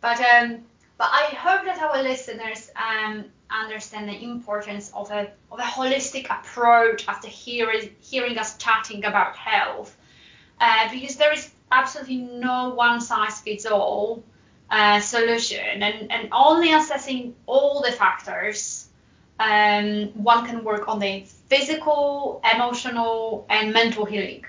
But 0.00 0.20
um, 0.20 0.64
but 0.98 1.08
I 1.12 1.34
hope 1.34 1.64
that 1.64 1.80
our 1.80 2.02
listeners 2.02 2.70
um, 2.76 3.24
understand 3.50 4.08
the 4.08 4.22
importance 4.22 4.90
of 4.94 5.10
a 5.10 5.30
of 5.50 5.58
a 5.58 5.62
holistic 5.62 6.26
approach 6.30 7.06
after 7.08 7.28
hearing 7.28 7.90
hearing 8.00 8.38
us 8.38 8.56
chatting 8.58 9.04
about 9.04 9.36
health, 9.36 9.96
uh, 10.60 10.90
because 10.90 11.16
there 11.16 11.32
is 11.32 11.50
absolutely 11.72 12.18
no 12.18 12.70
one 12.70 13.00
size 13.00 13.40
fits 13.40 13.66
all 13.66 14.22
uh, 14.70 15.00
solution, 15.00 15.82
and 15.82 16.10
and 16.10 16.28
only 16.32 16.72
assessing 16.72 17.34
all 17.46 17.82
the 17.82 17.92
factors, 17.92 18.88
um, 19.38 20.06
one 20.22 20.46
can 20.46 20.64
work 20.64 20.88
on 20.88 20.98
the 20.98 21.24
physical, 21.48 22.40
emotional, 22.54 23.46
and 23.48 23.72
mental 23.72 24.04
healing. 24.04 24.44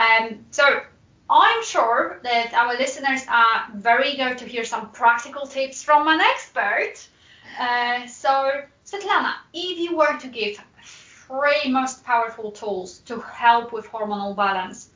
Um, 0.00 0.44
so 0.50 0.82
I'm 1.34 1.64
sure 1.64 2.20
that 2.24 2.52
our 2.52 2.76
listeners 2.76 3.22
are 3.26 3.66
very 3.74 4.10
eager 4.10 4.34
to 4.34 4.44
hear 4.44 4.64
some 4.64 4.90
practical 4.90 5.46
tips 5.46 5.82
from 5.82 6.06
an 6.06 6.20
expert. 6.20 6.92
Uh, 7.58 8.06
so, 8.06 8.62
Svetlana, 8.84 9.32
if 9.54 9.78
you 9.78 9.96
were 9.96 10.18
to 10.18 10.28
give 10.28 10.62
three 10.84 11.70
most 11.70 12.04
powerful 12.04 12.50
tools 12.50 12.98
to 13.06 13.18
help 13.20 13.72
with 13.72 13.86
hormonal 13.86 14.36
balance, 14.36 14.90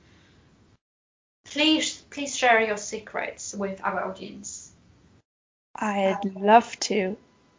please 1.47 2.03
please 2.11 2.37
share 2.37 2.61
your 2.61 2.77
secrets 2.77 3.55
with 3.55 3.81
our 3.83 4.05
audience. 4.05 4.73
I'd 5.75 6.35
love 6.35 6.79
to. 6.81 7.17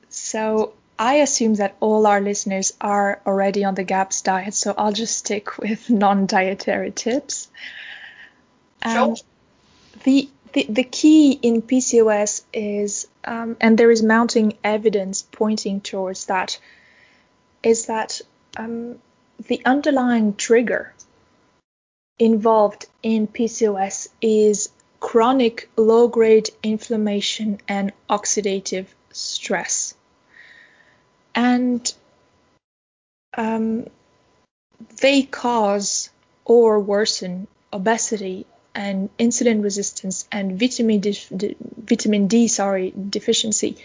So, 0.10 0.74
I 1.00 1.16
assume 1.16 1.56
that 1.56 1.76
all 1.80 2.06
our 2.06 2.22
listeners 2.22 2.74
are 2.80 3.22
already 3.26 3.64
on 3.64 3.74
the 3.74 3.84
GAPS 3.84 4.22
diet, 4.22 4.54
so 4.54 4.76
I'll 4.78 4.94
just 4.94 5.18
stick 5.18 5.58
with 5.58 5.90
non-dietary 5.90 6.92
tips. 6.92 7.50
Um, 8.84 9.16
the, 10.04 10.30
the 10.54 10.66
the 10.70 10.84
key 10.84 11.32
in 11.34 11.62
PCOS 11.62 12.44
is, 12.54 13.08
um, 13.26 13.58
and 13.60 13.78
there 13.78 13.92
is 13.92 14.04
mounting 14.04 14.58
evidence 14.64 15.24
pointing 15.24 15.82
towards 15.82 16.26
that, 16.26 16.60
is 17.64 17.88
that 17.88 18.22
um, 18.56 19.00
the 19.48 19.62
underlying 19.66 20.36
trigger 20.36 20.94
involved 22.20 22.88
in 23.04 23.28
PCOS 23.28 24.08
is 24.22 24.70
chronic 25.00 25.70
low 25.76 26.08
grade 26.08 26.50
inflammation 26.64 27.60
and 27.68 27.94
oxidative 28.10 28.88
stress. 29.12 29.94
And 31.36 31.94
um, 33.38 33.88
they 35.02 35.24
cause 35.24 36.10
or 36.46 36.80
worsen 36.80 37.48
obesity 37.72 38.46
and 38.78 39.10
insulin 39.18 39.64
resistance 39.64 40.28
and 40.32 40.58
vitamin 40.60 41.00
D, 41.00 41.18
vitamin 41.78 42.28
D 42.28 42.48
sorry 42.48 42.94
deficiency. 43.10 43.78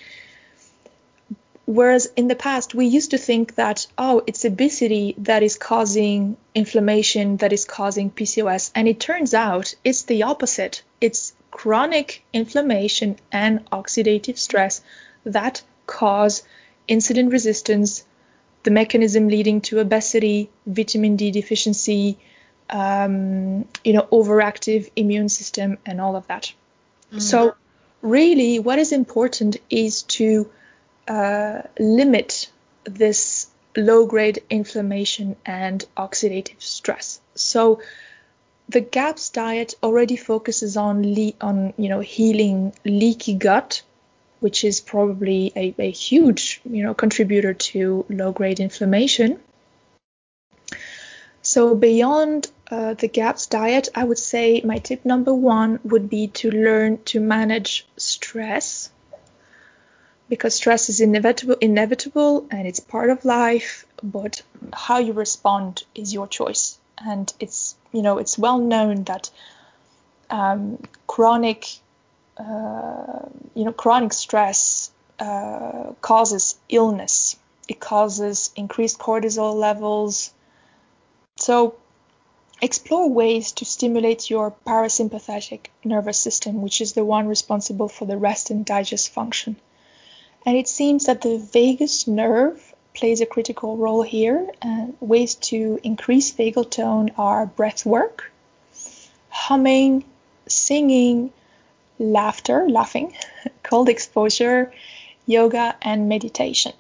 Whereas 1.65 2.13
in 2.15 2.29
the 2.29 2.37
past 2.37 2.75
we 2.75 2.87
used 2.87 3.13
to 3.13 3.19
think 3.19 3.55
that 3.55 3.87
oh 3.97 4.23
it's 4.27 4.45
obesity 4.45 5.15
that 5.19 5.43
is 5.43 5.57
causing 5.57 6.37
inflammation 6.55 7.39
that 7.39 7.53
is 7.53 7.65
causing 7.65 8.11
PCOS 8.11 8.71
and 8.75 8.87
it 8.87 9.01
turns 9.01 9.33
out 9.33 9.75
it's 9.83 10.03
the 10.03 10.25
opposite. 10.25 10.83
It's 11.01 11.33
chronic 11.51 12.23
inflammation 12.33 13.17
and 13.31 13.65
oxidative 13.71 14.37
stress 14.37 14.83
that 15.25 15.63
cause 15.87 16.43
insulin 16.89 17.33
resistance, 17.33 18.05
the 18.65 18.71
mechanism 18.71 19.29
leading 19.29 19.63
to 19.63 19.81
obesity, 19.81 20.51
vitamin 20.67 21.17
D 21.17 21.31
deficiency, 21.31 22.19
um, 22.71 23.67
you 23.85 23.93
know, 23.93 24.09
overactive 24.13 24.91
immune 24.97 25.29
system, 25.29 25.79
and 25.85 26.01
all 26.01 26.17
of 26.17 26.27
that. 26.29 26.53
Mm-hmm. 27.09 27.19
So, 27.19 27.55
really, 28.01 28.59
what 28.59 28.79
is 28.79 28.93
important 28.93 29.57
is 29.71 30.03
to 30.03 30.51
uh, 31.09 31.63
limit 31.79 32.51
this 32.85 33.49
low-grade 33.77 34.43
inflammation 34.51 35.37
and 35.47 35.85
oxidative 35.97 36.61
stress. 36.61 37.21
So, 37.35 37.81
the 38.69 38.81
GAPS 38.81 39.31
diet 39.31 39.75
already 39.83 40.17
focuses 40.17 40.77
on 40.77 41.15
le- 41.15 41.35
on 41.41 41.75
you 41.77 41.89
know 41.89 42.01
healing 42.01 42.73
leaky 42.85 43.35
gut 43.35 43.83
which 44.43 44.65
is 44.65 44.81
probably 44.81 45.53
a, 45.55 45.73
a 45.79 45.91
huge 45.91 46.61
you 46.69 46.83
know 46.83 46.95
contributor 46.95 47.55
to 47.55 48.05
low 48.09 48.33
grade 48.33 48.59
inflammation. 48.59 49.39
So 51.43 51.75
beyond 51.75 52.51
uh, 52.71 52.95
the 52.95 53.09
GAPS 53.09 53.47
diet, 53.47 53.89
I 53.95 54.05
would 54.05 54.19
say 54.19 54.63
my 54.65 54.79
tip 54.79 55.05
number 55.05 55.35
one 55.35 55.81
would 55.85 56.09
be 56.09 56.29
to 56.29 56.51
learn 56.51 57.03
to 57.05 57.21
manage 57.21 57.87
stress 57.97 58.91
because 60.29 60.55
stress 60.55 60.89
is 60.89 61.01
inevitable, 61.01 61.57
inevitable 61.61 62.47
and 62.51 62.67
it's 62.67 62.81
part 62.81 63.11
of 63.11 63.25
life. 63.25 63.85
But 64.03 64.43
how 64.73 64.99
you 64.99 65.13
respond 65.13 65.85
is 65.95 66.15
your 66.15 66.27
choice, 66.27 66.79
and 66.99 67.33
it's 67.39 67.77
you 67.93 68.03
know 68.03 68.19
it's 68.19 68.39
well 68.39 68.59
known 68.59 69.05
that 69.05 69.31
um, 70.31 70.83
chronic 71.07 71.67
uh, 72.39 73.29
you 73.55 73.65
know, 73.65 73.73
chronic 73.73 74.13
stress 74.13 74.91
uh, 75.19 75.93
causes 76.01 76.57
illness. 76.69 77.37
It 77.69 77.79
causes 77.81 78.51
increased 78.57 78.99
cortisol 78.99 79.55
levels. 79.55 80.33
So 81.43 81.75
explore 82.61 83.11
ways 83.11 83.51
to 83.59 83.65
stimulate 83.65 84.31
your 84.31 84.55
parasympathetic 84.65 85.71
nervous 85.83 86.17
system, 86.17 86.63
which 86.63 86.81
is 86.81 86.93
the 86.93 87.05
one 87.05 87.27
responsible 87.27 87.89
for 87.89 88.05
the 88.05 88.17
rest 88.17 88.51
and 88.51 88.65
digest 88.65 89.09
function. 89.09 89.57
And 90.47 90.57
it 90.57 90.69
seems 90.69 91.07
that 91.07 91.23
the 91.23 91.39
vagus 91.39 92.07
nerve 92.07 92.73
plays 92.95 93.21
a 93.21 93.27
critical 93.27 93.77
role 93.77 94.03
here. 94.03 94.53
And 94.63 94.97
ways 95.01 95.35
to 95.51 95.81
increase 95.83 96.31
vagal 96.33 96.71
tone 96.71 97.11
are 97.19 97.45
breath 97.47 97.85
work, 97.85 98.31
humming, 99.29 100.05
singing, 100.47 101.33
laughter, 101.99 102.69
laughing, 102.69 103.17
cold 103.65 103.89
exposure, 103.89 104.73
yoga, 105.27 105.75
and 105.83 106.09
meditation. 106.09 106.75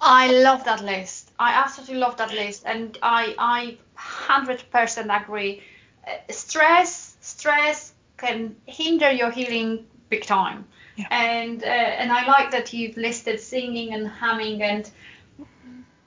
I 0.00 0.30
love 0.30 0.62
that 0.66 0.84
list. 0.84 1.23
I 1.38 1.52
absolutely 1.52 1.96
love 1.96 2.16
that 2.18 2.32
list, 2.32 2.64
and 2.66 2.96
I 3.02 3.34
I 3.38 3.78
hundred 3.94 4.64
percent 4.70 5.10
agree. 5.10 5.62
Uh, 6.06 6.32
stress 6.32 7.16
stress 7.20 7.92
can 8.16 8.56
hinder 8.66 9.10
your 9.10 9.30
healing 9.30 9.86
big 10.08 10.24
time, 10.24 10.66
yeah. 10.96 11.06
and 11.10 11.62
uh, 11.62 11.66
and 12.00 12.12
I 12.12 12.26
like 12.26 12.50
that 12.52 12.72
you've 12.72 12.96
listed 12.96 13.40
singing 13.40 13.94
and 13.94 14.08
humming 14.08 14.62
and. 14.62 14.90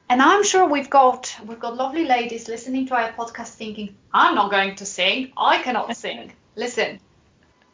And 0.10 0.22
I'm 0.22 0.42
sure 0.46 0.66
we've 0.66 0.90
got 0.90 1.36
we've 1.46 1.60
got 1.60 1.76
lovely 1.76 2.06
ladies 2.06 2.48
listening 2.48 2.88
to 2.88 2.96
our 2.96 3.12
podcast 3.12 3.56
thinking, 3.56 3.98
I'm 4.14 4.36
not 4.36 4.50
going 4.50 4.76
to 4.76 4.86
sing. 4.86 5.34
I 5.36 5.62
cannot 5.62 5.98
sing. 6.04 6.32
Listen, 6.56 7.02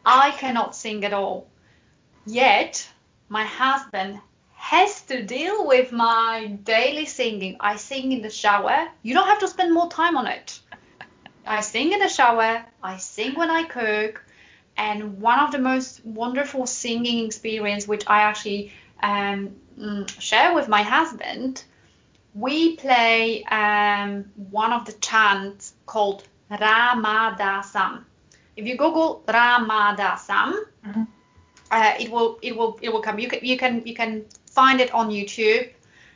I 0.03 0.31
cannot 0.31 0.75
sing 0.75 1.05
at 1.05 1.13
all. 1.13 1.47
Yet, 2.25 2.89
my 3.29 3.45
husband 3.45 4.19
has 4.71 5.01
to 5.03 5.23
deal 5.23 5.67
with 5.67 5.91
my 5.91 6.57
daily 6.63 7.05
singing. 7.05 7.57
I 7.59 7.75
sing 7.75 8.11
in 8.11 8.21
the 8.21 8.29
shower. 8.29 8.87
You 9.01 9.13
don't 9.13 9.27
have 9.27 9.39
to 9.39 9.47
spend 9.47 9.73
more 9.73 9.89
time 9.89 10.15
on 10.17 10.27
it. 10.27 10.59
I 11.45 11.61
sing 11.61 11.91
in 11.91 11.99
the 11.99 12.07
shower, 12.07 12.63
I 12.81 12.97
sing 12.97 13.35
when 13.35 13.49
I 13.49 13.63
cook, 13.63 14.23
and 14.77 15.19
one 15.19 15.39
of 15.39 15.51
the 15.51 15.59
most 15.59 16.05
wonderful 16.05 16.65
singing 16.65 17.25
experience 17.25 17.87
which 17.87 18.05
I 18.07 18.21
actually 18.21 18.71
um, 19.01 19.55
mm, 19.77 20.21
share 20.21 20.53
with 20.53 20.69
my 20.69 20.81
husband, 20.81 21.63
we 22.33 22.77
play 22.77 23.43
um, 23.43 24.31
one 24.49 24.71
of 24.71 24.85
the 24.85 24.93
chants 24.93 25.73
called 25.85 26.23
Ramadasam 26.49 28.05
if 28.55 28.65
you 28.65 28.77
Google 28.77 29.23
Ramadasam, 29.27 30.53
mm-hmm. 30.85 31.03
uh, 31.71 31.93
it 31.99 32.11
will 32.11 32.39
it 32.41 32.55
will 32.55 32.79
it 32.81 32.91
will 32.91 33.01
come. 33.01 33.19
You 33.19 33.27
can 33.27 33.39
you 33.43 33.57
can 33.57 33.85
you 33.85 33.95
can 33.95 34.25
find 34.53 34.79
it 34.79 34.93
on 34.93 35.09
YouTube. 35.09 35.69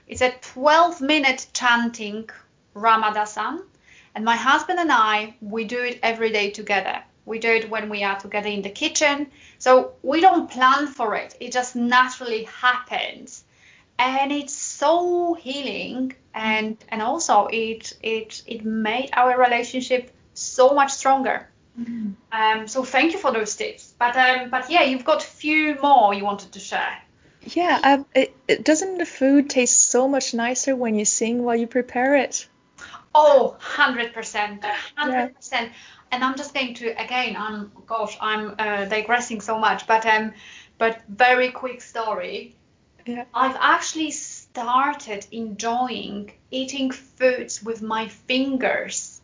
It's 0.07 0.21
a 0.21 0.31
12 0.31 1.01
minute 1.01 1.47
chanting 1.53 2.29
Ramadasan. 2.75 3.61
and 4.15 4.23
my 4.23 4.35
husband 4.35 4.79
and 4.79 4.91
I 4.91 5.33
we 5.41 5.65
do 5.65 5.83
it 5.83 5.99
every 6.01 6.31
day 6.31 6.51
together. 6.51 7.03
We 7.25 7.39
do 7.39 7.49
it 7.49 7.69
when 7.69 7.89
we 7.89 8.03
are 8.03 8.17
together 8.17 8.49
in 8.49 8.61
the 8.61 8.69
kitchen. 8.69 9.27
So 9.57 9.93
we 10.01 10.21
don't 10.21 10.49
plan 10.49 10.88
for 10.88 11.15
it. 11.15 11.35
It 11.39 11.51
just 11.51 11.75
naturally 11.75 12.43
happens. 12.43 13.43
And 13.99 14.31
it's 14.31 14.53
so 14.53 15.33
healing 15.33 16.13
and 16.33 16.77
and 16.89 17.01
also 17.01 17.47
it 17.47 17.93
it 18.01 18.43
it 18.45 18.63
made 18.63 19.09
our 19.13 19.38
relationship 19.38 20.11
so 20.33 20.73
much 20.73 20.91
stronger. 20.93 21.47
Mm-hmm. 21.79 22.11
Um, 22.31 22.67
so 22.67 22.83
thank 22.83 23.13
you 23.13 23.19
for 23.19 23.31
those 23.31 23.55
tips. 23.55 23.93
But 23.99 24.15
um, 24.15 24.49
but 24.49 24.69
yeah, 24.69 24.83
you've 24.83 25.05
got 25.05 25.23
a 25.23 25.27
few 25.27 25.77
more 25.81 26.13
you 26.13 26.23
wanted 26.23 26.51
to 26.53 26.59
share. 26.59 26.97
Yeah, 27.41 28.03
it, 28.13 28.35
it, 28.47 28.63
doesn't 28.63 28.97
the 28.97 29.05
food 29.05 29.49
taste 29.49 29.89
so 29.89 30.07
much 30.07 30.33
nicer 30.33 30.75
when 30.75 30.95
you 30.95 31.05
sing 31.05 31.43
while 31.43 31.55
you 31.55 31.67
prepare 31.67 32.15
it? 32.15 32.47
Oh, 33.15 33.57
100%. 33.61 34.13
100%. 34.13 34.61
Yeah. 35.51 35.69
And 36.11 36.23
I'm 36.23 36.35
just 36.35 36.53
going 36.53 36.73
to, 36.75 36.89
again, 37.01 37.35
I'm, 37.38 37.71
gosh, 37.85 38.17
I'm 38.21 38.55
uh, 38.57 38.85
digressing 38.85 39.41
so 39.41 39.59
much, 39.59 39.88
but 39.88 40.05
um, 40.05 40.33
but 40.77 41.01
very 41.09 41.51
quick 41.51 41.81
story. 41.81 42.55
Yeah. 43.05 43.25
I've 43.33 43.57
actually 43.59 44.11
started 44.11 45.25
enjoying 45.31 46.31
eating 46.51 46.91
foods 46.91 47.63
with 47.63 47.81
my 47.81 48.07
fingers 48.07 49.21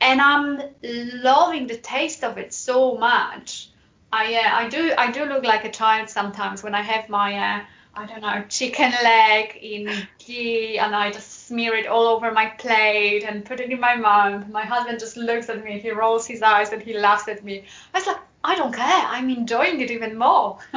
and 0.00 0.20
I'm 0.20 0.62
loving 0.82 1.66
the 1.66 1.76
taste 1.76 2.24
of 2.24 2.38
it 2.38 2.52
so 2.52 2.96
much. 2.96 3.70
I 4.12 4.34
uh, 4.34 4.64
I 4.64 4.68
do 4.68 4.92
I 4.96 5.10
do 5.10 5.24
look 5.24 5.44
like 5.44 5.64
a 5.64 5.70
child 5.70 6.08
sometimes 6.08 6.62
when 6.62 6.74
I 6.74 6.82
have 6.82 7.08
my 7.08 7.38
uh, 7.38 7.64
I 7.94 8.06
don't 8.06 8.20
know 8.20 8.44
chicken 8.48 8.92
leg 9.02 9.56
in 9.60 10.06
ghee 10.18 10.78
and 10.78 10.94
I 10.94 11.10
just 11.10 11.46
smear 11.46 11.74
it 11.74 11.86
all 11.86 12.06
over 12.08 12.30
my 12.30 12.46
plate 12.46 13.24
and 13.24 13.44
put 13.44 13.60
it 13.60 13.70
in 13.70 13.80
my 13.80 13.96
mouth. 13.96 14.48
My 14.48 14.64
husband 14.64 15.00
just 15.00 15.16
looks 15.16 15.48
at 15.48 15.64
me, 15.64 15.78
he 15.78 15.90
rolls 15.90 16.26
his 16.26 16.42
eyes 16.42 16.72
and 16.72 16.82
he 16.82 16.98
laughs 16.98 17.26
at 17.28 17.42
me. 17.42 17.64
I 17.94 17.98
was 17.98 18.06
like, 18.06 18.18
I 18.44 18.54
don't 18.54 18.72
care. 18.72 18.86
I'm 18.86 19.30
enjoying 19.30 19.80
it 19.80 19.90
even 19.90 20.18
more. 20.18 20.58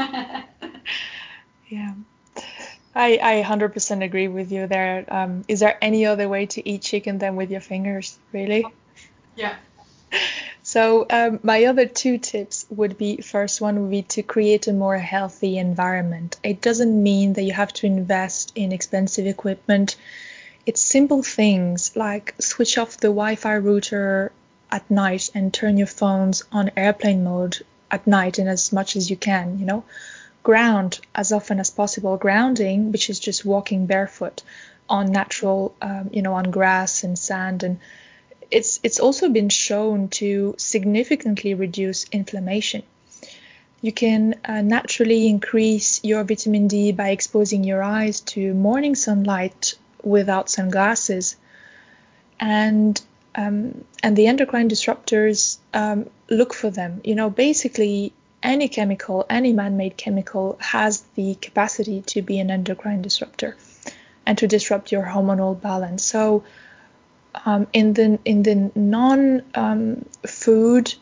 yeah. 1.68 1.94
I, 2.96 3.20
I 3.22 3.44
100% 3.46 4.04
agree 4.04 4.28
with 4.28 4.52
you 4.52 4.68
there. 4.68 5.06
Um, 5.08 5.44
is 5.48 5.60
there 5.60 5.78
any 5.82 6.06
other 6.06 6.28
way 6.28 6.48
to 6.48 6.68
eat 6.68 6.82
chicken 6.82 7.20
than 7.20 7.36
with 7.36 7.52
your 7.52 7.62
fingers, 7.62 8.18
really? 8.32 8.66
Yeah. 9.36 9.56
So 10.76 11.08
um, 11.10 11.40
my 11.42 11.66
other 11.66 11.88
two 11.88 12.20
tips 12.20 12.68
would 12.70 12.96
be 12.96 13.22
first 13.22 13.60
one 13.60 13.82
would 13.82 13.90
be 13.90 14.04
to 14.14 14.22
create 14.22 14.68
a 14.68 14.72
more 14.72 15.00
healthy 15.00 15.58
environment. 15.58 16.38
It 16.44 16.62
doesn't 16.62 17.02
mean 17.02 17.34
that 17.34 17.42
you 17.42 17.54
have 17.54 17.74
to 17.74 17.88
invest 17.88 18.52
in 18.54 18.72
expensive 18.72 19.26
equipment. 19.26 19.96
It's 20.68 20.80
simple 20.80 21.24
things 21.24 21.96
like 21.96 22.36
switch 22.40 22.78
off 22.78 22.98
the 22.98 23.08
Wi-Fi 23.08 23.56
router 23.56 24.32
at 24.70 24.92
night 24.92 25.32
and 25.34 25.52
turn 25.52 25.78
your 25.78 25.88
phones 25.88 26.44
on 26.52 26.70
airplane 26.78 27.24
mode 27.24 27.58
at 27.90 28.06
night 28.06 28.38
and 28.38 28.48
as 28.48 28.72
much 28.72 28.96
as 28.96 29.10
you 29.10 29.18
can, 29.18 29.58
you 29.58 29.66
know. 29.66 29.84
Ground 30.44 31.00
as 31.16 31.32
often 31.32 31.60
as 31.60 31.72
possible. 31.72 32.16
Grounding, 32.16 32.92
which 32.92 33.10
is 33.10 33.20
just 33.20 33.44
walking 33.44 33.88
barefoot 33.88 34.44
on 34.88 35.12
natural, 35.12 35.74
um, 35.82 36.12
you 36.14 36.22
know, 36.22 36.36
on 36.36 36.52
grass 36.52 37.04
and 37.04 37.18
sand, 37.18 37.64
and 37.64 37.80
it's 38.52 38.80
it's 38.84 39.00
also 39.00 39.30
been 39.30 39.50
shown 39.50 40.08
to 40.10 40.56
significantly 40.58 41.54
reduce 41.54 42.06
inflammation. 42.12 42.84
You 43.82 43.92
can 43.92 44.36
uh, 44.44 44.62
naturally 44.62 45.28
increase 45.28 46.04
your 46.04 46.24
vitamin 46.24 46.68
D 46.68 46.92
by 46.92 47.10
exposing 47.10 47.64
your 47.64 47.82
eyes 47.82 48.22
to 48.22 48.54
morning 48.54 48.96
sunlight 48.96 49.76
without 50.04 50.50
sunglasses, 50.50 51.38
and 52.40 53.02
um, 53.36 53.86
and 54.04 54.18
the 54.18 54.28
endocrine 54.28 54.70
disruptors 54.70 55.58
um, 55.74 56.10
look 56.30 56.54
for 56.54 56.70
them. 56.70 57.02
You 57.04 57.16
know, 57.16 57.30
basically 57.30 58.12
any 58.42 58.68
chemical, 58.68 59.26
any 59.30 59.54
man-made 59.54 59.98
chemical, 59.98 60.58
has 60.60 61.04
the 61.16 61.36
capacity 61.36 62.02
to 62.02 62.22
be 62.22 62.40
an 62.40 62.50
endocrine 62.50 63.02
disruptor 63.02 63.56
and 64.26 64.38
to 64.38 64.48
disrupt 64.48 64.92
your 64.92 65.04
hormonal 65.04 65.60
balance. 65.60 66.04
So 66.04 66.44
um, 67.46 67.68
in 67.74 67.94
the 67.94 68.20
in 68.26 68.44
the 68.44 68.72
non 68.76 69.44
um, 69.54 70.06
food 70.26 70.94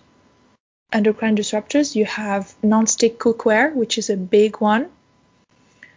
endocrine 0.92 1.36
disruptors, 1.36 1.96
you 1.96 2.06
have 2.06 2.54
non-stick 2.64 3.20
cookware, 3.20 3.74
which 3.74 3.98
is 3.98 4.10
a 4.10 4.18
big 4.18 4.60
one, 4.62 4.88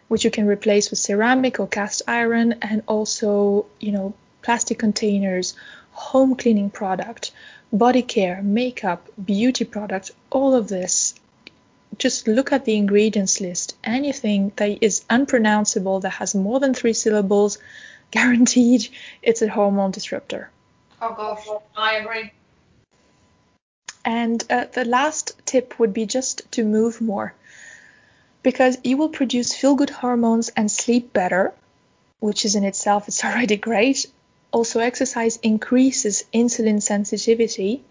which 0.09 0.24
you 0.24 0.31
can 0.31 0.47
replace 0.47 0.91
with 0.91 0.99
ceramic 0.99 1.61
or 1.61 1.66
cast 1.66 2.03
iron, 2.09 2.55
and 2.62 2.83
also 2.87 3.66
you 3.81 3.93
know 3.93 4.14
plastic 4.43 4.78
containers, 4.78 5.55
home 5.93 6.35
cleaning 6.35 6.70
product, 6.70 7.33
body 7.72 8.03
care, 8.03 8.43
makeup, 8.43 9.09
beauty 9.22 9.64
products, 9.64 10.11
all 10.31 10.55
of 10.55 10.68
this. 10.68 11.14
Just 11.99 12.28
look 12.28 12.53
at 12.53 12.64
the 12.64 12.76
ingredients 12.76 13.41
list. 13.41 13.76
Anything 13.85 14.53
that 14.57 14.78
is 14.81 15.05
unpronounceable 15.11 16.01
that 16.01 16.11
has 16.11 16.35
more 16.35 16.61
than 16.61 16.72
three 16.72 16.95
syllables 16.95 17.59
guaranteed 18.11 18.89
it's 19.23 19.43
a 19.43 19.49
hormone 19.49 19.91
disruptor. 19.91 20.51
Oh 21.01 21.15
gosh, 21.15 21.47
I 21.77 21.97
agree. 21.97 22.33
And 24.05 24.45
uh, 24.51 24.67
the 24.73 24.85
last 24.85 25.35
tip 25.45 25.79
would 25.79 25.93
be 25.93 26.07
just 26.07 26.51
to 26.53 26.65
move 26.65 27.01
more 27.01 27.35
because 28.43 28.79
you 28.85 28.97
will 28.97 29.09
produce 29.09 29.55
feel 29.55 29.75
good 29.75 29.91
hormones 29.91 30.49
and 30.51 30.71
sleep 30.71 31.13
better, 31.13 31.53
which 32.21 32.45
is 32.45 32.55
in 32.55 32.65
itself 32.65 33.09
it's 33.09 33.25
already 33.29 33.57
great. 33.57 34.07
Also, 34.53 34.81
exercise 34.81 35.37
increases 35.43 36.25
insulin 36.35 36.83
sensitivity 36.83 37.85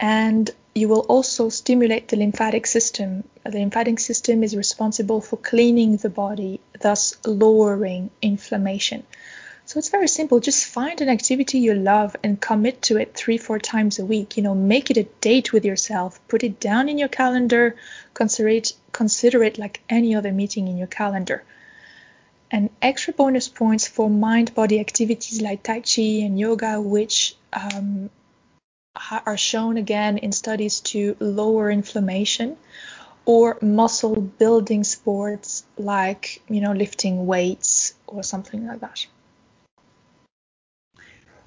and 0.00 0.50
you 0.74 0.88
will 0.88 1.00
also 1.00 1.48
stimulate 1.48 2.08
the 2.08 2.16
lymphatic 2.16 2.66
system. 2.66 3.24
The 3.44 3.58
lymphatic 3.58 3.98
system 3.98 4.44
is 4.44 4.56
responsible 4.56 5.20
for 5.20 5.36
cleaning 5.36 5.96
the 5.96 6.10
body, 6.10 6.60
thus 6.80 7.16
lowering 7.26 8.10
inflammation. 8.22 9.04
So 9.66 9.78
it's 9.78 9.88
very 9.88 10.08
simple. 10.08 10.40
Just 10.40 10.66
find 10.66 11.00
an 11.00 11.08
activity 11.08 11.58
you 11.58 11.74
love 11.74 12.16
and 12.24 12.40
commit 12.40 12.82
to 12.82 12.96
it 12.96 13.14
three, 13.14 13.38
four 13.38 13.58
times 13.58 13.98
a 13.98 14.04
week. 14.04 14.36
You 14.36 14.42
know, 14.42 14.54
make 14.54 14.90
it 14.90 14.96
a 14.96 15.04
date 15.20 15.52
with 15.52 15.64
yourself. 15.64 16.20
Put 16.28 16.42
it 16.42 16.58
down 16.58 16.88
in 16.88 16.98
your 16.98 17.08
calendar. 17.08 17.76
Consider 18.14 18.48
it, 18.48 18.72
consider 18.92 19.44
it 19.44 19.58
like 19.58 19.80
any 19.88 20.14
other 20.14 20.32
meeting 20.32 20.66
in 20.66 20.76
your 20.76 20.88
calendar. 20.88 21.44
And 22.50 22.70
extra 22.82 23.12
bonus 23.12 23.48
points 23.48 23.86
for 23.86 24.10
mind 24.10 24.54
body 24.56 24.80
activities 24.80 25.40
like 25.40 25.62
Tai 25.62 25.80
Chi 25.82 26.02
and 26.26 26.36
yoga, 26.36 26.80
which 26.80 27.36
um, 27.52 28.10
are 28.94 29.36
shown 29.36 29.76
again 29.76 30.18
in 30.18 30.32
studies 30.32 30.80
to 30.80 31.16
lower 31.20 31.70
inflammation 31.70 32.56
or 33.24 33.58
muscle 33.62 34.20
building 34.20 34.82
sports 34.82 35.64
like 35.78 36.42
you 36.48 36.60
know 36.60 36.72
lifting 36.72 37.26
weights 37.26 37.94
or 38.06 38.22
something 38.22 38.66
like 38.66 38.80
that. 38.80 39.06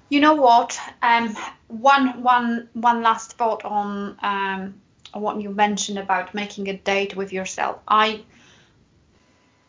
You 0.10 0.22
know 0.22 0.36
what? 0.36 0.80
Um 1.02 1.36
one 1.68 2.24
one 2.24 2.70
one 2.74 3.02
last 3.02 3.34
thought 3.34 3.66
on 3.66 4.18
um 4.22 4.76
what 5.14 5.42
you 5.42 5.50
mentioned 5.50 6.00
about 6.00 6.34
making 6.34 6.70
a 6.70 6.78
date 6.78 7.16
with 7.16 7.34
yourself. 7.34 7.80
I 7.88 8.24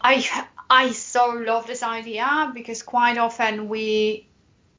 i 0.01 0.25
i 0.71 0.93
so 0.93 1.31
love 1.31 1.67
this 1.67 1.83
idea 1.83 2.51
because 2.55 2.83
quite 2.83 3.19
often 3.19 3.69
we 3.69 4.27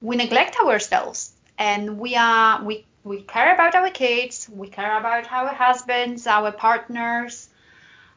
we 0.01 0.15
neglect 0.15 0.55
ourselves 0.59 1.34
and 1.57 1.97
we 1.97 2.15
are 2.15 2.63
we 2.63 2.85
we 3.03 3.21
care 3.21 3.53
about 3.53 3.75
our 3.75 3.89
kids, 3.91 4.49
we 4.51 4.67
care 4.67 4.97
about 4.97 5.31
our 5.31 5.53
husbands, 5.53 6.25
our 6.25 6.51
partners, 6.51 7.47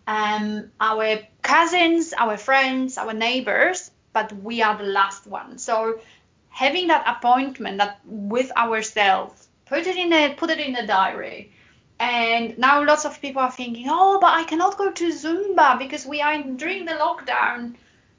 um, 0.07 0.70
our 0.80 1.18
cousins, 1.43 2.14
our 2.14 2.39
friends, 2.39 2.97
our 2.97 3.12
neighbors, 3.12 3.91
but 4.14 4.32
we 4.32 4.62
are 4.62 4.78
the 4.78 4.84
last 4.84 5.26
one. 5.26 5.59
So 5.59 6.01
having 6.49 6.89
that 6.89 7.05
appointment 7.07 7.78
that 7.78 8.01
with 8.07 8.51
ourselves, 8.57 9.47
put 9.66 9.86
it 9.86 9.97
in 9.97 10.12
a 10.12 10.34
put 10.34 10.51
it 10.51 10.59
in 10.59 10.74
a 10.74 10.86
diary. 10.86 11.53
And 12.01 12.57
now 12.59 12.84
lots 12.84 13.05
of 13.05 13.20
people 13.20 13.43
are 13.43 13.51
thinking, 13.51 13.86
oh, 13.91 14.18
but 14.20 14.32
I 14.32 14.45
cannot 14.45 14.78
go 14.78 14.91
to 14.91 15.09
Zumba 15.12 15.78
because 15.78 16.07
we 16.07 16.22
are 16.22 16.43
during 16.43 16.84
the 16.84 16.93
lockdown. 16.93 17.74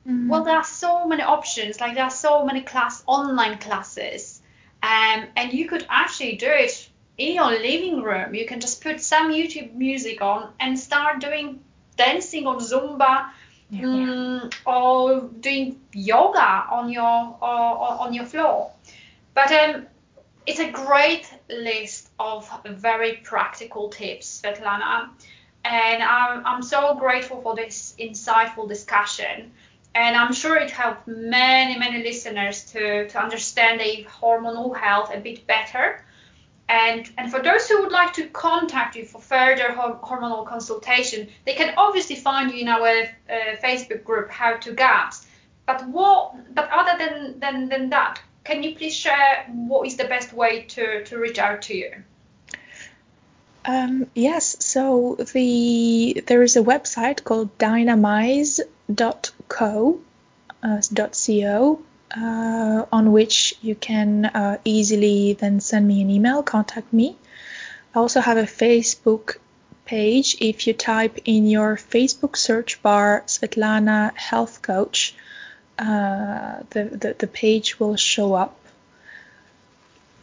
Mm-hmm. 0.05 0.27
Well, 0.27 0.43
there 0.43 0.57
are 0.57 0.65
so 0.65 1.07
many 1.07 1.23
options. 1.23 1.79
Like 1.79 1.95
there 1.95 2.03
are 2.03 2.11
so 2.11 2.45
many 2.45 2.61
class 2.61 3.01
online 3.07 3.57
classes 3.57 4.38
um, 4.81 5.27
and 5.35 5.53
you 5.53 5.67
could 5.67 5.85
actually 5.89 6.35
do 6.35 6.49
it 6.49 6.89
in 7.17 7.35
your 7.35 7.51
living 7.51 8.01
room. 8.01 8.33
You 8.33 8.45
can 8.45 8.59
just 8.59 8.81
put 8.81 9.01
some 9.01 9.31
YouTube 9.31 9.73
music 9.73 10.21
on 10.21 10.51
and 10.59 10.79
start 10.79 11.19
doing 11.19 11.59
dancing 11.97 12.47
or 12.47 12.55
Zumba 12.57 13.29
yeah. 13.69 13.85
um, 13.85 14.49
or 14.65 15.21
doing 15.21 15.79
yoga 15.93 16.65
on 16.71 16.89
your 16.89 17.03
on 17.03 18.13
your 18.13 18.25
floor. 18.25 18.71
But 19.33 19.51
um, 19.51 19.85
it's 20.45 20.59
a 20.59 20.71
great 20.71 21.31
list 21.49 22.09
of 22.19 22.49
very 22.65 23.17
practical 23.17 23.89
tips, 23.89 24.41
Svetlana. 24.41 25.09
And 25.65 26.01
I'm, 26.01 26.45
I'm 26.45 26.61
so 26.63 26.95
grateful 26.95 27.41
for 27.41 27.55
this 27.55 27.93
insightful 27.99 28.67
discussion 28.67 29.51
and 29.95 30.15
I'm 30.15 30.33
sure 30.33 30.55
it 30.55 30.71
helped 30.71 31.07
many, 31.07 31.77
many 31.77 32.03
listeners 32.03 32.63
to, 32.71 33.07
to 33.07 33.21
understand 33.21 33.79
the 33.79 34.05
hormonal 34.05 34.75
health 34.77 35.11
a 35.13 35.19
bit 35.19 35.47
better. 35.47 36.03
And, 36.67 37.09
and 37.17 37.31
for 37.31 37.41
those 37.41 37.67
who 37.67 37.81
would 37.81 37.91
like 37.91 38.13
to 38.13 38.27
contact 38.27 38.95
you 38.95 39.03
for 39.03 39.19
further 39.19 39.69
hormonal 39.69 40.45
consultation, 40.45 41.27
they 41.45 41.53
can 41.53 41.73
obviously 41.77 42.15
find 42.15 42.51
you 42.51 42.59
in 42.59 42.67
our 42.67 42.87
uh, 42.87 43.55
Facebook 43.63 44.03
group, 44.03 44.29
How 44.29 44.57
to 44.57 44.73
GAPS. 44.73 45.25
But 45.65 45.87
what, 45.87 46.35
but 46.53 46.69
other 46.71 46.97
than, 46.97 47.39
than, 47.39 47.69
than 47.69 47.89
that, 47.89 48.21
can 48.43 48.61
you 48.61 48.75
please 48.75 48.95
share 48.95 49.45
what 49.47 49.87
is 49.87 49.97
the 49.97 50.05
best 50.05 50.31
way 50.31 50.61
to, 50.69 51.03
to 51.05 51.17
reach 51.17 51.39
out 51.39 51.63
to 51.63 51.75
you? 51.75 51.91
Um, 53.65 54.07
yes, 54.15 54.63
so 54.65 55.17
the 55.33 56.23
there 56.25 56.41
is 56.41 56.55
a 56.55 56.61
website 56.61 57.23
called 57.23 57.55
dynamize.co, 59.49 59.99
uh, 60.63 60.81
.co, 61.11 61.79
uh, 62.15 62.85
on 62.91 63.11
which 63.11 63.55
you 63.61 63.75
can 63.75 64.25
uh, 64.25 64.57
easily 64.65 65.33
then 65.33 65.59
send 65.59 65.87
me 65.87 66.01
an 66.01 66.09
email, 66.09 66.43
contact 66.43 66.91
me. 66.91 67.15
I 67.93 67.99
also 67.99 68.19
have 68.21 68.37
a 68.37 68.43
Facebook 68.43 69.37
page. 69.85 70.37
If 70.39 70.67
you 70.67 70.73
type 70.73 71.19
in 71.25 71.47
your 71.47 71.75
Facebook 71.75 72.35
search 72.35 72.81
bar 72.81 73.23
Svetlana 73.27 74.15
Health 74.15 74.61
Coach, 74.61 75.15
uh, 75.77 76.61
the, 76.71 76.83
the, 76.83 77.15
the 77.17 77.27
page 77.27 77.79
will 77.79 77.95
show 77.95 78.33
up. 78.33 78.55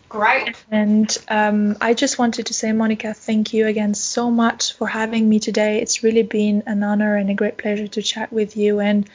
Great. 0.08 0.64
And 0.70 1.16
um, 1.28 1.76
I 1.80 1.94
just 1.94 2.18
wanted 2.18 2.46
to 2.46 2.54
say, 2.54 2.72
Monica, 2.72 3.12
thank 3.12 3.52
you 3.52 3.66
again 3.66 3.94
so 3.94 4.30
much 4.30 4.74
for 4.74 4.86
having 4.86 5.28
me 5.28 5.40
today. 5.40 5.80
It's 5.80 6.02
really 6.02 6.22
been 6.22 6.62
an 6.66 6.82
honor 6.82 7.16
and 7.16 7.28
a 7.30 7.34
great 7.34 7.58
pleasure 7.58 7.88
to 7.88 8.02
chat 8.02 8.32
with 8.32 8.56
you. 8.56 8.80
And 8.80 9.08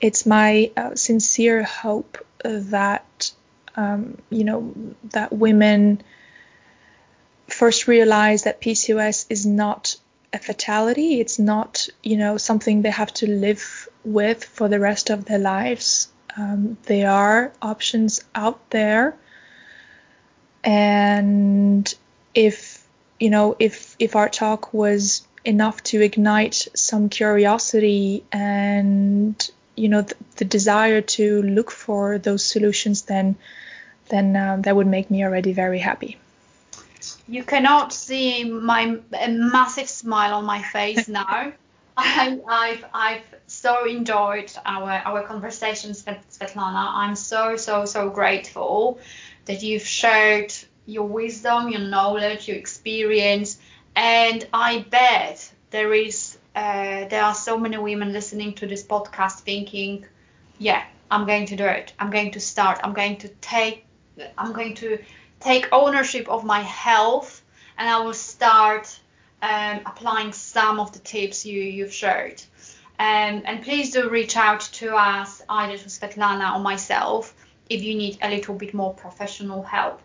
it's 0.00 0.26
my 0.26 0.70
uh, 0.76 0.94
sincere 0.94 1.62
hope 1.62 2.24
that, 2.44 3.32
um, 3.76 4.18
you 4.28 4.44
know, 4.44 4.74
that 5.12 5.32
women 5.32 6.02
first 7.48 7.88
realize 7.88 8.42
that 8.42 8.60
PCOS 8.60 9.26
is 9.30 9.46
not 9.46 9.96
a 10.32 10.38
fatality. 10.38 11.20
It's 11.20 11.38
not, 11.38 11.88
you 12.02 12.18
know, 12.18 12.36
something 12.36 12.82
they 12.82 12.90
have 12.90 13.12
to 13.14 13.26
live 13.26 13.88
with 14.04 14.44
for 14.44 14.68
the 14.68 14.80
rest 14.80 15.08
of 15.08 15.24
their 15.24 15.38
lives. 15.38 16.08
Um, 16.36 16.76
there 16.82 17.10
are 17.10 17.52
options 17.62 18.22
out 18.34 18.70
there 18.70 19.16
and 20.66 21.94
if 22.34 22.84
you 23.18 23.30
know 23.30 23.56
if 23.58 23.96
if 23.98 24.16
our 24.16 24.28
talk 24.28 24.74
was 24.74 25.26
enough 25.44 25.82
to 25.84 26.02
ignite 26.02 26.66
some 26.74 27.08
curiosity 27.08 28.24
and 28.32 29.50
you 29.76 29.88
know 29.88 30.02
the, 30.02 30.14
the 30.36 30.44
desire 30.44 31.00
to 31.00 31.40
look 31.42 31.70
for 31.70 32.18
those 32.18 32.44
solutions 32.44 33.02
then 33.02 33.36
then 34.08 34.36
um, 34.36 34.62
that 34.62 34.74
would 34.76 34.86
make 34.86 35.10
me 35.10 35.24
already 35.24 35.52
very 35.52 35.78
happy. 35.78 36.18
You 37.28 37.42
cannot 37.44 37.92
see 37.92 38.44
my 38.44 38.98
massive 39.28 39.88
smile 39.88 40.34
on 40.34 40.44
my 40.44 40.62
face 40.62 41.08
now. 41.22 41.52
I, 41.96 42.38
I've 42.48 42.84
I've 42.92 43.34
so 43.46 43.86
enjoyed 43.86 44.52
our 44.64 44.90
our 45.04 45.22
conversation, 45.22 45.92
Svetlana. 45.92 46.90
I'm 46.94 47.16
so 47.16 47.56
so 47.56 47.84
so 47.84 48.10
grateful 48.10 49.00
that 49.46 49.62
you've 49.62 49.86
shared 49.86 50.52
your 50.84 51.06
wisdom, 51.06 51.68
your 51.70 51.80
knowledge, 51.80 52.46
your 52.48 52.56
experience, 52.56 53.58
and 53.94 54.46
I 54.52 54.80
bet 54.90 55.50
there 55.70 55.92
is 55.92 56.38
uh, 56.54 57.06
there 57.08 57.22
are 57.22 57.34
so 57.34 57.58
many 57.58 57.76
women 57.76 58.12
listening 58.12 58.54
to 58.54 58.66
this 58.66 58.82
podcast 58.82 59.40
thinking, 59.40 60.06
yeah, 60.58 60.84
I'm 61.10 61.26
going 61.26 61.46
to 61.46 61.56
do 61.56 61.66
it. 61.66 61.92
I'm 61.98 62.10
going 62.10 62.30
to 62.32 62.40
start. 62.40 62.80
I'm 62.82 62.94
going 62.94 63.16
to 63.18 63.28
take 63.40 63.84
I'm 64.38 64.52
going 64.52 64.74
to 64.76 64.98
take 65.40 65.68
ownership 65.72 66.28
of 66.28 66.44
my 66.44 66.60
health, 66.60 67.42
and 67.78 67.88
I 67.88 68.00
will 68.00 68.14
start 68.14 68.98
um, 69.42 69.80
applying 69.86 70.32
some 70.32 70.80
of 70.80 70.92
the 70.92 70.98
tips 70.98 71.44
you, 71.44 71.60
you've 71.60 71.92
shared. 71.92 72.42
Um, 72.98 73.42
and 73.44 73.62
please 73.62 73.92
do 73.92 74.08
reach 74.08 74.36
out 74.36 74.60
to 74.74 74.96
us, 74.96 75.42
either 75.48 75.76
to 75.76 75.88
Svetlana 75.88 76.56
or 76.56 76.60
myself, 76.60 77.34
if 77.68 77.82
you 77.82 77.94
need 77.94 78.18
a 78.22 78.30
little 78.30 78.54
bit 78.54 78.74
more 78.74 78.94
professional 78.94 79.62
help. 79.62 80.00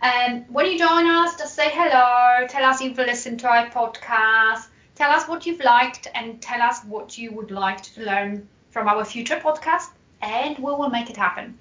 And 0.00 0.44
when 0.48 0.66
you 0.66 0.78
join 0.78 1.06
us, 1.06 1.36
just 1.36 1.54
say 1.54 1.70
hello, 1.72 2.46
tell 2.48 2.64
us 2.64 2.80
you've 2.80 2.98
listened 2.98 3.40
to 3.40 3.48
our 3.48 3.68
podcast 3.70 4.66
Tell 4.94 5.10
us 5.10 5.26
what 5.26 5.46
you've 5.46 5.60
liked 5.60 6.08
and 6.14 6.40
tell 6.40 6.60
us 6.60 6.84
what 6.84 7.16
you 7.16 7.32
would 7.32 7.50
like 7.50 7.82
to 7.82 8.02
learn 8.02 8.48
from 8.70 8.88
our 8.88 9.04
future 9.04 9.36
podcast, 9.36 9.88
and 10.20 10.56
we 10.58 10.64
will 10.64 10.90
make 10.90 11.08
it 11.08 11.16
happen. 11.16 11.58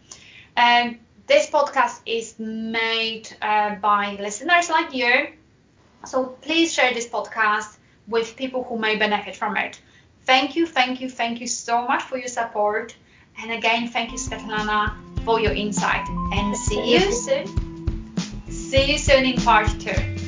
Um, 0.57 0.99
this 1.27 1.49
podcast 1.49 2.01
is 2.05 2.37
made 2.37 3.29
uh, 3.41 3.75
by 3.75 4.17
listeners 4.19 4.69
like 4.69 4.93
you, 4.93 5.29
so 6.05 6.25
please 6.41 6.73
share 6.73 6.93
this 6.93 7.07
podcast 7.07 7.77
with 8.07 8.35
people 8.35 8.63
who 8.63 8.77
may 8.77 8.95
benefit 8.95 9.35
from 9.35 9.57
it. 9.57 9.79
Thank 10.25 10.55
you, 10.55 10.65
thank 10.67 11.01
you, 11.01 11.09
thank 11.09 11.41
you 11.41 11.47
so 11.47 11.85
much 11.85 12.03
for 12.03 12.17
your 12.17 12.27
support. 12.27 12.95
And 13.41 13.51
again, 13.51 13.87
thank 13.87 14.11
you, 14.11 14.17
Svetlana, 14.17 14.93
for 15.23 15.39
your 15.39 15.53
insight. 15.53 16.07
And 16.33 16.55
see 16.55 16.93
you 16.93 17.11
soon. 17.11 17.47
See 18.49 18.91
you 18.91 18.97
soon 18.97 19.25
in 19.25 19.35
part 19.37 19.67
two. 19.79 20.20